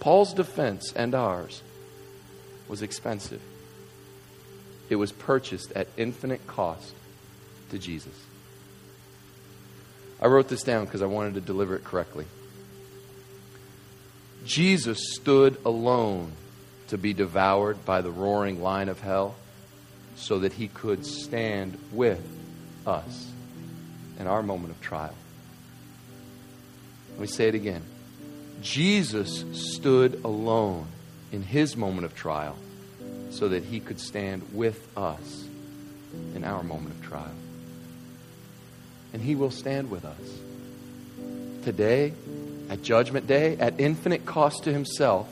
Paul's 0.00 0.34
defense 0.34 0.92
and 0.96 1.14
ours 1.14 1.62
was 2.66 2.82
expensive. 2.82 3.40
It 4.92 4.96
was 4.96 5.10
purchased 5.10 5.72
at 5.72 5.88
infinite 5.96 6.46
cost 6.46 6.92
to 7.70 7.78
Jesus. 7.78 8.12
I 10.20 10.26
wrote 10.26 10.48
this 10.48 10.62
down 10.62 10.84
because 10.84 11.00
I 11.00 11.06
wanted 11.06 11.32
to 11.32 11.40
deliver 11.40 11.74
it 11.76 11.82
correctly. 11.82 12.26
Jesus 14.44 15.14
stood 15.14 15.56
alone 15.64 16.32
to 16.88 16.98
be 16.98 17.14
devoured 17.14 17.86
by 17.86 18.02
the 18.02 18.10
roaring 18.10 18.62
lion 18.62 18.90
of 18.90 19.00
hell 19.00 19.34
so 20.14 20.40
that 20.40 20.52
he 20.52 20.68
could 20.68 21.06
stand 21.06 21.78
with 21.90 22.22
us 22.86 23.30
in 24.20 24.26
our 24.26 24.42
moment 24.42 24.74
of 24.74 24.80
trial. 24.82 25.14
Let 27.12 27.20
me 27.20 27.26
say 27.28 27.48
it 27.48 27.54
again. 27.54 27.82
Jesus 28.60 29.42
stood 29.54 30.20
alone 30.22 30.86
in 31.32 31.42
his 31.42 31.78
moment 31.78 32.04
of 32.04 32.14
trial 32.14 32.58
so 33.32 33.48
that 33.48 33.64
he 33.64 33.80
could 33.80 33.98
stand 33.98 34.42
with 34.52 34.86
us 34.96 35.44
in 36.34 36.44
our 36.44 36.62
moment 36.62 36.94
of 36.94 37.02
trial. 37.02 37.34
And 39.12 39.22
he 39.22 39.34
will 39.34 39.50
stand 39.50 39.90
with 39.90 40.04
us. 40.04 41.64
Today, 41.64 42.12
at 42.70 42.82
Judgment 42.82 43.26
Day, 43.26 43.56
at 43.56 43.80
infinite 43.80 44.24
cost 44.24 44.64
to 44.64 44.72
himself, 44.72 45.28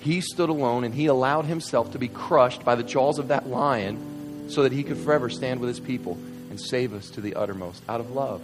he 0.00 0.20
stood 0.20 0.48
alone 0.48 0.84
and 0.84 0.94
he 0.94 1.06
allowed 1.06 1.44
himself 1.44 1.92
to 1.92 1.98
be 1.98 2.08
crushed 2.08 2.64
by 2.64 2.74
the 2.74 2.82
jaws 2.82 3.18
of 3.18 3.28
that 3.28 3.46
lion 3.46 4.48
so 4.48 4.62
that 4.62 4.72
he 4.72 4.82
could 4.82 4.96
forever 4.98 5.28
stand 5.28 5.60
with 5.60 5.68
his 5.68 5.80
people 5.80 6.14
and 6.48 6.60
save 6.60 6.94
us 6.94 7.10
to 7.10 7.20
the 7.20 7.34
uttermost 7.34 7.82
out 7.88 8.00
of 8.00 8.10
love, 8.12 8.40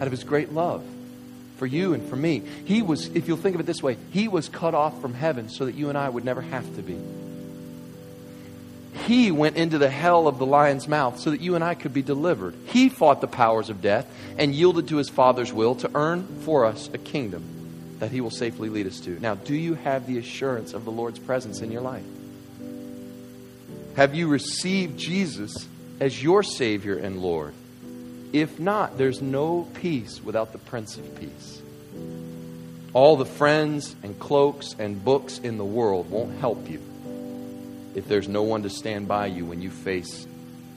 out 0.00 0.06
of 0.06 0.12
his 0.12 0.24
great 0.24 0.52
love 0.52 0.84
for 1.56 1.66
you 1.66 1.94
and 1.94 2.08
for 2.08 2.16
me. 2.16 2.42
He 2.64 2.82
was, 2.82 3.06
if 3.08 3.28
you'll 3.28 3.36
think 3.36 3.54
of 3.54 3.60
it 3.60 3.66
this 3.66 3.82
way, 3.82 3.96
he 4.10 4.28
was 4.28 4.48
cut 4.48 4.74
off 4.74 5.00
from 5.00 5.14
heaven 5.14 5.48
so 5.48 5.66
that 5.66 5.74
you 5.74 5.88
and 5.88 5.96
I 5.96 6.08
would 6.08 6.24
never 6.24 6.40
have 6.40 6.64
to 6.76 6.82
be. 6.82 6.98
He 9.06 9.32
went 9.32 9.56
into 9.56 9.78
the 9.78 9.90
hell 9.90 10.28
of 10.28 10.38
the 10.38 10.46
lion's 10.46 10.86
mouth 10.86 11.18
so 11.18 11.30
that 11.30 11.40
you 11.40 11.56
and 11.56 11.64
I 11.64 11.74
could 11.74 11.92
be 11.92 12.02
delivered. 12.02 12.54
He 12.66 12.88
fought 12.88 13.20
the 13.20 13.26
powers 13.26 13.68
of 13.68 13.82
death 13.82 14.06
and 14.38 14.54
yielded 14.54 14.88
to 14.88 14.96
his 14.96 15.08
Father's 15.08 15.52
will 15.52 15.74
to 15.76 15.90
earn 15.94 16.26
for 16.42 16.64
us 16.64 16.88
a 16.92 16.98
kingdom 16.98 17.96
that 17.98 18.12
he 18.12 18.20
will 18.20 18.30
safely 18.30 18.68
lead 18.68 18.86
us 18.86 19.00
to. 19.00 19.18
Now, 19.20 19.34
do 19.34 19.54
you 19.54 19.74
have 19.74 20.06
the 20.06 20.18
assurance 20.18 20.72
of 20.72 20.84
the 20.84 20.92
Lord's 20.92 21.18
presence 21.18 21.60
in 21.60 21.72
your 21.72 21.82
life? 21.82 22.04
Have 23.96 24.14
you 24.14 24.28
received 24.28 24.98
Jesus 24.98 25.68
as 26.00 26.22
your 26.22 26.42
Savior 26.42 26.96
and 26.96 27.20
Lord? 27.20 27.54
If 28.32 28.58
not, 28.58 28.98
there's 28.98 29.20
no 29.20 29.68
peace 29.74 30.22
without 30.22 30.52
the 30.52 30.58
Prince 30.58 30.96
of 30.96 31.20
Peace. 31.20 31.60
All 32.92 33.16
the 33.16 33.26
friends 33.26 33.96
and 34.02 34.18
cloaks 34.18 34.74
and 34.78 35.04
books 35.04 35.38
in 35.38 35.58
the 35.58 35.64
world 35.64 36.10
won't 36.10 36.38
help 36.38 36.68
you 36.70 36.80
if 37.94 38.08
there's 38.08 38.28
no 38.28 38.42
one 38.42 38.62
to 38.62 38.70
stand 38.70 39.08
by 39.08 39.26
you 39.26 39.44
when 39.44 39.60
you 39.60 39.70
face 39.70 40.26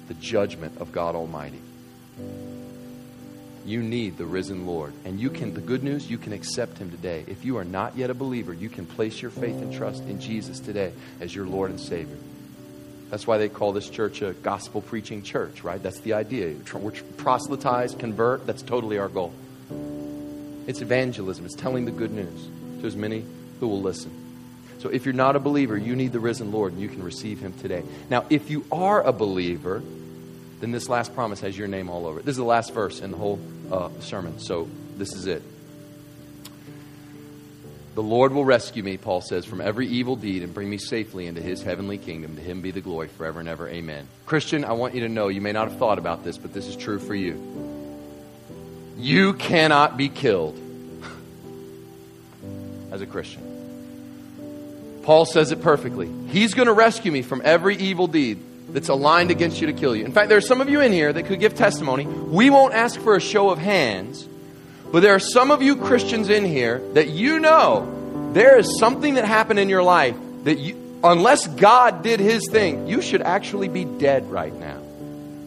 the 0.07 0.13
judgment 0.16 0.80
of 0.80 0.91
God 0.91 1.16
Almighty. 1.16 1.61
You 3.66 3.82
need 3.82 4.18
the 4.18 4.26
risen 4.26 4.68
Lord. 4.68 4.93
And 5.05 5.20
you 5.20 5.32
can, 5.32 5.53
the 5.53 5.61
good 5.61 5.84
news, 5.84 6.09
you 6.09 6.20
can 6.20 6.34
accept 6.34 6.78
him 6.78 6.91
today. 6.91 7.24
If 7.28 7.43
you 7.43 7.57
are 7.57 7.63
not 7.63 7.97
yet 7.97 8.11
a 8.11 8.13
believer, 8.13 8.53
you 8.53 8.70
can 8.70 8.86
place 8.86 9.20
your 9.22 9.32
faith 9.32 9.55
and 9.55 9.74
trust 9.74 10.03
in 10.03 10.22
Jesus 10.22 10.59
today 10.59 10.93
as 11.20 11.34
your 11.34 11.47
Lord 11.47 11.72
and 11.72 11.80
Savior. 11.80 12.18
That's 13.09 13.26
why 13.26 13.38
they 13.38 13.49
call 13.49 13.72
this 13.72 13.89
church 13.89 14.22
a 14.22 14.34
gospel 14.34 14.82
preaching 14.82 15.24
church, 15.24 15.63
right? 15.63 15.82
That's 15.82 15.99
the 16.01 16.13
idea. 16.13 16.55
We're 16.74 16.91
proselytize, 16.91 17.95
convert. 17.95 18.45
That's 18.45 18.61
totally 18.61 18.99
our 18.99 19.09
goal. 19.09 19.34
It's 20.68 20.82
evangelism, 20.82 21.45
it's 21.45 21.55
telling 21.55 21.86
the 21.86 21.91
good 21.91 22.11
news 22.11 22.49
to 22.82 22.88
as 22.88 22.95
many 22.95 23.24
who 23.59 23.68
will 23.68 23.82
listen. 23.82 24.24
So 24.86 24.91
if 24.91 25.03
you're 25.03 25.15
not 25.15 25.36
a 25.36 25.39
believer, 25.39 25.75
you 25.75 25.95
need 25.95 26.11
the 26.11 26.19
risen 26.19 26.51
Lord 26.51 26.73
and 26.73 26.79
you 26.79 26.89
can 26.89 27.01
receive 27.01 27.39
him 27.39 27.53
today. 27.53 27.81
Now, 28.07 28.23
if 28.29 28.51
you 28.51 28.63
are 28.71 29.01
a 29.01 29.11
believer, 29.11 29.81
then 30.59 30.71
this 30.71 30.88
last 30.88 31.15
promise 31.15 31.39
has 31.39 31.57
your 31.57 31.67
name 31.67 31.89
all 31.89 32.05
over 32.05 32.19
it. 32.19 32.25
This 32.25 32.33
is 32.33 32.38
the 32.38 32.43
last 32.43 32.71
verse 32.71 32.99
in 32.99 33.09
the 33.09 33.17
whole 33.17 33.39
uh, 33.71 33.89
sermon, 34.01 34.38
so 34.38 34.69
this 34.95 35.11
is 35.15 35.25
it. 35.25 35.41
The 37.95 38.03
Lord 38.03 38.31
will 38.31 38.45
rescue 38.45 38.83
me, 38.83 38.97
Paul 38.97 39.21
says, 39.21 39.43
from 39.43 39.59
every 39.59 39.88
evil 39.88 40.15
deed 40.15 40.43
and 40.43 40.53
bring 40.53 40.69
me 40.69 40.77
safely 40.77 41.25
into 41.25 41.41
his 41.41 41.63
heavenly 41.63 41.97
kingdom. 41.97 42.36
To 42.36 42.41
him 42.43 42.61
be 42.61 42.69
the 42.69 42.79
glory 42.79 43.07
forever 43.07 43.39
and 43.39 43.49
ever. 43.49 43.67
Amen. 43.67 44.07
Christian, 44.27 44.63
I 44.63 44.73
want 44.73 44.93
you 44.93 45.01
to 45.01 45.09
know, 45.09 45.29
you 45.29 45.41
may 45.41 45.51
not 45.51 45.69
have 45.69 45.79
thought 45.79 45.97
about 45.97 46.23
this, 46.23 46.38
but 46.38 46.53
this 46.53 46.67
is 46.67 46.75
true 46.75 46.99
for 46.99 47.15
you. 47.15 47.41
You 48.97 49.33
cannot 49.33 49.97
be 49.97 50.09
killed 50.09 50.59
as 52.91 53.01
a 53.01 53.07
Christian. 53.07 53.55
Paul 55.06 55.26
says 55.26 55.51
it 55.51 55.62
perfectly. 55.62 56.12
He's 56.28 56.53
going 56.53 56.68
to 56.68 56.74
rescue 56.74 57.12
me 57.12 57.22
from 57.22 57.41
every 57.45 57.78
evil 57.78 58.08
deed 58.08 58.39
that's 58.70 58.89
aligned 58.89 59.32
against 59.32 59.62
you 59.62 59.68
to 59.68 59.74
kill 59.74 59.95
you. 59.95 60.03
In 60.03 60.12
fact, 60.12 60.30
there 60.30 60.38
are 60.38 60.41
some 60.41 60.60
of 60.60 60.70
you 60.70 60.82
in 60.82 60.91
here 60.91 61.14
that 61.14 61.24
could 61.24 61.39
give 61.39 61.56
testimony. 61.56 62.06
We 62.06 62.49
won't 62.49 62.74
ask 62.74 62.99
for 62.99 63.16
a 63.16 63.22
show 63.22 63.49
of 63.49 63.58
hands 63.58 64.28
but 64.95 65.01
there 65.01 65.14
are 65.14 65.20
some 65.20 65.51
of 65.51 65.62
you 65.62 65.76
Christians 65.76 66.30
in 66.30 66.45
here 66.45 66.80
that 66.93 67.10
you 67.10 67.39
know 67.39 68.32
there 68.34 68.58
is 68.58 68.80
something 68.80 69.16
that 69.16 69.26
happened 69.26 69.60
in 69.60 69.68
your 69.68 69.84
life 69.84 70.16
that 70.43 70.58
you, 70.58 71.01
unless 71.03 71.47
God 71.47 72.01
did 72.01 72.22
his 72.22 72.47
thing, 72.49 72.88
you 72.88 73.01
should 73.01 73.22
actually 73.22 73.68
be 73.68 73.84
dead 73.84 74.32
right 74.32 74.53
now. 74.53 74.82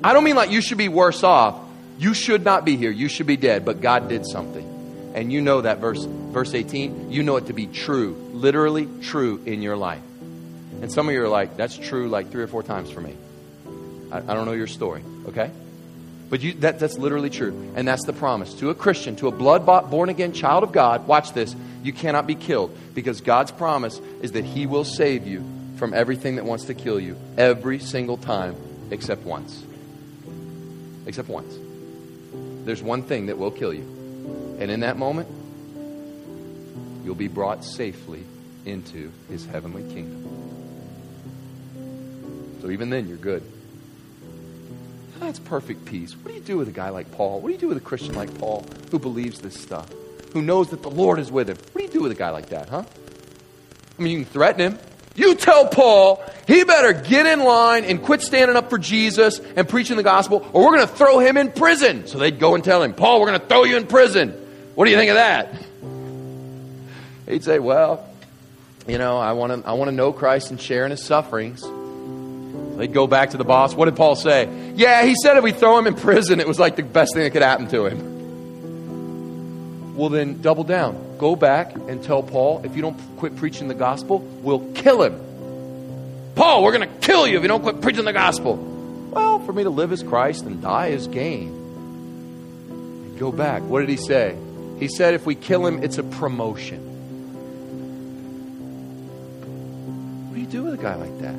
I 0.04 0.12
don't 0.12 0.24
mean 0.24 0.36
like 0.36 0.50
you 0.50 0.60
should 0.60 0.76
be 0.76 0.88
worse 0.88 1.22
off. 1.22 1.58
You 1.98 2.12
should 2.12 2.44
not 2.44 2.66
be 2.66 2.76
here. 2.76 2.90
You 2.90 3.08
should 3.08 3.26
be 3.26 3.38
dead, 3.38 3.64
but 3.64 3.80
God 3.80 4.10
did 4.10 4.26
something. 4.26 4.67
And 5.18 5.32
you 5.32 5.40
know 5.40 5.62
that 5.62 5.78
verse 5.78 6.04
verse 6.04 6.54
18, 6.54 7.10
you 7.10 7.24
know 7.24 7.34
it 7.38 7.46
to 7.46 7.52
be 7.52 7.66
true, 7.66 8.14
literally 8.34 8.88
true 9.02 9.42
in 9.44 9.62
your 9.62 9.76
life. 9.76 10.00
And 10.80 10.92
some 10.92 11.08
of 11.08 11.12
you 11.12 11.20
are 11.24 11.28
like, 11.28 11.56
that's 11.56 11.76
true 11.76 12.08
like 12.08 12.30
three 12.30 12.44
or 12.44 12.46
four 12.46 12.62
times 12.62 12.88
for 12.88 13.00
me. 13.00 13.16
I, 14.12 14.18
I 14.18 14.20
don't 14.20 14.46
know 14.46 14.52
your 14.52 14.68
story, 14.68 15.02
okay? 15.26 15.50
But 16.30 16.40
you, 16.40 16.52
that, 16.60 16.78
that's 16.78 16.98
literally 16.98 17.30
true. 17.30 17.72
And 17.74 17.88
that's 17.88 18.04
the 18.04 18.12
promise. 18.12 18.54
To 18.60 18.70
a 18.70 18.76
Christian, 18.76 19.16
to 19.16 19.26
a 19.26 19.32
blood 19.32 19.66
bought, 19.66 19.90
born 19.90 20.08
again 20.08 20.32
child 20.32 20.62
of 20.62 20.70
God, 20.70 21.08
watch 21.08 21.32
this. 21.32 21.56
You 21.82 21.92
cannot 21.92 22.28
be 22.28 22.36
killed 22.36 22.78
because 22.94 23.20
God's 23.20 23.50
promise 23.50 24.00
is 24.22 24.32
that 24.32 24.44
He 24.44 24.66
will 24.66 24.84
save 24.84 25.26
you 25.26 25.44
from 25.78 25.94
everything 25.94 26.36
that 26.36 26.44
wants 26.44 26.66
to 26.66 26.74
kill 26.74 27.00
you 27.00 27.16
every 27.36 27.80
single 27.80 28.18
time 28.18 28.54
except 28.92 29.24
once. 29.24 29.64
except 31.06 31.28
once. 31.28 31.58
There's 32.64 32.84
one 32.84 33.02
thing 33.02 33.26
that 33.26 33.36
will 33.36 33.50
kill 33.50 33.74
you. 33.74 33.97
And 34.58 34.70
in 34.70 34.80
that 34.80 34.96
moment, 34.96 35.28
you'll 37.04 37.14
be 37.14 37.28
brought 37.28 37.64
safely 37.64 38.24
into 38.66 39.12
his 39.28 39.46
heavenly 39.46 39.82
kingdom. 39.94 40.24
So 42.60 42.70
even 42.70 42.90
then, 42.90 43.08
you're 43.08 43.16
good. 43.16 43.42
Ah, 45.16 45.26
That's 45.26 45.38
perfect 45.38 45.84
peace. 45.84 46.14
What 46.16 46.28
do 46.28 46.34
you 46.34 46.40
do 46.40 46.58
with 46.58 46.68
a 46.68 46.72
guy 46.72 46.90
like 46.90 47.10
Paul? 47.12 47.40
What 47.40 47.48
do 47.48 47.52
you 47.54 47.58
do 47.58 47.68
with 47.68 47.78
a 47.78 47.82
Christian 47.82 48.14
like 48.14 48.36
Paul 48.38 48.66
who 48.90 48.98
believes 48.98 49.40
this 49.40 49.58
stuff, 49.58 49.88
who 50.32 50.42
knows 50.42 50.70
that 50.70 50.82
the 50.82 50.90
Lord 50.90 51.18
is 51.18 51.30
with 51.30 51.48
him? 51.48 51.56
What 51.72 51.80
do 51.80 51.82
you 51.86 51.92
do 51.92 52.02
with 52.02 52.12
a 52.12 52.16
guy 52.16 52.30
like 52.30 52.48
that, 52.48 52.68
huh? 52.68 52.82
I 53.98 54.02
mean, 54.02 54.18
you 54.18 54.24
can 54.24 54.32
threaten 54.32 54.60
him. 54.60 54.78
You 55.14 55.34
tell 55.34 55.66
Paul 55.66 56.22
he 56.46 56.62
better 56.64 56.92
get 56.92 57.26
in 57.26 57.40
line 57.40 57.84
and 57.84 58.02
quit 58.02 58.22
standing 58.22 58.56
up 58.56 58.70
for 58.70 58.78
Jesus 58.78 59.40
and 59.56 59.68
preaching 59.68 59.96
the 59.96 60.02
gospel, 60.02 60.48
or 60.52 60.64
we're 60.64 60.76
going 60.76 60.88
to 60.88 60.94
throw 60.94 61.18
him 61.18 61.36
in 61.36 61.50
prison. 61.52 62.06
So 62.06 62.18
they'd 62.18 62.38
go 62.38 62.54
and 62.54 62.62
tell 62.62 62.82
him, 62.82 62.94
Paul, 62.94 63.20
we're 63.20 63.28
going 63.28 63.40
to 63.40 63.46
throw 63.46 63.64
you 63.64 63.76
in 63.76 63.86
prison. 63.86 64.47
What 64.78 64.84
do 64.84 64.92
you 64.92 64.96
think 64.96 65.10
of 65.10 65.16
that? 65.16 65.52
He'd 67.28 67.42
say, 67.42 67.58
Well, 67.58 68.08
you 68.86 68.96
know, 68.96 69.18
I 69.18 69.32
want 69.32 69.64
to 69.64 69.68
I 69.68 69.72
want 69.72 69.88
to 69.88 69.92
know 69.92 70.12
Christ 70.12 70.52
and 70.52 70.60
share 70.60 70.84
in 70.84 70.92
his 70.92 71.02
sufferings. 71.02 71.62
They'd 72.78 72.92
go 72.92 73.08
back 73.08 73.30
to 73.30 73.38
the 73.38 73.44
boss. 73.44 73.74
What 73.74 73.86
did 73.86 73.96
Paul 73.96 74.14
say? 74.14 74.48
Yeah, 74.76 75.04
he 75.04 75.16
said 75.20 75.36
if 75.36 75.42
we 75.42 75.50
throw 75.50 75.80
him 75.80 75.88
in 75.88 75.96
prison, 75.96 76.38
it 76.38 76.46
was 76.46 76.60
like 76.60 76.76
the 76.76 76.84
best 76.84 77.12
thing 77.12 77.24
that 77.24 77.32
could 77.32 77.42
happen 77.42 77.66
to 77.70 77.86
him. 77.86 79.96
Well, 79.96 80.10
then 80.10 80.42
double 80.42 80.62
down. 80.62 81.16
Go 81.18 81.34
back 81.34 81.74
and 81.74 82.00
tell 82.00 82.22
Paul 82.22 82.62
if 82.64 82.76
you 82.76 82.82
don't 82.82 82.96
quit 83.16 83.34
preaching 83.34 83.66
the 83.66 83.74
gospel, 83.74 84.20
we'll 84.20 84.72
kill 84.74 85.02
him. 85.02 86.32
Paul, 86.36 86.62
we're 86.62 86.78
going 86.78 86.88
to 86.88 86.98
kill 87.00 87.26
you 87.26 87.36
if 87.36 87.42
you 87.42 87.48
don't 87.48 87.64
quit 87.64 87.80
preaching 87.80 88.04
the 88.04 88.12
gospel. 88.12 88.54
Well, 88.54 89.40
for 89.40 89.52
me 89.52 89.64
to 89.64 89.70
live 89.70 89.90
as 89.90 90.04
Christ 90.04 90.44
and 90.44 90.62
die 90.62 90.90
as 90.90 91.08
gain. 91.08 91.56
Go 93.18 93.32
back. 93.32 93.62
What 93.62 93.80
did 93.80 93.88
he 93.88 93.96
say? 93.96 94.36
He 94.78 94.88
said 94.88 95.14
if 95.14 95.26
we 95.26 95.34
kill 95.34 95.66
him, 95.66 95.82
it's 95.82 95.98
a 95.98 96.02
promotion. 96.02 96.78
What 100.28 100.34
do 100.34 100.40
you 100.40 100.46
do 100.46 100.62
with 100.64 100.74
a 100.74 100.82
guy 100.82 100.94
like 100.94 101.18
that? 101.20 101.34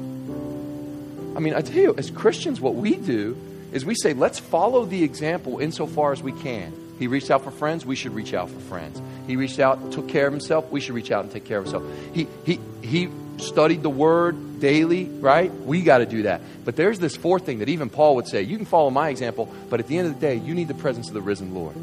I 1.36 1.40
mean, 1.40 1.54
I 1.54 1.62
tell 1.62 1.82
you, 1.82 1.96
as 1.98 2.12
Christians, 2.12 2.60
what 2.60 2.76
we 2.76 2.96
do 2.96 3.38
is 3.72 3.86
we 3.86 3.96
say, 3.96 4.14
let's 4.14 4.40
follow 4.40 4.86
the 4.86 5.04
example 5.04 5.60
insofar 5.60 6.12
as 6.12 6.22
we 6.22 6.34
can. 6.34 6.74
He 7.00 7.08
reached 7.08 7.32
out 7.32 7.44
for 7.46 7.52
friends, 7.52 7.86
we 7.86 7.96
should 7.96 8.14
reach 8.14 8.34
out 8.34 8.50
for 8.50 8.60
friends. 8.60 9.02
He 9.26 9.38
reached 9.38 9.60
out, 9.60 9.94
took 9.94 10.10
care 10.10 10.28
of 10.28 10.34
himself, 10.34 10.70
we 10.70 10.82
should 10.82 10.96
reach 10.96 11.12
out 11.12 11.24
and 11.24 11.32
take 11.32 11.46
care 11.46 11.60
of 11.60 11.66
himself. 11.66 11.84
He, 12.14 12.28
he, 12.46 12.60
he 12.82 13.10
studied 13.38 13.84
the 13.84 13.90
word 13.90 14.60
daily, 14.60 15.06
right? 15.06 15.50
We 15.50 15.82
got 15.82 16.00
to 16.00 16.06
do 16.06 16.24
that. 16.24 16.42
But 16.66 16.76
there's 16.76 17.00
this 17.00 17.16
fourth 17.16 17.46
thing 17.46 17.60
that 17.60 17.70
even 17.70 17.90
Paul 17.90 18.16
would 18.16 18.28
say 18.28 18.42
you 18.42 18.58
can 18.58 18.66
follow 18.66 18.90
my 18.90 19.08
example, 19.08 19.50
but 19.70 19.80
at 19.80 19.88
the 19.88 19.98
end 19.98 20.08
of 20.08 20.16
the 20.16 20.20
day, 20.20 20.36
you 20.36 20.54
need 20.54 20.68
the 20.68 20.74
presence 20.74 21.08
of 21.08 21.14
the 21.14 21.22
risen 21.22 21.54
Lord. 21.54 21.76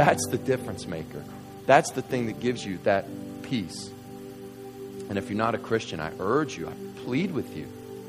That's 0.00 0.26
the 0.28 0.38
difference 0.38 0.86
maker. 0.86 1.22
That's 1.66 1.90
the 1.90 2.00
thing 2.00 2.24
that 2.28 2.40
gives 2.40 2.64
you 2.64 2.78
that 2.84 3.04
peace. 3.42 3.90
And 5.10 5.18
if 5.18 5.28
you're 5.28 5.36
not 5.36 5.54
a 5.54 5.58
Christian, 5.58 6.00
I 6.00 6.10
urge 6.18 6.56
you, 6.56 6.68
I 6.68 6.72
plead 7.04 7.32
with 7.32 7.54
you 7.54 7.66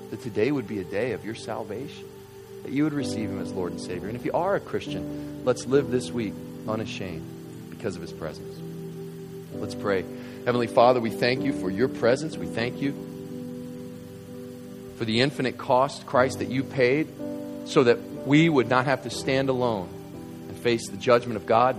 that 0.10 0.22
today 0.22 0.54
would 0.54 0.70
be 0.70 0.80
a 0.80 0.86
day 0.86 1.12
of 1.12 1.26
your 1.26 1.36
salvation, 1.36 2.06
that 2.64 2.72
you 2.72 2.86
would 2.86 2.94
receive 2.94 3.30
Him 3.30 3.42
as 3.42 3.52
Lord 3.52 3.74
and 3.74 3.82
Savior. 3.82 4.08
And 4.08 4.16
if 4.16 4.24
you 4.24 4.32
are 4.32 4.56
a 4.56 4.62
Christian, 4.62 5.44
let's 5.44 5.66
live 5.66 5.92
this 5.92 6.12
week 6.12 6.34
unashamed 6.66 7.70
because 7.72 7.98
of 7.98 8.02
His 8.02 8.14
presence. 8.14 8.58
Let's 9.54 9.76
pray. 9.76 10.06
Heavenly 10.46 10.68
Father, 10.68 11.02
we 11.02 11.10
thank 11.10 11.44
you 11.44 11.52
for 11.52 11.70
your 11.70 11.90
presence. 11.90 12.38
We 12.38 12.48
thank 12.48 12.82
you 12.82 12.94
for 14.96 15.04
the 15.04 15.20
infinite 15.20 15.58
cost, 15.58 16.06
Christ, 16.06 16.40
that 16.40 16.48
you 16.48 16.64
paid 16.64 17.10
so 17.66 17.84
that 17.84 18.26
we 18.26 18.48
would 18.48 18.70
not 18.70 18.86
have 18.86 19.04
to 19.04 19.10
stand 19.10 19.50
alone 19.50 19.90
face 20.62 20.88
the 20.90 20.98
judgment 20.98 21.38
of 21.38 21.46
God, 21.46 21.76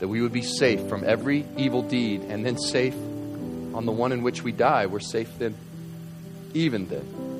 that 0.00 0.08
we 0.08 0.22
would 0.22 0.32
be 0.32 0.42
safe 0.42 0.88
from 0.88 1.04
every 1.04 1.44
evil 1.56 1.82
deed 1.82 2.22
and 2.22 2.44
then 2.44 2.58
safe 2.58 2.94
on 3.74 3.86
the 3.86 3.92
one 3.92 4.12
in 4.12 4.22
which 4.22 4.42
we 4.42 4.52
die. 4.52 4.86
We're 4.86 5.00
safe 5.00 5.38
then, 5.38 5.54
even 6.54 6.88
then. 6.88 7.30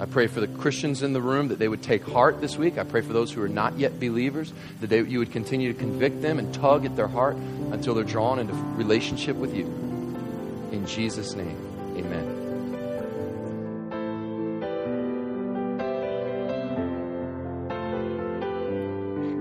I 0.00 0.06
pray 0.06 0.26
for 0.26 0.40
the 0.40 0.48
Christians 0.48 1.02
in 1.02 1.12
the 1.12 1.20
room 1.20 1.48
that 1.48 1.58
they 1.58 1.68
would 1.68 1.82
take 1.82 2.04
heart 2.04 2.40
this 2.40 2.56
week. 2.56 2.78
I 2.78 2.84
pray 2.84 3.02
for 3.02 3.12
those 3.12 3.30
who 3.32 3.42
are 3.42 3.48
not 3.48 3.78
yet 3.78 4.00
believers 4.00 4.52
that 4.80 4.86
they, 4.88 5.02
you 5.02 5.18
would 5.18 5.32
continue 5.32 5.72
to 5.72 5.78
convict 5.78 6.22
them 6.22 6.38
and 6.38 6.52
tug 6.54 6.86
at 6.86 6.96
their 6.96 7.08
heart 7.08 7.36
until 7.36 7.94
they're 7.94 8.04
drawn 8.04 8.38
into 8.38 8.54
relationship 8.54 9.36
with 9.36 9.54
you. 9.54 9.66
In 10.72 10.86
Jesus' 10.86 11.34
name, 11.34 11.56
amen. 11.96 12.39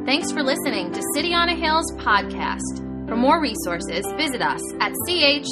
Thanks 0.10 0.32
for 0.32 0.42
listening 0.42 0.92
to 0.94 1.04
City 1.14 1.36
on 1.36 1.50
a 1.50 1.56
Hill's 1.56 1.92
podcast. 1.98 2.80
For 3.08 3.16
more 3.16 3.40
resources, 3.40 4.04
visit 4.18 4.42
us 4.42 4.60
at 4.80 4.92
chccny.com. 5.08 5.50